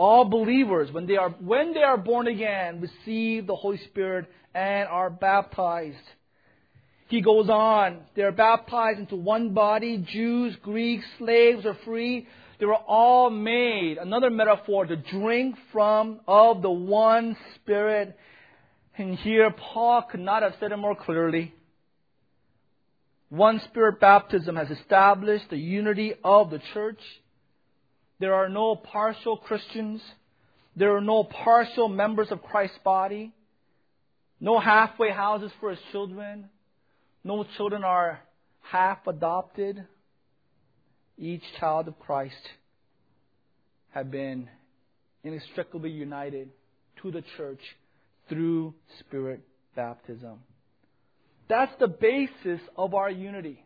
All 0.00 0.24
believers, 0.24 0.90
when 0.90 1.06
they 1.06 1.18
are, 1.18 1.28
when 1.28 1.74
they 1.74 1.82
are 1.82 1.98
born 1.98 2.26
again, 2.26 2.80
receive 2.80 3.46
the 3.46 3.54
Holy 3.54 3.76
Spirit 3.90 4.24
and 4.54 4.88
are 4.88 5.10
baptized. 5.10 5.98
He 7.08 7.20
goes 7.20 7.50
on, 7.50 7.98
they 8.16 8.22
are 8.22 8.32
baptized 8.32 8.98
into 8.98 9.16
one 9.16 9.52
body, 9.52 9.98
Jews, 10.10 10.56
Greeks, 10.62 11.04
slaves, 11.18 11.66
or 11.66 11.76
free. 11.84 12.26
They 12.58 12.64
were 12.64 12.76
all 12.76 13.28
made, 13.28 13.98
another 13.98 14.30
metaphor, 14.30 14.86
to 14.86 14.96
drink 14.96 15.56
from 15.70 16.20
of 16.26 16.62
the 16.62 16.70
one 16.70 17.36
Spirit. 17.56 18.16
And 18.96 19.16
here, 19.18 19.50
Paul 19.50 20.06
could 20.10 20.20
not 20.20 20.42
have 20.42 20.54
said 20.60 20.72
it 20.72 20.78
more 20.78 20.96
clearly. 20.96 21.52
One 23.28 23.60
Spirit 23.68 24.00
baptism 24.00 24.56
has 24.56 24.70
established 24.70 25.50
the 25.50 25.58
unity 25.58 26.14
of 26.24 26.48
the 26.48 26.62
church. 26.72 27.00
There 28.20 28.34
are 28.34 28.48
no 28.48 28.76
partial 28.76 29.36
Christians. 29.36 30.00
There 30.76 30.94
are 30.96 31.00
no 31.00 31.24
partial 31.24 31.88
members 31.88 32.28
of 32.30 32.42
Christ's 32.42 32.78
body. 32.84 33.32
No 34.38 34.60
halfway 34.60 35.10
houses 35.10 35.50
for 35.58 35.70
his 35.70 35.80
children. 35.90 36.48
No 37.24 37.44
children 37.56 37.82
are 37.82 38.20
half 38.62 39.06
adopted 39.06 39.84
each 41.18 41.42
child 41.58 41.88
of 41.88 41.98
Christ 41.98 42.48
have 43.90 44.10
been 44.10 44.48
inextricably 45.24 45.90
united 45.90 46.48
to 47.02 47.10
the 47.10 47.22
church 47.36 47.60
through 48.28 48.74
spirit 49.00 49.40
baptism. 49.76 50.38
That's 51.48 51.72
the 51.80 51.88
basis 51.88 52.60
of 52.76 52.94
our 52.94 53.10
unity. 53.10 53.64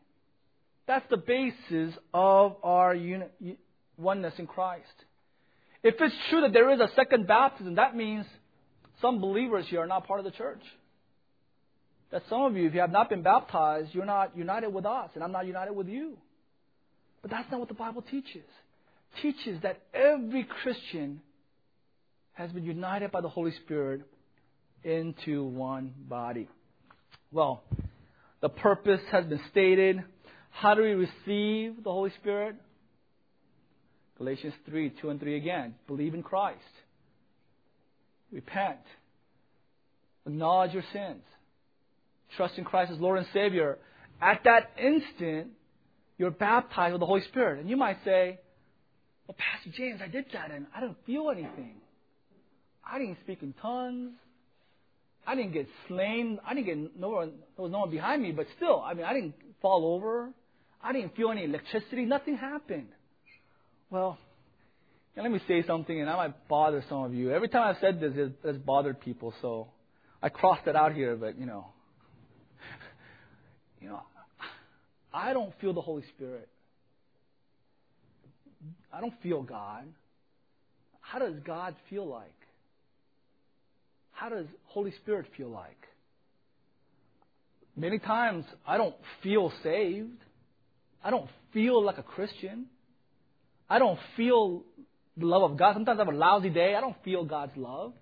That's 0.87 1.05
the 1.11 1.17
basis 1.17 1.95
of 2.13 2.57
our 2.63 2.95
uni- 2.95 3.59
oneness 3.97 4.35
in 4.39 4.47
Christ. 4.47 4.85
If 5.83 5.97
it's 6.01 6.15
true 6.31 6.41
that 6.43 6.53
there 6.53 6.71
is 6.71 6.81
a 6.81 6.89
second 6.97 7.27
baptism, 7.27 7.75
that 7.77 7.95
means 7.95 8.25
some 9.03 9.21
believers 9.21 9.67
here 9.69 9.81
are 9.81 9.87
not 9.87 10.07
part 10.07 10.21
of 10.21 10.25
the 10.25 10.31
church. 10.31 10.63
That 12.11 12.23
some 12.29 12.43
of 12.43 12.57
you, 12.57 12.67
if 12.67 12.75
you 12.75 12.81
have 12.81 12.93
not 12.93 13.11
been 13.11 13.23
baptized, 13.23 13.91
you're 13.93 14.05
not 14.05 14.37
united 14.37 14.73
with 14.73 14.87
us, 14.87 15.11
and 15.15 15.23
I'm 15.23 15.33
not 15.33 15.47
united 15.47 15.73
with 15.73 15.89
you. 15.89 16.17
But 17.23 17.31
that's 17.31 17.51
not 17.51 17.61
what 17.61 17.69
the 17.69 17.75
Bible 17.75 18.03
teaches. 18.03 18.37
It 18.37 19.23
teaches 19.23 19.63
that 19.63 19.81
every 19.93 20.45
Christian 20.63 21.21
has 22.35 22.51
been 22.53 22.65
united 22.65 23.11
by 23.11 23.21
the 23.21 23.29
Holy 23.29 23.53
Spirit 23.65 24.03
into 24.85 25.45
one 25.45 25.93
body. 26.09 26.49
Well, 27.33 27.63
the 28.41 28.49
purpose 28.49 29.01
has 29.11 29.25
been 29.25 29.41
stated. 29.51 30.03
How 30.51 30.75
do 30.75 30.83
we 30.83 30.91
receive 30.93 31.83
the 31.83 31.91
Holy 31.91 32.13
Spirit? 32.21 32.57
Galatians 34.19 34.55
3, 34.67 34.93
2 35.01 35.11
and 35.11 35.21
3 35.21 35.37
again. 35.37 35.75
Believe 35.87 36.15
in 36.15 36.23
Christ. 36.23 36.61
Repent. 38.33 38.79
Acknowledge 40.27 40.73
your 40.73 40.85
sins. 40.93 41.23
Trust 42.37 42.59
in 42.59 42.65
Christ 42.65 42.93
as 42.93 42.99
Lord 42.99 43.19
and 43.19 43.27
Savior. 43.33 43.79
At 44.21 44.43
that 44.45 44.71
instant, 44.79 45.49
you're 46.19 46.31
baptized 46.31 46.93
with 46.93 47.01
the 47.01 47.07
Holy 47.07 47.23
Spirit. 47.23 47.61
And 47.61 47.69
you 47.69 47.77
might 47.77 47.99
say, 48.05 48.39
Well, 49.27 49.37
Pastor 49.39 49.71
James, 49.77 50.01
I 50.03 50.09
did 50.09 50.27
that 50.33 50.51
and 50.51 50.67
I 50.75 50.81
didn't 50.81 50.99
feel 51.07 51.31
anything. 51.31 51.77
I 52.87 52.99
didn't 52.99 53.19
speak 53.25 53.43
in 53.43 53.55
tongues. 53.61 54.13
I 55.27 55.35
didn't 55.35 55.53
get 55.53 55.69
slain. 55.89 56.39
I 56.47 56.55
didn't 56.55 56.67
get 56.67 56.99
no 56.99 57.09
one, 57.11 57.33
there 57.57 57.63
was 57.63 57.73
no 57.73 57.81
one 57.81 57.91
behind 57.91 58.23
me, 58.23 58.33
but 58.33 58.47
still, 58.57 58.83
I 58.85 58.95
mean, 58.95 59.05
I 59.05 59.15
didn't 59.15 59.35
fall 59.63 59.95
over. 59.95 60.31
I 60.83 60.93
didn't 60.93 61.17
feel 61.17 61.31
any 61.31 61.45
electricity. 61.45 62.05
Nothing 62.05 62.37
happened. 62.37 62.89
Well, 63.95 64.19
let 65.17 65.31
me 65.31 65.39
say 65.47 65.65
something, 65.65 66.01
and 66.01 66.11
I 66.11 66.17
might 66.17 66.49
bother 66.49 66.85
some 66.89 67.05
of 67.05 67.15
you. 67.15 67.31
Every 67.31 67.47
time 67.49 67.63
I've 67.63 67.81
said 67.81 68.01
this, 68.01 68.13
it 68.17 68.33
has 68.45 68.57
bothered 68.57 69.01
people, 69.01 69.33
so 69.41 69.69
I 70.21 70.31
crossed 70.31 70.67
it 70.67 70.75
out 70.75 70.95
here, 70.95 71.15
but 71.15 71.39
you 71.39 71.47
know. 71.47 71.69
you 73.81 73.87
know, 73.87 74.01
I 75.13 75.33
don't 75.33 75.53
feel 75.61 75.73
the 75.73 75.81
Holy 75.81 76.03
Spirit. 76.17 76.49
I 78.93 79.01
don't 79.01 79.15
feel 79.23 79.45
God. 79.45 79.85
How 81.01 81.21
does 81.21 81.37
God 81.47 81.77
feel 81.89 82.05
like? 82.05 82.35
How 84.11 84.29
does 84.29 84.47
Holy 84.65 84.93
Spirit 85.05 85.27
feel 85.37 85.51
like? 85.51 85.87
Many 87.77 88.01
times 88.01 88.45
I 88.67 88.77
don't 88.77 88.97
feel 89.23 89.53
saved. 89.63 90.19
I 91.05 91.11
don't 91.11 91.31
feel 91.53 91.81
like 91.81 91.99
a 91.99 92.03
Christian. 92.03 92.67
I 93.69 93.79
don't 93.79 93.99
feel 94.17 94.63
the 95.17 95.27
love 95.27 95.51
of 95.51 95.59
God. 95.59 95.75
Sometimes 95.75 95.99
I 95.99 96.05
have 96.05 96.15
a 96.15 96.17
lousy 96.17 96.51
day. 96.51 96.75
I 96.75 96.81
don't 96.81 96.97
feel 97.05 97.25
God's 97.25 97.57
love. 97.57 97.93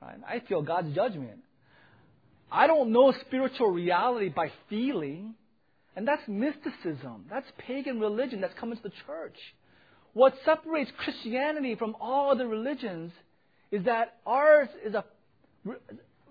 Right? 0.00 0.16
I 0.26 0.40
feel 0.48 0.62
God's 0.62 0.94
judgment. 0.94 1.40
I 2.50 2.66
don't 2.66 2.92
know 2.92 3.12
spiritual 3.26 3.70
reality 3.70 4.28
by 4.28 4.50
feeling. 4.68 5.34
And 5.94 6.08
that's 6.08 6.22
mysticism. 6.26 7.26
That's 7.30 7.46
pagan 7.58 8.00
religion 8.00 8.40
that's 8.40 8.54
come 8.58 8.70
into 8.72 8.82
the 8.82 8.92
church. 9.06 9.36
What 10.14 10.34
separates 10.44 10.90
Christianity 10.98 11.74
from 11.74 11.96
all 12.00 12.30
other 12.30 12.46
religions 12.46 13.12
is 13.70 13.84
that 13.84 14.18
ours 14.26 14.68
is 14.84 14.94
a 14.94 15.04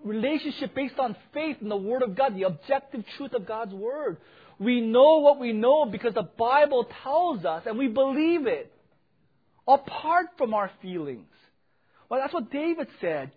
relationship 0.04 0.74
based 0.74 0.98
on 0.98 1.16
faith 1.32 1.56
in 1.60 1.68
the 1.68 1.76
Word 1.76 2.02
of 2.02 2.16
God, 2.16 2.36
the 2.36 2.44
objective 2.44 3.04
truth 3.16 3.32
of 3.34 3.46
God's 3.46 3.72
Word. 3.72 4.18
We 4.62 4.80
know 4.80 5.18
what 5.18 5.40
we 5.40 5.52
know 5.52 5.86
because 5.86 6.14
the 6.14 6.22
Bible 6.22 6.88
tells 7.02 7.44
us 7.44 7.64
and 7.66 7.76
we 7.76 7.88
believe 7.88 8.46
it 8.46 8.72
apart 9.66 10.26
from 10.38 10.54
our 10.54 10.70
feelings. 10.80 11.26
Well, 12.08 12.20
that's 12.20 12.32
what 12.32 12.50
David 12.50 12.88
said. 13.00 13.32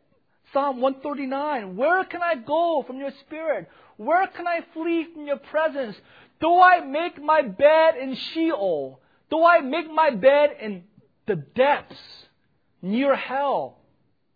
Psalm 0.54 0.82
139 0.82 1.76
Where 1.76 2.04
can 2.06 2.22
I 2.22 2.36
go 2.36 2.84
from 2.86 2.98
your 3.00 3.12
spirit? 3.26 3.68
Where 3.98 4.28
can 4.28 4.48
I 4.48 4.60
flee 4.74 5.08
from 5.14 5.26
your 5.26 5.38
presence? 5.38 5.96
Do 6.40 6.62
I 6.62 6.82
make 6.82 7.22
my 7.22 7.42
bed 7.42 7.96
in 8.00 8.16
Sheol? 8.16 9.00
Do 9.32 9.44
I 9.44 9.62
make 9.62 9.92
my 9.92 10.12
bed 10.12 10.52
in 10.62 10.84
the 11.26 11.38
depths 11.38 11.98
near 12.82 13.16
hell? 13.16 13.80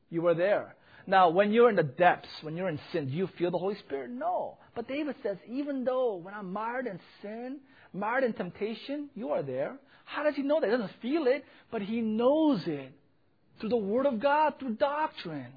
You 0.10 0.24
were 0.24 0.34
there. 0.34 0.76
Now, 1.06 1.30
when 1.30 1.52
you're 1.52 1.70
in 1.70 1.76
the 1.76 1.84
depths, 1.84 2.30
when 2.42 2.56
you're 2.56 2.70
in 2.70 2.80
sin, 2.92 3.10
do 3.10 3.16
you 3.16 3.28
feel 3.38 3.52
the 3.52 3.58
Holy 3.58 3.76
Spirit? 3.76 4.10
No. 4.12 4.58
But 4.80 4.88
David 4.88 5.18
says, 5.24 5.36
even 5.46 5.84
though 5.84 6.16
when 6.16 6.34
I'm 6.34 6.54
mired 6.54 6.88
in 6.88 7.02
sin, 7.22 7.58
mired 7.92 8.24
in 8.24 8.32
temptation, 8.32 9.10
you 9.14 9.32
are 9.32 9.44
there. 9.44 9.76
How 10.06 10.24
does 10.24 10.36
he 10.36 10.42
know 10.42 10.62
that? 10.62 10.68
He 10.68 10.72
doesn't 10.72 11.02
feel 11.02 11.28
it, 11.28 11.44
but 11.70 11.82
he 11.82 12.00
knows 12.00 12.62
it 12.66 12.90
through 13.60 13.72
the 13.72 13.76
Word 13.76 14.06
of 14.06 14.22
God, 14.22 14.54
through 14.58 14.76
doctrine. 14.76 15.52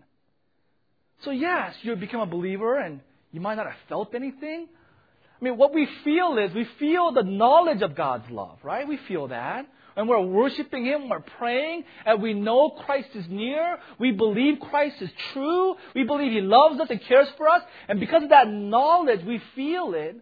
So, 1.24 1.30
yes, 1.30 1.72
you 1.82 1.94
become 1.94 2.20
a 2.20 2.26
believer 2.26 2.80
and 2.80 2.98
you 3.30 3.40
might 3.40 3.54
not 3.54 3.66
have 3.66 3.76
felt 3.88 4.12
anything. 4.12 4.66
I 5.40 5.44
mean, 5.44 5.56
what 5.56 5.72
we 5.72 5.86
feel 6.02 6.36
is 6.38 6.52
we 6.52 6.66
feel 6.80 7.12
the 7.12 7.22
knowledge 7.22 7.82
of 7.82 7.94
God's 7.94 8.28
love, 8.28 8.58
right? 8.64 8.88
We 8.88 8.98
feel 9.06 9.28
that. 9.28 9.68
And 9.96 10.08
we're 10.08 10.20
worshiping 10.20 10.84
Him, 10.86 11.08
we're 11.08 11.20
praying, 11.20 11.84
and 12.06 12.22
we 12.22 12.34
know 12.34 12.70
Christ 12.70 13.10
is 13.14 13.26
near. 13.28 13.78
We 13.98 14.12
believe 14.12 14.58
Christ 14.60 14.96
is 15.00 15.10
true. 15.32 15.74
We 15.94 16.04
believe 16.04 16.32
He 16.32 16.40
loves 16.40 16.80
us 16.80 16.88
and 16.90 17.00
cares 17.02 17.28
for 17.36 17.48
us. 17.48 17.62
And 17.88 18.00
because 18.00 18.22
of 18.22 18.30
that 18.30 18.48
knowledge, 18.48 19.20
we 19.26 19.40
feel 19.54 19.94
it, 19.94 20.16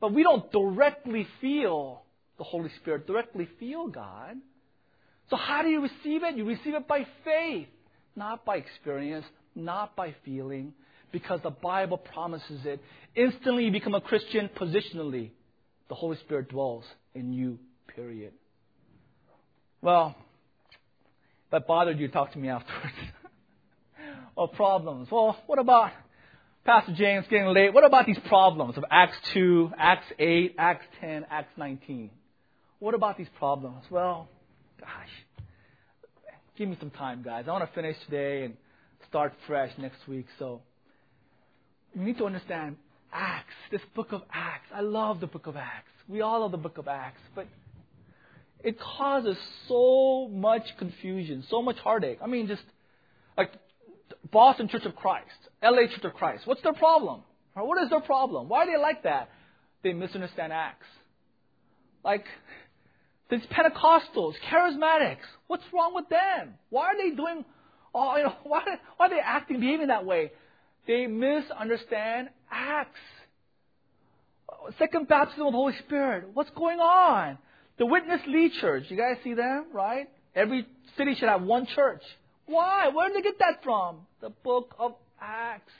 but 0.00 0.12
we 0.12 0.22
don't 0.22 0.50
directly 0.52 1.26
feel 1.40 2.02
the 2.38 2.44
Holy 2.44 2.70
Spirit, 2.80 3.06
directly 3.06 3.48
feel 3.58 3.88
God. 3.88 4.36
So 5.30 5.36
how 5.36 5.62
do 5.62 5.68
you 5.68 5.80
receive 5.80 6.22
it? 6.22 6.36
You 6.36 6.44
receive 6.44 6.74
it 6.74 6.88
by 6.88 7.06
faith, 7.24 7.68
not 8.16 8.44
by 8.44 8.56
experience, 8.56 9.26
not 9.54 9.94
by 9.96 10.14
feeling, 10.24 10.72
because 11.12 11.40
the 11.42 11.50
Bible 11.50 11.98
promises 11.98 12.60
it. 12.64 12.80
Instantly 13.14 13.64
you 13.64 13.72
become 13.72 13.94
a 13.94 14.00
Christian 14.00 14.48
positionally. 14.56 15.30
The 15.88 15.94
Holy 15.94 16.16
Spirit 16.18 16.48
dwells 16.48 16.84
in 17.14 17.32
you, 17.32 17.58
period. 17.94 18.32
Well, 19.80 20.14
if 21.46 21.50
that 21.52 21.66
bothered 21.66 21.98
you, 21.98 22.08
talk 22.08 22.32
to 22.32 22.38
me 22.38 22.48
afterwards. 22.48 22.94
or 24.36 24.48
problems. 24.48 25.08
Well, 25.10 25.36
what 25.46 25.58
about 25.58 25.92
Pastor 26.64 26.94
James 26.94 27.26
getting 27.28 27.48
late? 27.48 27.72
What 27.72 27.84
about 27.84 28.06
these 28.06 28.18
problems 28.26 28.76
of 28.76 28.84
Acts 28.90 29.16
2, 29.34 29.72
Acts 29.76 30.06
8, 30.18 30.54
Acts 30.58 30.84
10, 31.00 31.26
Acts 31.30 31.52
19? 31.56 32.10
What 32.78 32.94
about 32.94 33.18
these 33.18 33.28
problems? 33.38 33.84
Well, 33.90 34.28
gosh, 34.80 35.44
give 36.56 36.68
me 36.68 36.76
some 36.78 36.90
time, 36.90 37.22
guys. 37.22 37.46
I 37.48 37.52
want 37.52 37.68
to 37.68 37.74
finish 37.74 37.96
today 38.04 38.44
and 38.44 38.54
start 39.08 39.32
fresh 39.46 39.72
next 39.78 40.06
week. 40.06 40.26
So 40.38 40.60
you 41.94 42.02
need 42.02 42.18
to 42.18 42.26
understand 42.26 42.76
Acts, 43.12 43.54
this 43.70 43.80
book 43.94 44.12
of 44.12 44.22
Acts. 44.32 44.68
I 44.74 44.82
love 44.82 45.20
the 45.20 45.26
book 45.26 45.46
of 45.46 45.56
Acts. 45.56 45.90
We 46.08 46.20
all 46.20 46.40
love 46.40 46.52
the 46.52 46.58
book 46.58 46.78
of 46.78 46.86
Acts, 46.86 47.20
but 47.34 47.46
it 48.62 48.78
causes 48.78 49.36
so 49.68 50.28
much 50.32 50.62
confusion, 50.78 51.44
so 51.48 51.62
much 51.62 51.76
heartache. 51.78 52.18
I 52.22 52.26
mean, 52.26 52.48
just 52.48 52.62
like 53.36 53.52
Boston 54.30 54.68
Church 54.68 54.84
of 54.84 54.96
Christ, 54.96 55.26
LA 55.62 55.86
Church 55.86 56.04
of 56.04 56.14
Christ. 56.14 56.46
What's 56.46 56.62
their 56.62 56.72
problem? 56.72 57.22
What 57.54 57.82
is 57.82 57.90
their 57.90 58.00
problem? 58.00 58.48
Why 58.48 58.64
are 58.64 58.66
they 58.66 58.80
like 58.80 59.02
that? 59.02 59.30
They 59.82 59.92
misunderstand 59.92 60.52
Acts. 60.52 60.86
Like 62.04 62.24
these 63.30 63.40
Pentecostals, 63.50 64.34
charismatics. 64.50 65.26
What's 65.46 65.64
wrong 65.72 65.94
with 65.94 66.08
them? 66.08 66.54
Why 66.70 66.86
are 66.86 66.96
they 66.96 67.14
doing? 67.14 67.44
Oh, 67.94 68.16
you 68.16 68.24
know, 68.24 68.34
why, 68.44 68.62
why 68.96 69.06
are 69.06 69.10
they 69.10 69.20
acting, 69.22 69.60
behaving 69.60 69.88
that 69.88 70.04
way? 70.04 70.32
They 70.86 71.06
misunderstand 71.06 72.30
Acts. 72.50 72.98
Second 74.78 75.08
baptism 75.08 75.46
of 75.46 75.52
the 75.52 75.56
Holy 75.56 75.74
Spirit. 75.86 76.30
What's 76.32 76.50
going 76.50 76.80
on? 76.80 77.38
The 77.78 77.86
Witness 77.86 78.20
Lee 78.26 78.50
Church, 78.60 78.84
you 78.88 78.96
guys 78.96 79.16
see 79.22 79.34
them, 79.34 79.66
right? 79.72 80.08
Every 80.34 80.66
city 80.96 81.14
should 81.14 81.28
have 81.28 81.42
one 81.42 81.66
church. 81.74 82.02
Why? 82.46 82.88
Where 82.88 83.08
did 83.08 83.18
they 83.18 83.22
get 83.22 83.38
that 83.38 83.62
from? 83.62 83.98
The 84.20 84.30
book 84.30 84.74
of 84.78 84.94
Acts. 85.20 85.72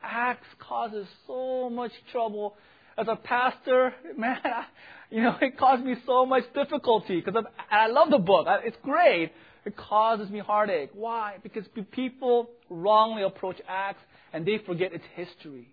Acts 0.00 0.46
causes 0.60 1.06
so 1.26 1.68
much 1.70 1.90
trouble. 2.12 2.54
As 2.96 3.08
a 3.08 3.16
pastor, 3.16 3.92
man, 4.16 4.38
I, 4.44 4.64
you 5.10 5.22
know, 5.22 5.36
it 5.40 5.58
caused 5.58 5.84
me 5.84 5.96
so 6.06 6.24
much 6.24 6.44
difficulty 6.54 7.20
because 7.20 7.42
I 7.70 7.88
love 7.88 8.10
the 8.10 8.18
book. 8.18 8.46
It's 8.64 8.76
great. 8.82 9.32
It 9.64 9.76
causes 9.76 10.30
me 10.30 10.38
heartache. 10.38 10.90
Why? 10.92 11.38
Because 11.42 11.64
people 11.92 12.50
wrongly 12.70 13.22
approach 13.22 13.56
Acts 13.68 14.02
and 14.32 14.46
they 14.46 14.58
forget 14.64 14.92
its 14.92 15.04
history. 15.14 15.68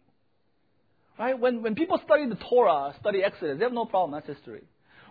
Right? 1.19 1.37
When, 1.37 1.61
when 1.61 1.75
people 1.75 1.99
study 2.05 2.27
the 2.27 2.37
Torah, 2.49 2.95
study 2.99 3.23
Exodus, 3.23 3.59
they 3.59 3.65
have 3.65 3.73
no 3.73 3.85
problem. 3.85 4.19
That's 4.19 4.37
history. 4.37 4.63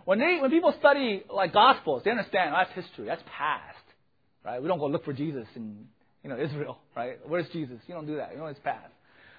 When 0.05 0.19
they 0.19 0.39
when 0.41 0.49
people 0.49 0.73
study 0.79 1.23
like 1.29 1.53
Gospels, 1.53 2.03
they 2.03 2.11
understand 2.11 2.53
oh, 2.53 2.63
that's 2.63 2.87
history, 2.87 3.05
that's 3.05 3.23
past, 3.37 3.77
right? 4.43 4.61
We 4.61 4.67
don't 4.67 4.79
go 4.79 4.87
look 4.87 5.05
for 5.05 5.13
Jesus 5.13 5.45
in 5.55 5.85
you 6.23 6.29
know 6.29 6.39
Israel, 6.39 6.77
right? 6.95 7.17
Where's 7.27 7.47
Jesus? 7.49 7.77
You 7.87 7.95
don't 7.95 8.07
do 8.07 8.17
that. 8.17 8.31
You 8.33 8.39
know 8.39 8.45
it's 8.47 8.59
past. 8.63 8.91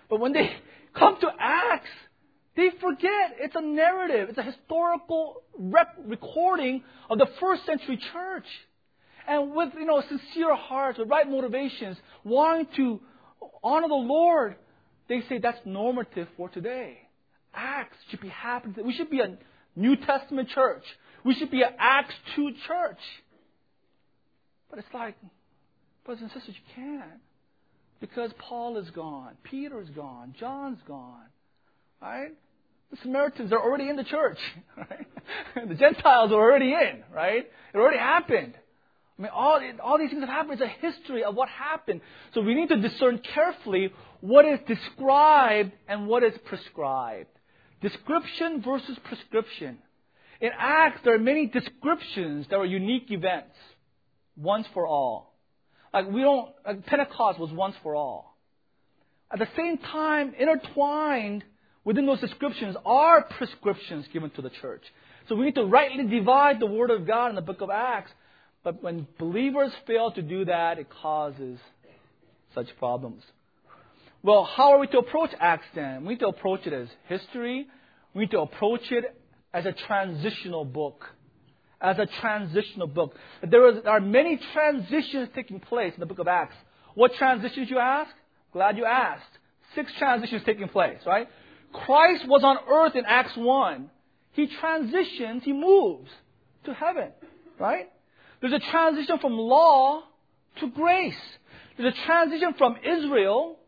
But 0.09 0.21
when 0.21 0.33
they 0.33 0.51
come 0.99 1.17
to 1.21 1.29
Acts, 1.39 1.91
they 2.57 2.71
forget 2.81 3.37
it's 3.39 3.55
a 3.57 3.63
narrative. 3.63 4.29
It's 4.29 4.39
a 4.39 4.43
historical 4.43 5.43
rep- 5.59 5.99
recording 6.05 6.85
of 7.09 7.19
the 7.19 7.27
first 7.41 7.65
century 7.67 7.99
church, 8.13 8.47
and 9.27 9.55
with 9.55 9.71
you 9.79 9.87
know 9.87 10.03
sincere 10.09 10.55
hearts, 10.55 10.99
with 10.99 11.09
right 11.09 11.29
motivations, 11.29 11.97
wanting 12.25 12.67
to 12.77 13.01
honor 13.65 13.89
the 13.89 13.95
Lord, 13.95 14.57
they 15.09 15.23
say 15.29 15.39
that's 15.39 15.59
normative 15.65 16.29
for 16.37 16.49
today. 16.49 16.99
Acts 17.55 17.97
should 18.11 18.21
be 18.21 18.29
happening. 18.29 18.87
We 18.87 18.95
should 18.95 19.11
be 19.11 19.21
a 19.21 19.37
New 19.77 19.97
Testament 19.97 20.49
church. 20.49 20.85
We 21.25 21.35
should 21.35 21.51
be 21.51 21.63
an 21.63 21.73
Acts 21.79 22.15
2 22.37 22.53
church. 22.67 22.99
But 24.71 24.79
it's 24.79 24.89
like, 24.95 25.17
brothers 26.05 26.23
and 26.23 26.33
sisters, 26.33 26.55
you 26.57 26.75
can't. 26.75 27.21
Because 28.01 28.33
Paul 28.39 28.79
is 28.79 28.91
gone, 28.91 29.35
Peter's 29.45 29.89
gone, 29.91 30.35
John's 30.39 30.81
gone. 30.89 31.27
Right? 32.01 32.33
The 32.91 32.97
Samaritans 33.03 33.53
are 33.53 33.63
already 33.63 33.89
in 33.89 33.97
the 33.97 34.05
church. 34.05 34.39
Right? 34.77 35.07
the 35.69 35.75
Gentiles 35.75 36.33
are 36.33 36.41
already 36.41 36.73
in, 36.73 37.05
right? 37.13 37.47
It 37.75 37.77
already 37.77 37.99
happened. 37.99 38.55
I 39.19 39.23
mean, 39.23 39.31
all, 39.33 39.61
all 39.83 39.99
these 39.99 40.11
things 40.11 40.23
have 40.23 40.29
happened. 40.29 40.61
It's 40.61 40.63
a 40.63 40.87
history 40.87 41.23
of 41.23 41.35
what 41.35 41.49
happened. 41.49 42.01
So 42.35 42.41
we 42.41 42.55
need 42.55 42.69
to 42.69 42.81
discern 42.81 43.21
carefully 43.35 43.93
what 44.21 44.45
is 44.45 44.59
described 44.67 45.73
and 45.87 46.07
what 46.07 46.25
is 46.25 46.33
prescribed. 46.45 47.29
Description 47.83 48.63
versus 48.63 48.97
prescription. 49.05 49.79
In 50.41 50.51
Acts, 50.57 51.01
there 51.05 51.15
are 51.15 51.19
many 51.19 51.47
descriptions 51.47 52.47
that 52.49 52.57
are 52.57 52.65
unique 52.65 53.11
events, 53.11 53.55
once 54.37 54.67
for 54.73 54.87
all. 54.87 55.35
Like 55.93 56.09
we 56.09 56.23
don't, 56.23 56.51
like 56.65 56.87
Pentecost 56.87 57.39
was 57.39 57.51
once 57.53 57.75
for 57.83 57.95
all. 57.95 58.37
At 59.31 59.39
the 59.39 59.49
same 59.57 59.79
time, 59.79 60.35
intertwined 60.39 61.45
within 61.85 62.07
those 62.07 62.21
descriptions 62.21 62.77
are 62.85 63.23
prescriptions 63.23 64.07
given 64.13 64.31
to 64.31 64.43
the 64.43 64.51
church. 64.51 64.83
So 65.29 65.35
we 65.35 65.47
need 65.47 65.55
to 65.57 65.65
rightly 65.65 66.07
divide 66.07 66.61
the 66.61 66.67
Word 66.67 66.91
of 66.91 67.07
God 67.07 67.31
in 67.31 67.35
the 67.35 67.43
book 67.43 67.61
of 67.61 67.71
Acts. 67.71 68.11
But 68.65 68.83
when 68.83 69.07
believers 69.19 69.73
fail 69.87 70.13
to 70.13 70.23
do 70.23 70.45
that, 70.45 70.79
it 70.79 70.89
causes 70.91 71.59
such 72.55 72.69
problems. 72.79 73.23
Well, 74.23 74.45
how 74.45 74.73
are 74.73 74.79
we 74.79 74.87
to 74.89 74.99
approach 74.99 75.31
Acts 75.41 75.67
then? 75.75 76.05
We 76.05 76.15
need 76.15 76.21
to 76.21 76.29
approach 76.29 76.67
it 76.67 76.73
as 76.73 76.89
history. 77.09 77.67
We 78.15 78.21
need 78.23 78.31
to 78.31 78.41
approach 78.41 78.93
it 78.93 79.05
as 79.53 79.67
a 79.67 79.73
transitional 79.73 80.65
book. 80.65 81.05
As 81.81 81.99
a 81.99 82.07
transitional 82.21 82.87
book. 82.87 83.17
There, 83.43 83.89
are 83.89 84.01
many 84.01 84.39
transitions 84.53 85.31
taking 85.35 85.59
place 85.59 85.93
in 85.95 86.01
the 86.01 86.07
book 86.07 86.21
of 86.21 86.29
Acts. 86.29 86.55
What 86.95 87.15
transitions 87.15 87.69
you 87.69 87.79
ask? 87.79 88.11
Glad 88.53 88.77
you 88.77 88.85
asked. 88.85 89.25
Six 89.75 89.91
transitions 89.99 90.43
taking 90.47 90.69
place, 90.69 90.99
right? 91.05 91.27
Christ 91.73 92.29
was 92.29 92.45
on 92.45 92.59
earth 92.71 92.95
in 92.95 93.05
Acts 93.05 93.37
1. 93.37 93.91
He 94.33 94.47
transitions, 94.61 95.43
he 95.45 95.53
moves 95.53 96.11
to 96.65 96.75
heaven, 96.75 97.11
right? 97.59 97.91
There's 98.41 98.53
a 98.53 98.71
transition 98.71 99.19
from 99.19 99.33
law 99.33 100.03
to 100.61 100.71
grace. 100.71 101.15
There's 101.77 101.95
a 101.95 102.07
transition 102.07 102.55
from 102.57 102.77
Israel, 102.85 103.59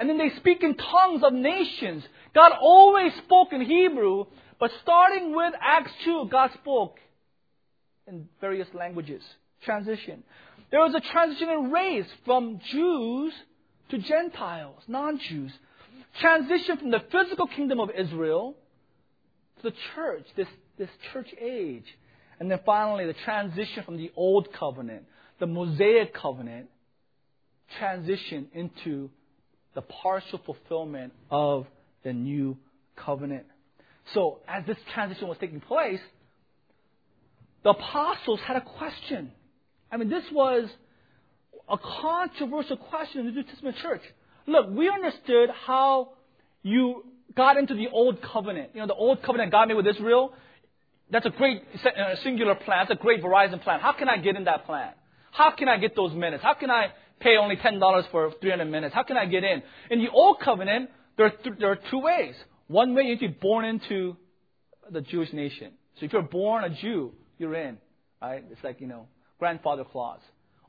and 0.00 0.08
then 0.08 0.16
they 0.16 0.30
speak 0.36 0.62
in 0.62 0.74
tongues 0.76 1.22
of 1.22 1.34
nations. 1.34 2.02
God 2.34 2.52
always 2.58 3.12
spoke 3.26 3.52
in 3.52 3.60
Hebrew, 3.60 4.24
but 4.58 4.70
starting 4.82 5.36
with 5.36 5.52
Acts 5.60 5.92
2, 6.06 6.28
God 6.30 6.50
spoke 6.54 6.96
in 8.06 8.26
various 8.40 8.68
languages. 8.72 9.22
Transition. 9.62 10.22
There 10.70 10.80
was 10.80 10.94
a 10.94 11.00
transition 11.00 11.50
in 11.50 11.70
race 11.70 12.06
from 12.24 12.60
Jews 12.70 13.34
to 13.90 13.98
Gentiles, 13.98 14.82
non 14.88 15.18
Jews. 15.18 15.52
Transition 16.18 16.78
from 16.78 16.90
the 16.90 17.02
physical 17.12 17.46
kingdom 17.46 17.78
of 17.78 17.90
Israel 17.90 18.56
to 19.60 19.70
the 19.70 19.76
church, 19.94 20.24
this, 20.34 20.48
this 20.78 20.88
church 21.12 21.28
age. 21.38 21.84
And 22.38 22.50
then 22.50 22.60
finally, 22.64 23.04
the 23.04 23.12
transition 23.12 23.84
from 23.84 23.98
the 23.98 24.10
old 24.16 24.50
covenant, 24.50 25.04
the 25.40 25.46
Mosaic 25.46 26.14
covenant, 26.14 26.70
transition 27.78 28.48
into 28.54 29.10
the 29.74 29.82
partial 29.82 30.40
fulfillment 30.44 31.12
of 31.30 31.66
the 32.02 32.12
new 32.12 32.56
covenant. 32.96 33.46
So, 34.14 34.40
as 34.48 34.64
this 34.66 34.76
transition 34.92 35.28
was 35.28 35.36
taking 35.38 35.60
place, 35.60 36.00
the 37.62 37.70
apostles 37.70 38.40
had 38.46 38.56
a 38.56 38.60
question. 38.60 39.30
I 39.92 39.96
mean, 39.96 40.08
this 40.08 40.24
was 40.32 40.68
a 41.68 41.78
controversial 41.78 42.76
question 42.76 43.20
in 43.20 43.26
the 43.26 43.32
New 43.32 43.42
Testament 43.44 43.76
church. 43.82 44.02
Look, 44.46 44.70
we 44.70 44.88
understood 44.88 45.50
how 45.66 46.10
you 46.62 47.04
got 47.36 47.56
into 47.56 47.74
the 47.74 47.88
old 47.88 48.20
covenant. 48.22 48.70
You 48.74 48.80
know, 48.80 48.86
the 48.86 48.94
old 48.94 49.22
covenant 49.22 49.52
God 49.52 49.68
made 49.68 49.74
with 49.74 49.86
Israel. 49.86 50.32
That's 51.10 51.26
a 51.26 51.30
great 51.30 51.62
singular 52.22 52.54
plan. 52.54 52.86
That's 52.88 52.98
a 52.98 53.02
great 53.02 53.22
Verizon 53.22 53.62
plan. 53.62 53.80
How 53.80 53.92
can 53.92 54.08
I 54.08 54.16
get 54.16 54.36
in 54.36 54.44
that 54.44 54.66
plan? 54.66 54.92
How 55.32 55.52
can 55.52 55.68
I 55.68 55.76
get 55.76 55.94
those 55.94 56.12
minutes? 56.12 56.42
How 56.42 56.54
can 56.54 56.70
I 56.70 56.92
pay 57.20 57.36
only 57.36 57.56
$10 57.56 58.10
for 58.10 58.32
300 58.40 58.64
minutes? 58.64 58.94
How 58.94 59.02
can 59.02 59.16
I 59.16 59.26
get 59.26 59.44
in? 59.44 59.62
In 59.90 60.00
the 60.00 60.10
old 60.10 60.40
covenant, 60.40 60.90
there 61.16 61.26
are, 61.26 61.30
th- 61.30 61.56
there 61.58 61.70
are 61.70 61.78
two 61.90 62.00
ways. 62.00 62.34
One 62.66 62.94
way 62.94 63.02
you 63.02 63.08
need 63.10 63.20
to 63.20 63.28
be 63.28 63.38
born 63.40 63.64
into 63.64 64.16
the 64.90 65.00
Jewish 65.00 65.32
nation. 65.32 65.72
So 65.98 66.06
if 66.06 66.12
you're 66.12 66.22
born 66.22 66.64
a 66.64 66.70
Jew, 66.70 67.12
you're 67.38 67.54
in. 67.54 67.78
Right? 68.20 68.44
It's 68.50 68.62
like, 68.64 68.80
you 68.80 68.86
know, 68.86 69.06
grandfather 69.38 69.84
clause. 69.84 70.20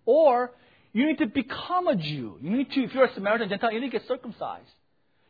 Or 0.06 0.52
you 0.93 1.06
need 1.06 1.20
to 1.20 1.28
become 1.28 1.88
a 1.88 1.95
Jew. 1.95 2.38
You 2.41 2.49
need 2.49 2.72
to, 2.72 2.84
if 2.84 2.93
you're 2.93 3.06
a 3.06 3.14
Samaritan 3.14 3.49
Gentile, 3.49 3.72
you 3.72 3.80
need 3.80 3.91
to 3.91 3.99
get 3.99 4.08
circumcised. 4.08 4.68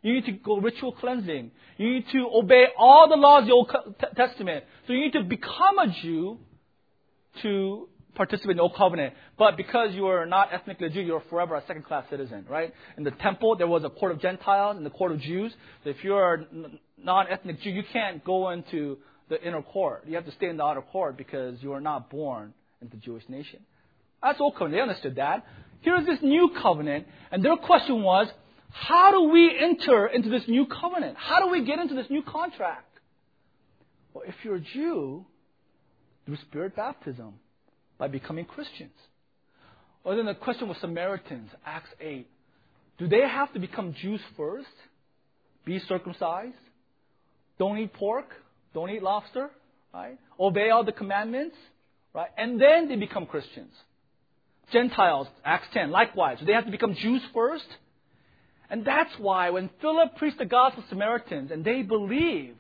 You 0.02 0.14
need 0.14 0.26
to 0.26 0.32
go 0.32 0.58
ritual 0.58 0.94
cleansing. 0.94 1.52
You 1.78 1.94
need 1.94 2.06
to 2.12 2.28
obey 2.34 2.66
all 2.78 3.08
the 3.08 3.16
laws 3.16 3.44
of 3.44 3.48
the 3.48 3.54
Old 3.54 3.96
Testament. 4.16 4.64
So 4.88 4.94
you 4.94 5.02
need 5.02 5.14
to 5.14 5.24
become 5.24 5.78
a 5.78 5.94
Jew 6.02 6.40
to 7.44 7.88
participate 8.16 8.52
in 8.52 8.58
the 8.58 8.64
Old 8.64 8.76
Covenant. 8.76 9.14
But 9.38 9.58
because 9.58 9.94
you 9.94 10.08
are 10.08 10.26
not 10.26 10.54
ethnically 10.54 10.90
Jew, 10.90 11.02
you're 11.02 11.24
forever 11.30 11.56
a 11.56 11.64
second 11.66 11.86
class 11.86 12.06
citizen, 12.10 12.46
right? 12.50 12.74
In 12.98 13.04
the 13.04 13.12
temple, 13.12 13.56
there 13.56 13.68
was 13.68 13.84
a 13.84 13.90
court 13.90 14.12
of 14.12 14.22
Gentiles 14.22 14.78
and 14.78 14.86
the 14.86 14.90
court 14.90 15.12
of 15.12 15.20
Jews. 15.20 15.54
So 15.84 15.90
if 15.90 16.04
you're 16.04 16.34
a 16.34 16.46
non 16.98 17.28
ethnic 17.30 17.62
Jew, 17.62 17.70
you 17.70 17.84
can't 17.92 18.24
go 18.24 18.50
into 18.50 18.98
the 19.30 19.42
inner 19.42 19.62
court. 19.62 20.04
You 20.08 20.16
have 20.16 20.26
to 20.26 20.32
stay 20.34 20.50
in 20.50 20.58
the 20.58 20.64
outer 20.64 20.82
court 20.82 21.18
because 21.18 21.62
you 21.62 21.74
are 21.74 21.82
not 21.82 22.10
born 22.10 22.54
into 22.82 22.96
the 22.96 23.02
Jewish 23.02 23.24
nation. 23.30 23.60
That's 24.22 24.40
Old 24.40 24.54
Covenant. 24.54 24.78
They 24.78 24.82
understood 24.82 25.16
that. 25.16 25.46
Here's 25.82 26.06
this 26.06 26.20
new 26.22 26.52
covenant, 26.62 27.08
and 27.32 27.44
their 27.44 27.56
question 27.56 28.04
was, 28.04 28.28
how 28.70 29.12
do 29.12 29.32
we 29.32 29.52
enter 29.60 30.08
into 30.08 30.30
this 30.30 30.44
new 30.48 30.66
covenant? 30.68 31.18
How 31.18 31.44
do 31.44 31.52
we 31.52 31.66
get 31.66 31.80
into 31.80 31.96
this 31.96 32.06
new 32.10 32.22
contract? 32.22 32.88
Well, 34.14 34.24
if 34.28 34.36
you're 34.44 34.56
a 34.56 34.60
Jew, 34.60 35.26
through 36.26 36.38
spirit 36.38 36.76
baptism, 36.76 37.34
by 38.02 38.08
becoming 38.08 38.46
Christians. 38.46 38.98
Or 40.04 40.16
then 40.16 40.26
the 40.26 40.34
question 40.34 40.68
was 40.68 40.76
Samaritans, 40.82 41.52
Acts 41.64 41.92
8. 42.00 42.28
Do 42.98 43.08
they 43.08 43.22
have 43.22 43.54
to 43.54 43.60
become 43.60 43.94
Jews 43.94 44.20
first? 44.36 44.66
Be 45.66 45.78
circumcised? 45.88 46.56
Don't 47.60 47.78
eat 47.78 47.94
pork? 47.94 48.26
Don't 48.74 48.90
eat 48.90 49.04
lobster? 49.04 49.52
Right? 49.94 50.18
Obey 50.40 50.72
all 50.72 50.84
the 50.84 50.92
commandments? 50.92 51.56
Right? 52.12 52.30
And 52.40 52.60
then 52.60 52.90
they 52.90 52.96
become 52.96 53.28
Christians. 53.28 53.72
Gentiles, 54.74 55.28
Acts 55.46 55.68
10, 55.72 55.92
likewise. 55.92 56.40
Do 56.40 56.48
they 56.48 56.54
have 56.54 56.66
to 56.66 56.72
become 56.72 56.96
Jews 56.96 57.22
first? 57.36 57.68
And 58.72 58.84
that's 58.84 59.14
why 59.20 59.52
when 59.52 59.70
Philip 59.80 60.16
preached 60.16 60.40
the 60.40 60.46
gospel 60.46 60.82
to 60.82 60.90
Samaritans 60.90 61.52
and 61.52 61.64
they 61.64 61.84
believed, 61.84 62.58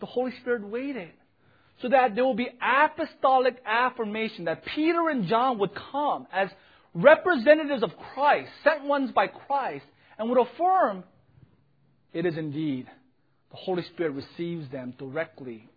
the 0.00 0.06
Holy 0.06 0.32
Spirit 0.42 0.68
waited 0.68 1.12
so 1.80 1.88
that 1.88 2.14
there 2.14 2.24
will 2.24 2.34
be 2.34 2.48
apostolic 2.60 3.56
affirmation 3.64 4.44
that 4.46 4.64
Peter 4.74 5.08
and 5.08 5.26
John 5.26 5.58
would 5.58 5.70
come 5.92 6.26
as 6.32 6.48
representatives 6.94 7.82
of 7.82 7.90
Christ, 8.14 8.50
sent 8.64 8.84
ones 8.84 9.10
by 9.12 9.28
Christ, 9.28 9.84
and 10.18 10.28
would 10.28 10.38
affirm 10.38 11.04
it 12.12 12.26
is 12.26 12.36
indeed 12.36 12.86
the 13.50 13.56
Holy 13.56 13.82
Spirit 13.94 14.12
receives 14.12 14.70
them 14.70 14.94
directly 14.98 15.68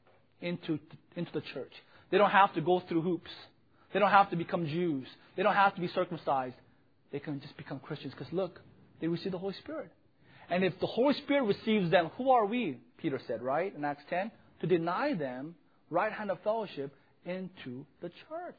into, 0.41 0.79
into 1.15 1.31
the 1.33 1.41
church. 1.53 1.71
They 2.09 2.17
don't 2.17 2.31
have 2.31 2.53
to 2.55 2.61
go 2.61 2.81
through 2.87 3.01
hoops. 3.01 3.31
They 3.93 3.99
don't 3.99 4.11
have 4.11 4.29
to 4.31 4.35
become 4.35 4.65
Jews. 4.65 5.07
They 5.35 5.43
don't 5.43 5.55
have 5.55 5.75
to 5.75 5.81
be 5.81 5.87
circumcised. 5.89 6.55
They 7.11 7.19
can 7.19 7.39
just 7.41 7.55
become 7.57 7.79
Christians 7.79 8.13
because 8.17 8.31
look, 8.33 8.59
they 8.99 9.07
receive 9.07 9.31
the 9.31 9.37
Holy 9.37 9.55
Spirit. 9.55 9.91
And 10.49 10.63
if 10.63 10.77
the 10.79 10.87
Holy 10.87 11.13
Spirit 11.13 11.43
receives 11.43 11.91
them, 11.91 12.11
who 12.17 12.31
are 12.31 12.45
we? 12.45 12.79
Peter 12.97 13.19
said, 13.27 13.41
right? 13.41 13.73
In 13.75 13.85
Acts 13.85 14.03
10, 14.09 14.31
to 14.61 14.67
deny 14.67 15.13
them 15.13 15.55
right 15.91 16.11
hand 16.11 16.31
of 16.31 16.39
fellowship 16.43 16.95
into 17.25 17.85
the 18.01 18.09
church. 18.09 18.57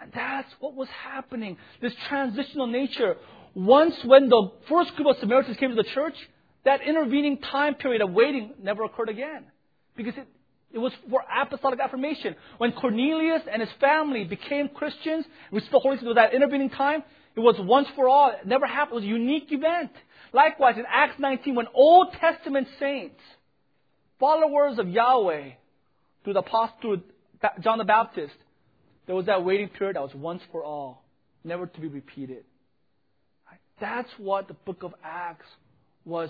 And 0.00 0.10
that's 0.14 0.48
what 0.60 0.74
was 0.74 0.88
happening. 0.88 1.56
This 1.82 1.92
transitional 2.08 2.66
nature. 2.66 3.16
Once 3.54 3.94
when 4.04 4.28
the 4.28 4.50
first 4.68 4.94
group 4.96 5.08
of 5.08 5.16
Samaritans 5.20 5.56
came 5.56 5.70
to 5.70 5.76
the 5.76 5.88
church, 5.94 6.14
that 6.64 6.82
intervening 6.82 7.38
time 7.38 7.74
period 7.74 8.02
of 8.02 8.12
waiting 8.12 8.52
never 8.62 8.84
occurred 8.84 9.08
again. 9.08 9.44
Because 9.96 10.14
it, 10.16 10.28
it 10.72 10.78
was 10.78 10.92
for 11.08 11.22
apostolic 11.34 11.80
affirmation. 11.80 12.36
When 12.58 12.72
Cornelius 12.72 13.42
and 13.50 13.62
his 13.62 13.70
family 13.80 14.24
became 14.24 14.68
Christians, 14.68 15.24
received 15.50 15.72
the 15.72 15.78
Holy 15.78 15.96
Spirit, 15.96 16.14
that 16.16 16.34
intervening 16.34 16.70
time, 16.70 17.02
it 17.34 17.40
was 17.40 17.56
once 17.58 17.88
for 17.94 18.08
all. 18.08 18.30
It 18.30 18.46
never 18.46 18.66
happened. 18.66 18.92
It 18.92 18.94
was 18.96 19.04
a 19.04 19.18
unique 19.18 19.50
event. 19.50 19.90
Likewise, 20.32 20.76
in 20.76 20.84
Acts 20.90 21.18
19, 21.18 21.54
when 21.54 21.66
Old 21.72 22.12
Testament 22.20 22.68
saints, 22.78 23.20
followers 24.18 24.78
of 24.78 24.88
Yahweh, 24.88 25.52
through 26.26 26.32
the 26.32 26.40
apostle, 26.40 26.96
John 27.60 27.78
the 27.78 27.84
Baptist, 27.84 28.34
there 29.06 29.14
was 29.14 29.26
that 29.26 29.44
waiting 29.44 29.68
period 29.68 29.94
that 29.94 30.02
was 30.02 30.12
once 30.12 30.42
for 30.50 30.64
all, 30.64 31.04
never 31.44 31.66
to 31.66 31.80
be 31.80 31.86
repeated. 31.86 32.42
That's 33.80 34.08
what 34.18 34.48
the 34.48 34.54
book 34.54 34.82
of 34.82 34.92
Acts 35.04 35.46
was 36.04 36.28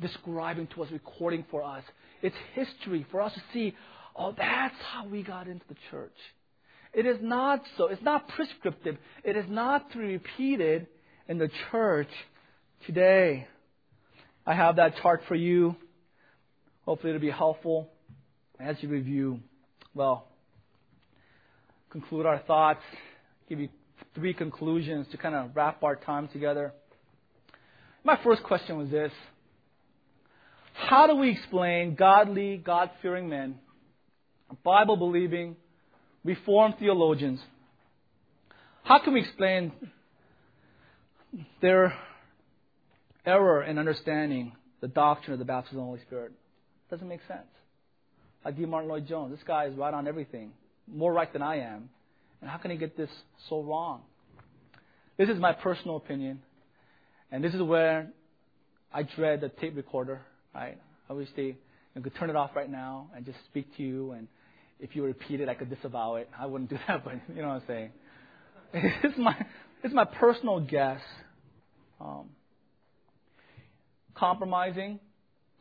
describing 0.00 0.66
to 0.68 0.84
us, 0.84 0.90
recording 0.90 1.44
for 1.50 1.62
us. 1.62 1.84
It's 2.22 2.34
history 2.54 3.04
for 3.10 3.20
us 3.20 3.34
to 3.34 3.42
see, 3.52 3.74
oh, 4.16 4.32
that's 4.34 4.74
how 4.94 5.06
we 5.06 5.22
got 5.22 5.46
into 5.46 5.64
the 5.68 5.76
church. 5.90 6.16
It 6.94 7.04
is 7.04 7.18
not 7.20 7.62
so. 7.76 7.88
It's 7.88 8.02
not 8.02 8.28
prescriptive. 8.28 8.96
It 9.24 9.36
is 9.36 9.44
not 9.46 9.92
to 9.92 9.98
be 9.98 10.04
repeated 10.04 10.86
in 11.28 11.36
the 11.36 11.50
church 11.70 12.08
today. 12.86 13.46
I 14.46 14.54
have 14.54 14.76
that 14.76 14.94
chart 15.02 15.20
for 15.28 15.34
you. 15.34 15.76
Hopefully, 16.86 17.10
it'll 17.10 17.20
be 17.20 17.30
helpful 17.30 17.90
as 18.62 18.76
you 18.80 18.88
review. 18.88 19.40
Well, 19.94 20.26
conclude 21.90 22.26
our 22.26 22.38
thoughts, 22.40 22.80
give 23.48 23.58
you 23.60 23.68
three 24.14 24.34
conclusions 24.34 25.06
to 25.10 25.16
kind 25.16 25.34
of 25.34 25.50
wrap 25.54 25.82
our 25.82 25.96
time 25.96 26.28
together. 26.28 26.72
My 28.04 28.18
first 28.22 28.42
question 28.42 28.78
was 28.78 28.88
this 28.90 29.12
How 30.74 31.06
do 31.06 31.16
we 31.16 31.30
explain 31.30 31.94
godly, 31.94 32.56
God 32.56 32.90
fearing 33.00 33.28
men, 33.28 33.56
Bible 34.64 34.96
believing, 34.96 35.56
Reformed 36.24 36.76
theologians? 36.78 37.40
How 38.84 39.02
can 39.02 39.12
we 39.12 39.20
explain 39.20 39.72
their 41.60 41.94
error 43.26 43.64
in 43.64 43.78
understanding 43.78 44.52
the 44.80 44.88
doctrine 44.88 45.32
of 45.32 45.38
the 45.40 45.44
baptism 45.44 45.78
of 45.78 45.82
the 45.82 45.86
Holy 45.86 46.00
Spirit? 46.06 46.32
It 46.32 46.90
doesn't 46.90 47.08
make 47.08 47.20
sense. 47.26 47.46
Like 48.44 48.56
D. 48.56 48.64
Martyn 48.64 48.88
Lloyd 48.88 49.06
Jones, 49.06 49.34
this 49.36 49.44
guy 49.46 49.66
is 49.66 49.76
right 49.76 49.94
on 49.94 50.08
everything, 50.08 50.52
more 50.92 51.12
right 51.12 51.32
than 51.32 51.42
I 51.42 51.60
am. 51.60 51.88
And 52.40 52.50
how 52.50 52.58
can 52.58 52.70
he 52.70 52.76
get 52.76 52.96
this 52.96 53.10
so 53.48 53.62
wrong? 53.62 54.02
This 55.16 55.28
is 55.28 55.38
my 55.38 55.52
personal 55.52 55.96
opinion. 55.96 56.40
And 57.30 57.42
this 57.42 57.54
is 57.54 57.62
where 57.62 58.08
I 58.92 59.04
dread 59.04 59.40
the 59.40 59.48
tape 59.48 59.76
recorder, 59.76 60.22
right? 60.54 60.78
I 61.08 61.12
wish 61.12 61.28
they 61.36 61.56
could 62.00 62.14
turn 62.16 62.30
it 62.30 62.36
off 62.36 62.50
right 62.56 62.70
now 62.70 63.10
and 63.14 63.24
just 63.24 63.38
speak 63.50 63.74
to 63.76 63.82
you. 63.82 64.12
And 64.12 64.28
if 64.80 64.96
you 64.96 65.04
repeat 65.04 65.40
it, 65.40 65.48
I 65.48 65.54
could 65.54 65.70
disavow 65.70 66.16
it. 66.16 66.28
I 66.38 66.46
wouldn't 66.46 66.70
do 66.70 66.78
that, 66.88 67.04
but 67.04 67.14
you 67.34 67.42
know 67.42 67.48
what 67.48 67.54
I'm 67.54 67.62
saying. 67.66 67.90
it's 68.74 69.18
my 69.18 69.36
it's 69.82 69.94
my 69.94 70.04
personal 70.04 70.60
guess. 70.60 71.00
Um, 72.00 72.30
compromising, 74.14 74.98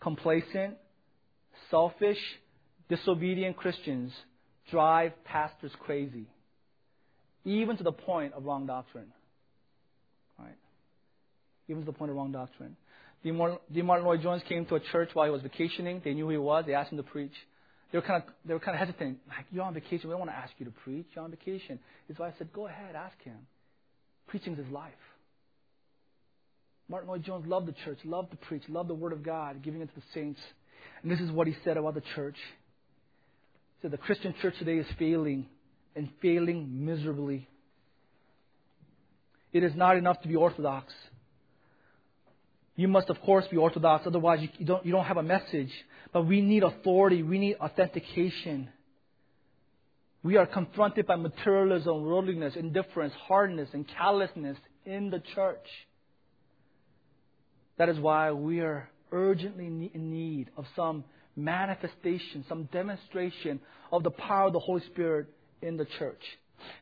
complacent, 0.02 0.76
selfish, 1.70 2.18
disobedient 2.92 3.56
Christians 3.56 4.12
drive 4.70 5.14
pastors 5.24 5.72
crazy, 5.80 6.28
even 7.46 7.78
to 7.78 7.84
the 7.84 7.92
point 7.92 8.34
of 8.34 8.44
wrong 8.44 8.68
doctrine. 8.68 9.08
Right? 10.38 10.58
Even 11.70 11.84
to 11.84 11.86
the 11.86 11.98
point 11.98 12.12
of 12.12 12.18
wrong 12.18 12.32
doctrine. 12.32 12.76
D. 13.24 13.32
Martyn 13.32 14.06
Lloyd 14.06 14.22
Jones 14.22 14.42
came 14.50 14.66
to 14.66 14.76
a 14.76 14.80
church 14.80 15.10
while 15.14 15.26
he 15.26 15.32
was 15.32 15.42
vacationing. 15.42 16.02
They 16.04 16.14
knew 16.14 16.26
who 16.26 16.32
he 16.32 16.38
was. 16.38 16.66
They 16.66 16.74
asked 16.74 16.92
him 16.92 16.98
to 16.98 17.04
preach. 17.04 17.34
They 17.92 17.98
were 17.98 18.02
kind 18.02 18.24
of 18.24 18.30
they 18.46 18.54
were 18.54 18.60
kind 18.60 18.76
of 18.76 18.86
hesitant. 18.86 19.20
Like 19.28 19.46
you're 19.52 19.64
on 19.64 19.74
vacation. 19.74 20.10
We 20.10 20.14
don't 20.14 20.20
want 20.20 20.32
to 20.32 20.38
ask 20.38 20.52
you 20.58 20.66
to 20.66 20.72
preach. 20.72 21.06
You're 21.16 21.24
on 21.24 21.32
vacation. 21.32 21.80
His 22.08 22.18
wife 22.18 22.34
said, 22.38 22.52
"Go 22.52 22.68
ahead, 22.68 22.96
ask 22.96 23.22
him." 23.24 23.38
Preaching 24.28 24.54
is 24.54 24.60
his 24.60 24.70
life. 24.70 24.92
Martyn 26.90 27.10
Lloyd 27.10 27.24
Jones 27.24 27.48
loved 27.48 27.68
the 27.68 27.76
church, 27.86 28.00
loved 28.04 28.32
to 28.32 28.38
preach, 28.38 28.64
loved 28.68 28.90
the 28.90 28.96
Word 28.96 29.14
of 29.14 29.24
God, 29.24 29.62
giving 29.62 29.82
it 29.82 29.90
to 29.94 29.96
the 29.96 30.06
saints. 30.14 30.40
And 31.04 31.12
this 31.12 31.20
is 31.20 31.32
what 31.32 31.48
he 31.48 31.56
said 31.64 31.78
about 31.78 31.94
the 31.94 32.04
church. 32.16 32.38
Said, 33.82 33.92
The 33.92 33.98
Christian 33.98 34.34
church 34.42 34.56
today 34.60 34.78
is 34.78 34.88
failing, 35.00 35.48
and 35.96 36.10
failing 36.22 36.86
miserably. 36.86 37.48
It 39.54 39.64
is 39.64 39.76
not 39.76 39.98
enough 39.98 40.22
to 40.22 40.28
be 40.28 40.36
orthodox. 40.36 40.94
You 42.76 42.88
must, 42.88 43.10
of 43.10 43.20
course, 43.22 43.46
be 43.52 43.58
orthodox, 43.58 44.06
otherwise, 44.08 44.40
you, 44.42 44.50
you, 44.58 44.66
don't, 44.66 44.86
you 44.86 44.92
don't 44.92 45.06
have 45.06 45.18
a 45.18 45.24
message. 45.24 45.72
But 46.14 46.26
we 46.26 46.42
need 46.42 46.64
authority, 46.64 47.24
we 47.24 47.38
need 47.38 47.56
authentication. 47.56 48.70
We 50.24 50.38
are 50.38 50.46
confronted 50.46 51.08
by 51.08 51.16
materialism, 51.16 52.04
worldliness, 52.04 52.56
indifference, 52.56 53.14
hardness, 53.28 53.70
and 53.74 53.86
callousness 53.98 54.58
in 54.86 55.10
the 55.10 55.22
church. 55.34 55.66
That 57.78 57.90
is 57.90 58.00
why 58.00 58.32
we 58.32 58.60
are 58.60 58.90
urgently 59.12 59.66
in 59.66 60.12
need 60.12 60.50
of 60.56 60.66
some 60.76 61.04
manifestation, 61.36 62.46
some 62.48 62.66
demonstration 62.72 63.60
of 63.92 64.04
the 64.04 64.12
power 64.12 64.48
of 64.48 64.54
the 64.54 64.60
Holy 64.60 64.82
Spirit 64.88 65.28
in 65.62 65.78
the 65.78 65.86
church. 66.00 66.22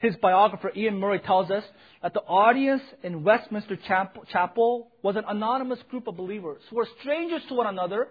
His 0.02 0.16
biographer, 0.22 0.72
Iain 0.76 1.00
Murray, 1.00 1.20
tells 1.20 1.50
us 1.52 1.64
that 2.02 2.14
the 2.14 2.22
audience 2.22 2.82
in 3.04 3.24
Westminster 3.24 3.78
Chapel 4.32 4.88
was 5.02 5.16
an 5.16 5.24
anonymous 5.28 5.80
group 5.89 6.08
of 6.08 6.18
believers 6.18 6.62
who 6.70 6.78
were 6.78 6.88
strangers 7.00 7.41
to 7.47 7.56
one 7.56 7.68
another, 7.68 8.10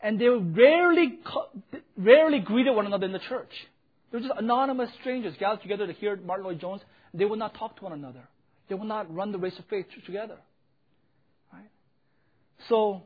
and 0.00 0.20
they 0.20 0.28
rarely, 0.28 1.18
rarely 1.96 2.40
greeted 2.40 2.74
one 2.74 2.86
another 2.86 3.06
in 3.06 3.12
the 3.12 3.18
church. 3.20 3.50
They 4.10 4.18
were 4.18 4.28
just 4.28 4.38
anonymous 4.38 4.90
strangers 5.00 5.34
gathered 5.38 5.62
together 5.62 5.86
to 5.86 5.92
hear 5.94 6.16
Martyn 6.16 6.44
Lloyd 6.44 6.60
Jones. 6.60 6.82
They 7.14 7.24
would 7.24 7.38
not 7.38 7.54
talk 7.54 7.76
to 7.78 7.84
one 7.84 7.92
another. 7.92 8.28
They 8.68 8.74
would 8.74 8.88
not 8.88 9.12
run 9.14 9.32
the 9.32 9.38
race 9.38 9.58
of 9.58 9.64
faith 9.66 9.86
together. 10.06 10.36
Right? 11.52 11.70
So, 12.68 13.02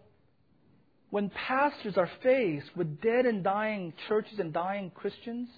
when 1.10 1.30
pastors 1.30 1.96
are 1.96 2.10
faced 2.22 2.76
with 2.76 3.00
dead 3.00 3.24
and 3.24 3.42
dying 3.42 3.94
churches 4.08 4.38
and 4.38 4.52
dying 4.52 4.90
Christians, 4.94 5.48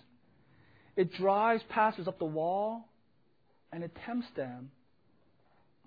it 0.96 1.12
drives 1.14 1.62
pastors 1.68 2.07
up 2.07 2.18
the 2.18 2.24
wall 2.24 2.88
and 3.72 3.82
it 3.82 3.90
tempts 4.07 4.28
them 4.36 4.70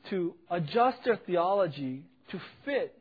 to 0.09 0.33
adjust 0.49 0.97
their 1.05 1.17
theology 1.25 2.03
to 2.31 2.41
fit 2.65 2.97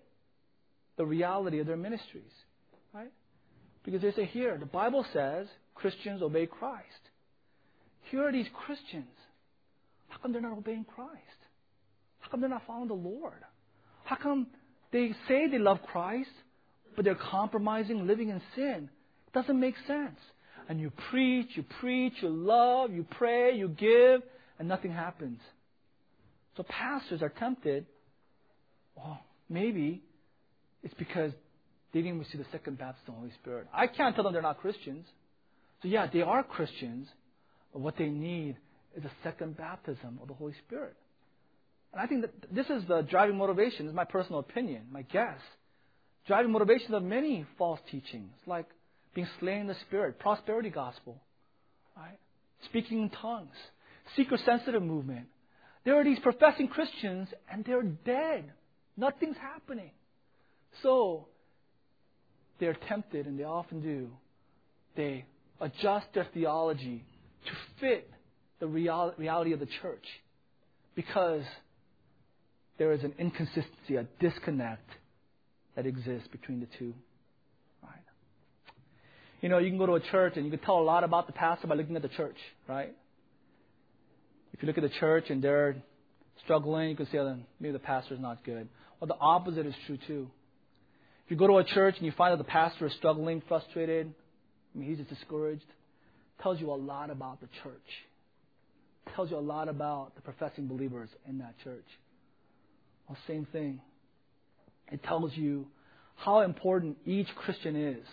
the 0.96 1.04
reality 1.04 1.58
of 1.58 1.66
their 1.66 1.76
ministries. 1.76 2.30
Right? 2.94 3.10
Because 3.84 4.02
they 4.02 4.12
say, 4.12 4.26
here, 4.26 4.56
the 4.58 4.66
Bible 4.66 5.04
says 5.12 5.48
Christians 5.74 6.22
obey 6.22 6.46
Christ. 6.46 6.86
Here 8.10 8.28
are 8.28 8.32
these 8.32 8.46
Christians. 8.52 9.06
How 10.08 10.18
come 10.18 10.32
they're 10.32 10.42
not 10.42 10.56
obeying 10.58 10.84
Christ? 10.84 11.10
How 12.20 12.30
come 12.30 12.40
they're 12.40 12.50
not 12.50 12.66
following 12.66 12.88
the 12.88 12.94
Lord? 12.94 13.42
How 14.04 14.16
come 14.16 14.48
they 14.92 15.12
say 15.26 15.48
they 15.50 15.58
love 15.58 15.78
Christ, 15.82 16.30
but 16.94 17.04
they're 17.04 17.14
compromising, 17.14 18.06
living 18.06 18.28
in 18.30 18.40
sin? 18.54 18.90
It 19.26 19.32
doesn't 19.32 19.58
make 19.58 19.74
sense 19.86 20.18
and 20.68 20.80
you 20.80 20.90
preach, 21.10 21.48
you 21.54 21.64
preach, 21.80 22.14
you 22.22 22.28
love, 22.28 22.92
you 22.92 23.06
pray, 23.10 23.54
you 23.56 23.68
give, 23.68 24.22
and 24.58 24.68
nothing 24.68 24.92
happens. 24.92 25.40
So 26.56 26.62
pastors 26.62 27.22
are 27.22 27.28
tempted, 27.28 27.86
well, 28.96 29.20
maybe 29.48 30.02
it's 30.82 30.94
because 30.94 31.32
they 31.92 32.02
didn't 32.02 32.18
receive 32.18 32.38
the 32.38 32.46
second 32.52 32.78
baptism 32.78 33.08
of 33.08 33.14
the 33.14 33.20
Holy 33.20 33.32
Spirit. 33.42 33.66
I 33.72 33.86
can't 33.86 34.14
tell 34.14 34.24
them 34.24 34.32
they're 34.32 34.42
not 34.42 34.60
Christians. 34.60 35.06
So 35.82 35.88
yeah, 35.88 36.06
they 36.12 36.22
are 36.22 36.42
Christians, 36.42 37.08
but 37.72 37.80
what 37.80 37.96
they 37.96 38.08
need 38.08 38.56
is 38.96 39.04
a 39.04 39.10
second 39.22 39.56
baptism 39.56 40.18
of 40.20 40.28
the 40.28 40.34
Holy 40.34 40.54
Spirit. 40.66 40.94
And 41.92 42.00
I 42.00 42.06
think 42.06 42.22
that 42.22 42.54
this 42.54 42.66
is 42.66 42.86
the 42.88 43.02
driving 43.02 43.36
motivation, 43.36 43.86
this 43.86 43.92
is 43.92 43.96
my 43.96 44.04
personal 44.04 44.40
opinion, 44.40 44.84
my 44.90 45.02
guess. 45.02 45.38
Driving 46.26 46.52
motivation 46.52 46.94
of 46.94 47.02
many 47.02 47.44
false 47.58 47.80
teachings, 47.90 48.32
like 48.46 48.66
being 49.14 49.26
slain 49.40 49.62
in 49.62 49.66
the 49.66 49.76
spirit, 49.86 50.18
prosperity 50.18 50.70
gospel, 50.70 51.20
right? 51.96 52.18
Speaking 52.66 53.02
in 53.02 53.10
tongues, 53.10 53.56
seeker 54.16 54.38
sensitive 54.44 54.82
movement. 54.82 55.26
There 55.84 55.98
are 55.98 56.04
these 56.04 56.20
professing 56.20 56.68
Christians 56.68 57.28
and 57.50 57.64
they're 57.64 57.82
dead. 57.82 58.52
Nothing's 58.96 59.36
happening. 59.36 59.90
So 60.82 61.26
they're 62.60 62.76
tempted, 62.88 63.26
and 63.26 63.38
they 63.38 63.44
often 63.44 63.80
do. 63.80 64.08
They 64.96 65.24
adjust 65.60 66.06
their 66.14 66.26
theology 66.32 67.04
to 67.46 67.52
fit 67.80 68.08
the 68.60 68.68
real, 68.68 69.12
reality 69.18 69.52
of 69.52 69.58
the 69.58 69.66
church 69.82 70.04
because 70.94 71.42
there 72.78 72.92
is 72.92 73.02
an 73.02 73.14
inconsistency, 73.18 73.96
a 73.96 74.06
disconnect 74.20 74.88
that 75.76 75.86
exists 75.86 76.28
between 76.30 76.60
the 76.60 76.68
two. 76.78 76.94
Right? 77.82 77.92
You 79.40 79.48
know, 79.48 79.58
you 79.58 79.70
can 79.70 79.78
go 79.78 79.86
to 79.86 79.94
a 79.94 80.00
church 80.00 80.34
and 80.36 80.44
you 80.44 80.50
can 80.50 80.60
tell 80.60 80.78
a 80.78 80.82
lot 80.82 81.04
about 81.04 81.26
the 81.26 81.32
pastor 81.32 81.66
by 81.66 81.74
looking 81.74 81.96
at 81.96 82.02
the 82.02 82.08
church, 82.08 82.36
right? 82.68 82.94
If 84.52 84.62
you 84.62 84.66
look 84.66 84.78
at 84.78 84.82
the 84.82 84.98
church 85.00 85.24
and 85.30 85.42
they're 85.42 85.76
struggling, 86.44 86.90
you 86.90 86.96
can 86.96 87.06
say, 87.06 87.18
oh, 87.18 87.38
maybe 87.58 87.72
the 87.72 87.78
pastor 87.78 88.14
is 88.14 88.20
not 88.20 88.44
good. 88.44 88.68
Well, 89.00 89.08
the 89.08 89.18
opposite 89.20 89.66
is 89.66 89.74
true 89.86 89.98
too. 90.06 90.30
If 91.24 91.30
you 91.30 91.36
go 91.36 91.46
to 91.46 91.58
a 91.58 91.64
church 91.64 91.96
and 91.96 92.06
you 92.06 92.12
find 92.12 92.32
that 92.32 92.44
the 92.44 92.50
pastor 92.50 92.86
is 92.86 92.92
struggling, 92.94 93.42
frustrated, 93.48 94.12
I 94.74 94.78
mean, 94.78 94.88
he's 94.88 94.98
just 94.98 95.10
discouraged, 95.10 95.64
tells 96.42 96.60
you 96.60 96.70
a 96.70 96.74
lot 96.74 97.10
about 97.10 97.40
the 97.40 97.48
church. 97.62 97.74
tells 99.14 99.30
you 99.30 99.36
a 99.36 99.38
lot 99.38 99.68
about 99.68 100.14
the 100.14 100.22
professing 100.22 100.66
believers 100.66 101.08
in 101.28 101.38
that 101.38 101.54
church. 101.64 101.84
Well, 103.08 103.18
same 103.26 103.46
thing. 103.52 103.80
It 104.90 105.02
tells 105.02 105.36
you 105.36 105.66
how 106.16 106.40
important 106.40 106.96
each 107.06 107.28
Christian 107.36 107.76
is 107.76 108.06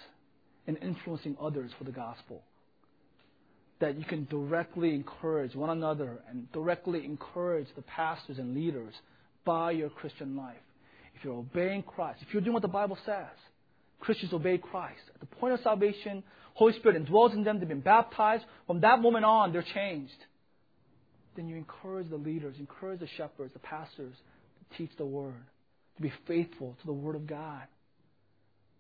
in 0.67 0.75
influencing 0.77 1.35
others 1.41 1.71
for 1.77 1.83
the 1.83 1.91
gospel. 1.91 2.43
That 3.79 3.97
you 3.97 4.05
can 4.05 4.25
directly 4.25 4.93
encourage 4.93 5.55
one 5.55 5.69
another 5.69 6.19
and 6.29 6.51
directly 6.51 7.05
encourage 7.05 7.67
the 7.75 7.81
pastors 7.81 8.37
and 8.37 8.53
leaders 8.53 8.93
by 9.45 9.71
your 9.71 9.89
Christian 9.89 10.35
life. 10.35 10.57
If 11.15 11.23
you're 11.23 11.35
obeying 11.35 11.83
Christ, 11.83 12.19
if 12.21 12.33
you're 12.33 12.41
doing 12.41 12.53
what 12.53 12.61
the 12.61 12.67
Bible 12.67 12.97
says, 13.05 13.25
Christians 13.99 14.33
obey 14.33 14.57
Christ. 14.57 15.01
At 15.13 15.19
the 15.19 15.35
point 15.35 15.53
of 15.53 15.59
salvation, 15.61 16.23
Holy 16.53 16.73
Spirit 16.73 17.03
indwells 17.03 17.33
in 17.33 17.43
them, 17.43 17.59
they've 17.59 17.67
been 17.67 17.81
baptized. 17.81 18.45
From 18.67 18.81
that 18.81 19.01
moment 19.01 19.25
on, 19.25 19.51
they're 19.51 19.65
changed. 19.73 20.13
Then 21.35 21.47
you 21.47 21.55
encourage 21.55 22.09
the 22.09 22.17
leaders, 22.17 22.55
encourage 22.59 22.99
the 22.99 23.07
shepherds, 23.17 23.53
the 23.53 23.59
pastors 23.59 24.13
to 24.13 24.77
teach 24.77 24.91
the 24.97 25.05
word, 25.05 25.33
to 25.99 26.03
be 26.03 26.13
faithful 26.27 26.75
to 26.79 26.85
the 26.85 26.93
word 26.93 27.15
of 27.15 27.27
God. 27.27 27.63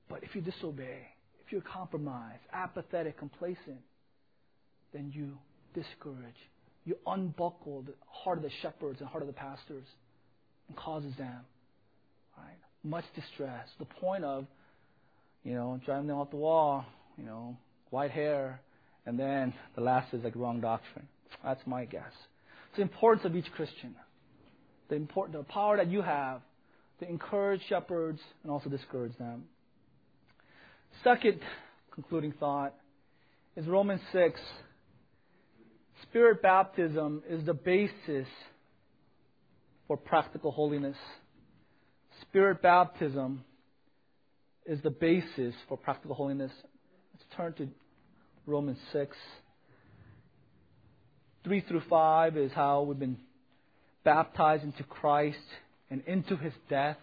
But 0.09 0.23
if 0.23 0.33
you 0.35 0.41
disobey, 0.41 1.01
if 1.45 1.51
you're 1.51 1.61
compromised, 1.61 2.41
apathetic, 2.53 3.17
complacent, 3.17 3.81
then 4.93 5.11
you 5.13 5.37
discourage. 5.73 6.35
You 6.85 6.95
unbuckle 7.05 7.83
the 7.83 7.93
heart 8.07 8.37
of 8.37 8.43
the 8.43 8.49
shepherds 8.61 9.01
and 9.01 9.09
heart 9.09 9.21
of 9.21 9.27
the 9.27 9.33
pastors 9.33 9.85
and 10.67 10.77
causes 10.77 11.13
them 11.17 11.41
right, 12.37 12.57
much 12.83 13.03
distress. 13.15 13.67
The 13.77 13.85
point 13.85 14.23
of, 14.23 14.45
you 15.43 15.53
know, 15.53 15.79
driving 15.85 16.07
them 16.07 16.17
off 16.17 16.31
the 16.31 16.37
wall, 16.37 16.85
you 17.17 17.25
know, 17.25 17.57
white 17.89 18.11
hair, 18.11 18.61
and 19.05 19.19
then 19.19 19.53
the 19.75 19.81
last 19.81 20.13
is 20.13 20.23
like 20.23 20.35
wrong 20.35 20.61
doctrine. 20.61 21.07
That's 21.43 21.61
my 21.65 21.85
guess. 21.85 22.13
It's 22.69 22.77
the 22.77 22.81
importance 22.83 23.25
of 23.25 23.35
each 23.35 23.51
Christian. 23.51 23.95
The 24.89 24.95
important, 24.95 25.37
the 25.37 25.43
power 25.43 25.77
that 25.77 25.89
you 25.89 26.01
have 26.01 26.41
to 26.99 27.09
encourage 27.09 27.61
shepherds 27.69 28.19
and 28.43 28.51
also 28.51 28.69
discourage 28.69 29.17
them. 29.17 29.43
Second 31.03 31.39
concluding 31.93 32.33
thought 32.39 32.73
is 33.55 33.65
Romans 33.67 34.01
6 34.11 34.39
Spirit 36.03 36.41
baptism 36.41 37.23
is 37.29 37.45
the 37.45 37.53
basis 37.53 38.27
for 39.87 39.97
practical 39.97 40.51
holiness. 40.51 40.95
Spirit 42.21 42.61
baptism 42.61 43.43
is 44.65 44.81
the 44.81 44.89
basis 44.89 45.53
for 45.67 45.77
practical 45.77 46.15
holiness. 46.15 46.51
Let's 47.13 47.25
turn 47.35 47.53
to 47.53 47.67
Romans 48.45 48.77
6. 48.93 49.15
3 51.43 51.61
through 51.61 51.81
5 51.89 52.37
is 52.37 52.51
how 52.53 52.81
we've 52.83 52.99
been 52.99 53.17
baptized 54.03 54.63
into 54.63 54.83
Christ 54.83 55.37
and 55.89 56.01
into 56.05 56.35
his 56.35 56.53
death. 56.69 56.97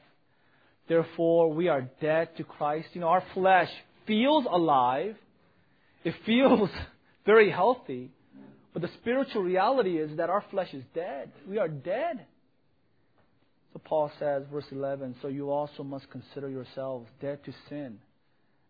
Therefore, 0.88 1.52
we 1.52 1.68
are 1.68 1.88
dead 2.00 2.36
to 2.36 2.44
Christ. 2.44 2.88
You 2.92 3.00
know, 3.00 3.08
our 3.08 3.24
flesh 3.34 3.70
feels 4.06 4.44
alive. 4.50 5.16
It 6.04 6.14
feels 6.24 6.70
very 7.26 7.50
healthy. 7.50 8.10
But 8.72 8.82
the 8.82 8.90
spiritual 9.00 9.42
reality 9.42 9.98
is 9.98 10.16
that 10.18 10.30
our 10.30 10.44
flesh 10.50 10.72
is 10.72 10.84
dead. 10.94 11.32
We 11.48 11.58
are 11.58 11.68
dead. 11.68 12.26
So 13.72 13.80
Paul 13.84 14.10
says, 14.18 14.44
verse 14.50 14.66
11, 14.70 15.16
so 15.20 15.28
you 15.28 15.50
also 15.50 15.82
must 15.82 16.10
consider 16.10 16.48
yourselves 16.48 17.08
dead 17.20 17.44
to 17.44 17.52
sin 17.68 17.98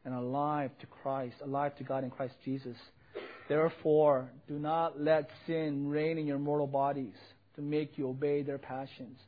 and 0.05 0.15
alive 0.15 0.71
to 0.81 0.87
Christ, 0.87 1.37
alive 1.45 1.77
to 1.77 1.85
God 1.85 2.05
in 2.05 2.11
Christ 2.11 2.35
Jesus. 2.45 2.77
Therefore, 3.49 4.31
do 4.49 4.59
not 4.59 5.01
let 5.01 5.29
sin 5.47 5.89
reign 5.89 6.19
in 6.19 6.27
your 6.27 6.39
mortal 6.39 6.67
bodies 6.67 7.15
to 7.57 7.63
make 7.63 7.99
you 7.99 8.09
obey 8.09 8.43
their 8.43 8.59
passions. 8.59 9.19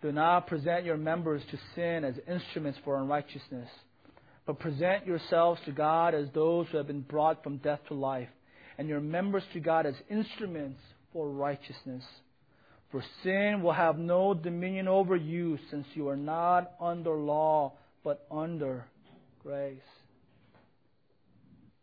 Do 0.00 0.12
not 0.12 0.46
present 0.46 0.84
your 0.84 0.96
members 0.96 1.42
to 1.50 1.58
sin 1.74 2.04
as 2.04 2.14
instruments 2.28 2.78
for 2.84 3.00
unrighteousness, 3.00 3.68
but 4.46 4.60
present 4.60 5.06
yourselves 5.06 5.60
to 5.64 5.72
God 5.72 6.14
as 6.14 6.28
those 6.32 6.68
who 6.68 6.76
have 6.76 6.86
been 6.86 7.00
brought 7.00 7.42
from 7.42 7.56
death 7.58 7.80
to 7.88 7.94
life, 7.94 8.28
and 8.78 8.88
your 8.88 9.00
members 9.00 9.42
to 9.54 9.60
God 9.60 9.86
as 9.86 9.94
instruments 10.08 10.80
for 11.12 11.28
righteousness. 11.28 12.04
For 12.92 13.02
sin 13.22 13.60
will 13.62 13.72
have 13.72 13.98
no 13.98 14.34
dominion 14.34 14.88
over 14.88 15.16
you, 15.16 15.58
since 15.70 15.86
you 15.94 16.08
are 16.08 16.16
not 16.16 16.72
under 16.80 17.14
law, 17.14 17.74
but 18.04 18.24
under 18.30 18.86
grace. 19.42 19.80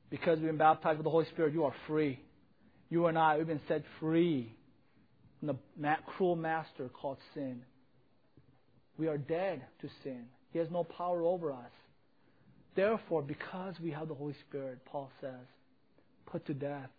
Because 0.09 0.39
we've 0.39 0.47
been 0.47 0.57
baptized 0.57 0.97
with 0.97 1.03
the 1.03 1.11
Holy 1.11 1.25
Spirit, 1.25 1.53
you 1.53 1.65
are 1.65 1.75
free. 1.85 2.19
You 2.89 3.05
are 3.05 3.11
not. 3.11 3.37
We've 3.37 3.47
been 3.47 3.59
set 3.67 3.83
free 3.99 4.55
from 5.39 5.47
the 5.47 5.95
cruel 6.15 6.35
master 6.35 6.89
called 6.89 7.17
sin. 7.33 7.61
We 8.97 9.07
are 9.07 9.17
dead 9.17 9.61
to 9.81 9.89
sin. 10.03 10.25
He 10.51 10.59
has 10.59 10.69
no 10.71 10.83
power 10.83 11.23
over 11.23 11.51
us. 11.51 11.71
Therefore, 12.75 13.21
because 13.21 13.75
we 13.81 13.91
have 13.91 14.07
the 14.07 14.13
Holy 14.13 14.35
Spirit, 14.47 14.79
Paul 14.85 15.09
says, 15.21 15.47
put 16.25 16.45
to 16.47 16.53
death 16.53 16.89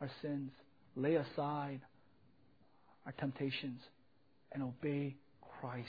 our 0.00 0.10
sins, 0.22 0.50
lay 0.94 1.14
aside 1.14 1.80
our 3.06 3.12
temptations, 3.12 3.80
and 4.52 4.62
obey 4.62 5.16
Christ. 5.60 5.88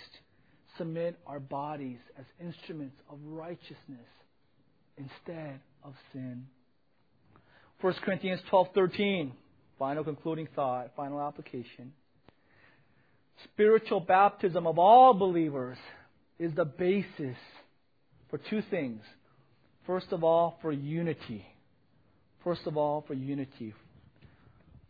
Submit 0.78 1.18
our 1.26 1.40
bodies 1.40 2.00
as 2.18 2.26
instruments 2.40 2.98
of 3.10 3.18
righteousness 3.26 4.08
instead 4.98 5.60
of 5.84 5.94
sin. 6.14 6.46
1 7.82 7.94
Corinthians 8.04 8.42
12:13, 8.52 9.32
final 9.78 10.04
concluding 10.04 10.48
thought, 10.56 10.92
final 10.96 11.22
application. 11.22 11.94
Spiritual 13.44 14.00
baptism 14.00 14.66
of 14.66 14.80
all 14.80 15.14
believers 15.14 15.78
is 16.40 16.54
the 16.56 16.66
basis 16.66 17.38
for 18.30 18.40
two 18.50 18.62
things. 18.70 19.02
First 19.86 20.08
of 20.12 20.24
all, 20.24 20.58
for 20.62 20.72
unity. 20.72 21.46
First 22.44 22.62
of 22.66 22.78
all, 22.78 23.04
for 23.08 23.14
unity. 23.14 23.74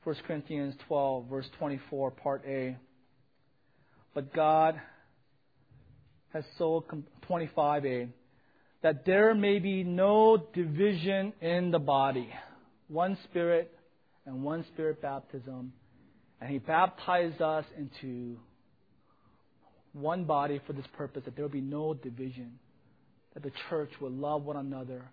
1 0.03 0.15
Corinthians 0.25 0.75
12, 0.87 1.25
verse 1.27 1.47
24, 1.59 2.11
part 2.11 2.43
A. 2.47 2.77
But 4.13 4.33
God 4.33 4.79
has 6.33 6.43
so, 6.57 6.85
25a, 7.29 8.07
that 8.81 9.05
there 9.05 9.35
may 9.35 9.59
be 9.59 9.83
no 9.83 10.37
division 10.53 11.33
in 11.41 11.71
the 11.71 11.79
body. 11.79 12.29
One 12.87 13.17
Spirit 13.25 13.71
and 14.25 14.43
one 14.43 14.65
Spirit 14.73 15.01
baptism 15.01 15.73
and 16.41 16.49
he 16.49 16.59
baptized 16.59 17.41
us 17.41 17.65
into 17.77 18.37
one 19.93 20.25
body 20.25 20.61
for 20.67 20.73
this 20.73 20.85
purpose, 20.95 21.23
that 21.25 21.35
there 21.35 21.43
will 21.43 21.51
be 21.51 21.61
no 21.61 21.93
division, 21.93 22.59
that 23.33 23.43
the 23.43 23.51
church 23.69 23.89
will 23.99 24.11
love 24.11 24.43
one 24.43 24.57
another 24.57 25.03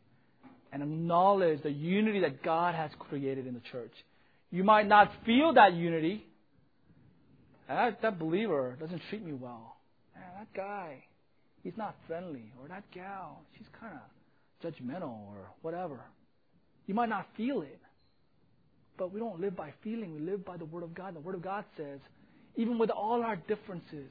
and 0.72 0.82
acknowledge 0.82 1.62
the 1.62 1.70
unity 1.70 2.20
that 2.20 2.42
God 2.42 2.74
has 2.74 2.90
created 2.98 3.46
in 3.46 3.54
the 3.54 3.62
church. 3.72 3.92
You 4.50 4.64
might 4.64 4.88
not 4.88 5.10
feel 5.24 5.54
that 5.54 5.72
unity. 5.72 6.26
That, 7.68 8.02
that 8.02 8.18
believer 8.18 8.76
doesn't 8.78 9.00
treat 9.08 9.24
me 9.24 9.32
well. 9.32 9.76
Man, 10.14 10.24
that 10.38 10.54
guy, 10.54 11.04
he's 11.62 11.72
not 11.76 11.94
friendly. 12.06 12.52
Or 12.60 12.68
that 12.68 12.84
gal, 12.92 13.42
she's 13.56 13.66
kind 13.80 13.94
of 13.94 14.72
judgmental 14.72 15.28
or 15.28 15.48
whatever. 15.62 16.00
You 16.86 16.94
might 16.94 17.08
not 17.08 17.26
feel 17.36 17.62
it. 17.62 17.80
But 18.96 19.12
we 19.12 19.20
don't 19.20 19.40
live 19.40 19.56
by 19.56 19.72
feeling, 19.82 20.14
we 20.14 20.20
live 20.20 20.44
by 20.44 20.56
the 20.56 20.64
Word 20.64 20.82
of 20.82 20.94
God. 20.94 21.14
The 21.14 21.20
Word 21.20 21.34
of 21.34 21.42
God 21.42 21.64
says, 21.76 21.98
even 22.56 22.78
with 22.78 22.90
all 22.90 23.22
our 23.22 23.36
differences, 23.36 24.08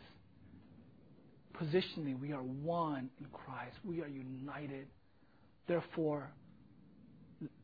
positionally, 1.56 2.20
we 2.20 2.34
are 2.34 2.42
one 2.42 3.10
in 3.20 3.28
Christ. 3.32 3.76
We 3.86 4.02
are 4.02 4.08
united. 4.08 4.88
Therefore, 5.68 6.30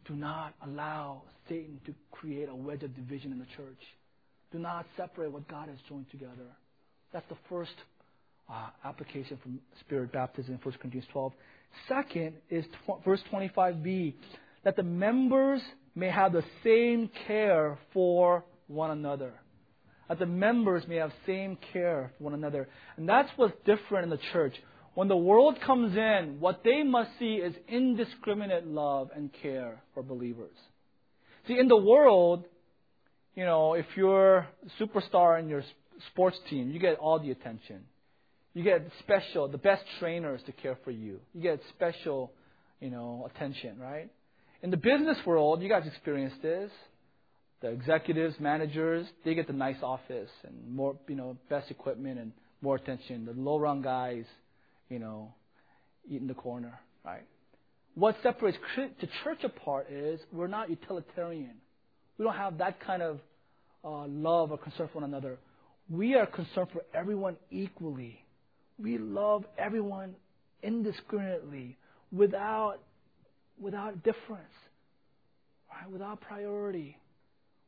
do 0.07 0.15
not 0.15 0.53
allow 0.65 1.24
Satan 1.47 1.80
to 1.86 1.93
create 2.11 2.49
a 2.49 2.55
wedge 2.55 2.84
of 2.84 2.95
division 2.95 3.32
in 3.32 3.39
the 3.39 3.47
church. 3.57 3.80
Do 4.51 4.59
not 4.59 4.86
separate 4.97 5.32
what 5.32 5.47
God 5.47 5.70
has 5.70 5.78
joined 5.88 6.09
together. 6.11 6.47
That's 7.11 7.28
the 7.30 7.38
first 7.49 7.74
uh, 8.49 8.70
application 8.84 9.38
from 9.41 9.59
Spirit 9.82 10.11
baptism 10.11 10.53
in 10.53 10.59
1 10.59 10.76
Corinthians 10.80 11.07
12. 11.11 11.34
Second 11.88 12.34
is 12.49 12.65
tw- 12.86 13.03
verse 13.03 13.22
25b 13.32 14.13
that 14.63 14.76
the 14.76 14.84
members 14.84 15.61
may 16.00 16.10
have 16.10 16.32
the 16.32 16.43
same 16.64 17.10
care 17.28 17.78
for 17.93 18.43
one 18.68 18.91
another. 18.91 19.34
That 20.08 20.20
the 20.20 20.26
members 20.26 20.84
may 20.88 20.95
have 20.95 21.12
same 21.28 21.58
care 21.72 22.12
for 22.18 22.24
one 22.24 22.34
another. 22.34 22.68
And 22.97 23.08
that's 23.08 23.30
what's 23.36 23.54
different 23.66 24.06
in 24.06 24.10
the 24.10 24.20
church. 24.34 24.56
When 24.95 25.08
the 25.08 25.18
world 25.18 25.60
comes 25.66 25.95
in, 25.95 26.38
what 26.39 26.64
they 26.64 26.84
must 26.84 27.12
see 27.20 27.36
is 27.36 27.54
indiscriminate 27.68 28.66
love 28.66 29.12
and 29.16 29.30
care 29.41 29.82
for 29.93 30.02
believers. 30.02 30.56
See, 31.47 31.58
in 31.60 31.68
the 31.68 31.78
world, 31.78 32.45
you 33.36 33.45
know, 33.45 33.76
if 33.76 33.86
you're 33.95 34.39
a 34.39 34.47
superstar 34.80 35.39
in 35.39 35.47
your 35.47 35.64
sports 36.08 36.38
team, 36.50 36.72
you 36.72 36.80
get 36.80 36.97
all 36.97 37.20
the 37.20 37.32
attention. 37.32 37.84
You 38.54 38.64
get 38.64 38.88
special, 39.00 39.47
the 39.47 39.58
best 39.58 39.84
trainers 40.00 40.41
to 40.47 40.52
care 40.52 40.78
for 40.84 40.91
you. 40.91 41.20
You 41.34 41.41
get 41.41 41.62
special, 41.70 42.34
you 42.82 42.89
know, 42.89 43.30
attention, 43.34 43.80
right? 43.80 44.10
In 44.62 44.72
the 44.72 44.78
business 44.78 45.18
world, 45.26 45.62
you 45.62 45.70
guys 45.70 45.88
experience 45.88 46.34
this. 46.41 46.72
The 47.62 47.70
executives, 47.70 48.36
managers, 48.39 49.05
they 49.26 49.36
get 49.36 49.47
the 49.47 49.53
nice 49.53 49.82
office 49.82 50.30
and 50.43 50.76
more, 50.76 50.95
you 51.07 51.16
know, 51.16 51.38
best 51.49 51.70
equipment 51.70 52.20
and 52.20 52.32
more 52.62 52.76
attention. 52.76 53.26
The 53.26 53.34
low 53.34 53.57
rung 53.57 53.82
guys, 53.82 54.26
you 54.89 54.99
know, 54.99 55.34
eat 56.10 56.22
in 56.22 56.28
the 56.28 56.34
corner, 56.34 56.80
right? 57.05 57.26
What 57.95 58.16
separates 58.24 58.57
the 58.78 59.07
church 59.24 59.43
apart 59.43 59.88
is 59.91 60.22
we're 60.32 60.47
not 60.47 60.70
utilitarian. 60.70 61.55
We 62.18 62.26
don't 62.26 62.36
have 62.36 62.57
that 62.60 62.80
kind 62.80 63.01
of 63.01 63.20
uh, 63.84 64.07
love 64.07 64.51
or 64.51 64.57
concern 64.57 64.89
for 64.91 65.01
one 65.01 65.10
another. 65.10 65.38
We 65.89 66.16
are 66.16 66.26
concerned 66.26 66.70
for 66.72 66.84
everyone 66.93 67.36
equally. 67.51 68.24
We 68.78 68.97
love 68.97 69.43
everyone 69.57 70.16
indiscriminately 70.64 71.78
without 72.12 72.80
without 73.60 74.03
difference, 74.03 74.53
right? 75.72 75.89
without 75.91 76.22
priority. 76.22 76.97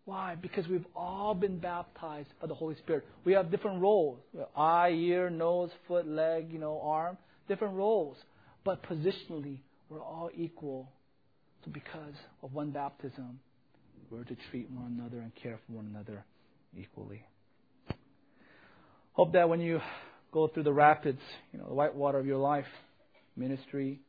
Why? 0.06 0.36
Because 0.36 0.68
we've 0.68 0.86
all 0.96 1.36
been 1.36 1.60
baptized 1.60 2.30
by 2.42 2.48
the 2.48 2.56
Holy 2.56 2.76
Spirit. 2.76 3.06
We 3.24 3.34
have 3.34 3.52
different 3.52 3.82
roles 3.82 4.20
eye, 4.56 4.90
ear, 4.90 5.30
nose, 5.30 5.70
foot, 5.88 6.08
leg, 6.08 6.52
you 6.52 6.60
know, 6.60 6.82
arm, 6.84 7.18
different 7.48 7.76
roles. 7.76 8.18
But 8.64 8.84
positionally, 8.84 9.60
we're 9.90 10.02
all 10.02 10.30
equal. 10.36 10.92
So, 11.64 11.72
because 11.72 12.16
of 12.42 12.54
one 12.54 12.72
baptism, 12.72 13.40
we're 14.10 14.24
to 14.24 14.36
treat 14.50 14.70
one 14.72 14.98
another 15.00 15.20
and 15.20 15.32
care 15.36 15.60
for 15.68 15.74
one 15.74 15.88
another 15.94 16.26
equally. 16.76 17.24
Hope 19.14 19.34
that 19.34 19.48
when 19.50 19.62
you 19.62 19.80
go 20.32 20.48
through 20.48 20.64
the 20.64 20.74
rapids, 20.74 21.22
you 21.52 21.60
know, 21.60 21.68
the 21.68 21.74
white 21.74 21.94
water 21.94 22.18
of 22.18 22.26
your 22.26 22.38
life, 22.38 22.66
ministry, 23.36 24.00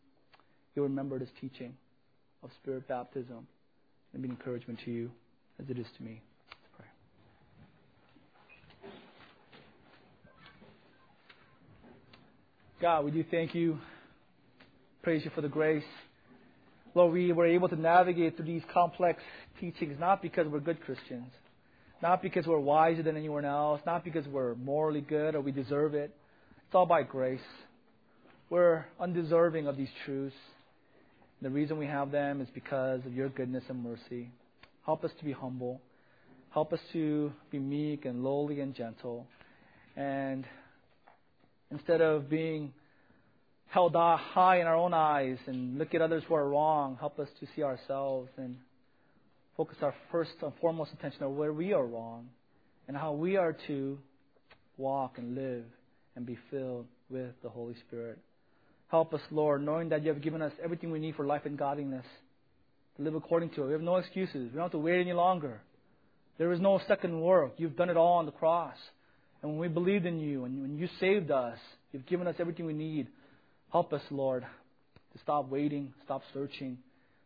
you'll 0.75 0.87
remember 0.87 1.18
this 1.18 1.29
teaching 1.41 1.75
of 2.43 2.51
spirit 2.62 2.87
baptism 2.89 3.47
and 4.12 4.23
be 4.23 4.29
an 4.29 4.35
encouragement 4.35 4.81
to 4.85 4.91
you 4.91 5.11
as 5.62 5.68
it 5.70 5.79
is 5.79 5.87
to 5.97 6.03
me. 6.03 6.20
God, 12.81 13.05
we 13.05 13.12
do 13.12 13.25
thank 13.31 13.55
you, 13.55 13.79
praise 15.03 15.25
you 15.25 15.31
for 15.37 15.41
the 15.41 15.49
grace 15.49 15.85
Lord, 16.95 17.12
we 17.12 17.33
were 17.33 17.47
able 17.47 17.68
to 17.68 17.77
navigate 17.77 18.37
through 18.37 18.47
these 18.47 18.62
complex 18.73 19.23
teachings 19.61 19.97
not 19.99 20.20
because 20.20 20.47
we're 20.47 20.61
good 20.61 20.81
Christians, 20.83 21.33
not 22.03 22.20
because 22.20 22.47
we're 22.47 22.59
wiser 22.59 23.03
than 23.03 23.16
anyone 23.16 23.45
else, 23.45 23.81
not 23.87 24.05
because 24.05 24.27
we're 24.29 24.55
morally 24.57 25.01
good 25.01 25.35
or 25.35 25.41
we 25.41 25.53
deserve 25.53 25.95
it. 25.95 26.14
It's 26.66 26.75
all 26.75 26.87
by 26.87 27.03
grace. 27.03 27.41
We're 28.51 28.85
undeserving 29.01 29.66
of 29.66 29.77
these 29.77 29.89
truths. 30.05 30.37
The 31.43 31.51
reason 31.51 31.76
we 31.76 31.86
have 31.86 32.12
them 32.12 32.40
is 32.40 32.47
because 32.55 33.05
of 33.05 33.12
your 33.14 33.28
goodness 33.28 33.64
and 33.68 33.82
mercy. 33.82 34.30
Help 34.86 35.03
us 35.03 35.11
to 35.18 35.24
be 35.24 35.32
humble. 35.32 35.80
Help 36.55 36.72
us 36.72 36.78
to 36.93 37.32
be 37.51 37.59
meek 37.59 38.05
and 38.05 38.22
lowly 38.22 38.61
and 38.61 38.76
gentle. 38.76 39.26
And 39.97 40.47
instead 41.72 42.01
of 42.01 42.30
being 42.30 42.72
held 43.66 43.97
high 43.97 44.61
in 44.61 44.68
our 44.68 44.76
own 44.76 44.95
eyes 44.95 45.36
and 45.47 45.78
look 45.78 45.93
at 45.95 46.01
others 46.01 46.22
who 46.28 46.34
are 46.34 46.49
wrong, 46.49 46.97
help 47.01 47.18
us 47.18 47.28
to 47.40 47.47
see 47.57 47.64
ourselves 47.64 48.30
and 48.36 48.57
focus 49.57 49.78
our 49.82 49.95
first 50.12 50.30
and 50.43 50.53
foremost 50.61 50.93
attention 50.93 51.24
on 51.24 51.36
where 51.36 51.53
we 51.53 51.72
are 51.72 51.84
wrong 51.84 52.28
and 52.86 52.97
how 52.97 53.14
we 53.14 53.36
are 53.36 53.57
to 53.66 53.99
walk 54.76 55.18
and 55.18 55.34
live 55.34 55.64
and 56.14 56.24
be 56.24 56.38
filled 56.53 56.86
with 57.11 57.32
the 57.43 57.49
Holy 57.49 57.74
Spirit. 57.88 58.20
Help 58.93 59.14
us, 59.14 59.22
Lord, 59.30 59.64
knowing 59.64 59.88
that 59.88 60.03
you 60.03 60.12
have 60.12 60.20
given 60.20 60.43
us 60.43 60.53
everything 60.62 60.90
we 60.90 60.99
need 60.99 61.16
for 61.16 61.24
life 61.24 61.47
and 61.47 61.57
godliness 61.57 62.05
to 62.97 63.03
live 63.03 63.14
according 63.14 63.49
to 63.53 63.62
it. 63.62 63.66
We 63.68 63.72
have 63.72 63.80
no 63.80 63.97
excuses. 63.97 64.34
We 64.34 64.51
don't 64.51 64.64
have 64.64 64.72
to 64.72 64.78
wait 64.78 65.01
any 65.01 65.14
longer. 65.14 65.62
There 66.36 66.53
is 66.53 66.61
no 66.61 66.78
second 66.86 67.18
work. 67.18 67.55
You've 67.57 67.74
done 67.74 67.88
it 67.88 67.97
all 67.97 68.18
on 68.18 68.26
the 68.26 68.32
cross. 68.32 68.76
And 69.40 69.53
when 69.53 69.61
we 69.61 69.68
believed 69.68 70.05
in 70.05 70.20
you 70.20 70.45
and 70.45 70.61
when 70.61 70.76
you 70.76 70.90
saved 71.01 71.30
us, 71.30 71.57
you've 71.90 72.05
given 72.05 72.26
us 72.26 72.34
everything 72.38 72.66
we 72.66 72.74
need. 72.74 73.07
Help 73.72 73.95
us, 73.95 74.03
Lord, 74.11 74.43
to 74.43 75.18
stop 75.20 75.49
waiting, 75.49 75.95
stop 76.05 76.20
searching. 76.34 76.76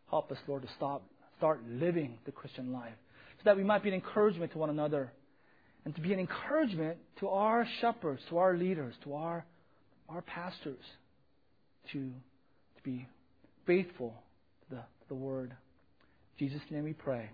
Help 0.09 0.31
us, 0.31 0.37
Lord, 0.47 0.61
to 0.61 0.69
stop, 0.77 1.03
start 1.37 1.59
living 1.69 2.17
the 2.25 2.31
Christian 2.31 2.71
life 2.71 2.95
so 3.39 3.41
that 3.43 3.57
we 3.57 3.65
might 3.65 3.83
be 3.83 3.89
an 3.89 3.95
encouragement 3.95 4.53
to 4.53 4.57
one 4.57 4.69
another 4.69 5.11
and 5.83 5.93
to 5.95 5.99
be 5.99 6.13
an 6.13 6.19
encouragement 6.19 6.97
to 7.19 7.27
our 7.27 7.67
shepherds, 7.81 8.21
to 8.29 8.37
our 8.37 8.55
leaders, 8.55 8.93
to 9.03 9.15
our, 9.15 9.45
our 10.07 10.21
pastors 10.21 10.79
to, 11.93 11.99
to 11.99 12.83
be 12.83 13.07
faithful 13.65 14.13
to 14.69 14.75
the, 14.75 14.81
the 15.07 15.15
word. 15.15 15.55
In 16.39 16.47
Jesus' 16.47 16.61
name 16.69 16.83
we 16.83 16.93
pray. 16.93 17.29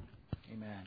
Amen. 0.51 0.83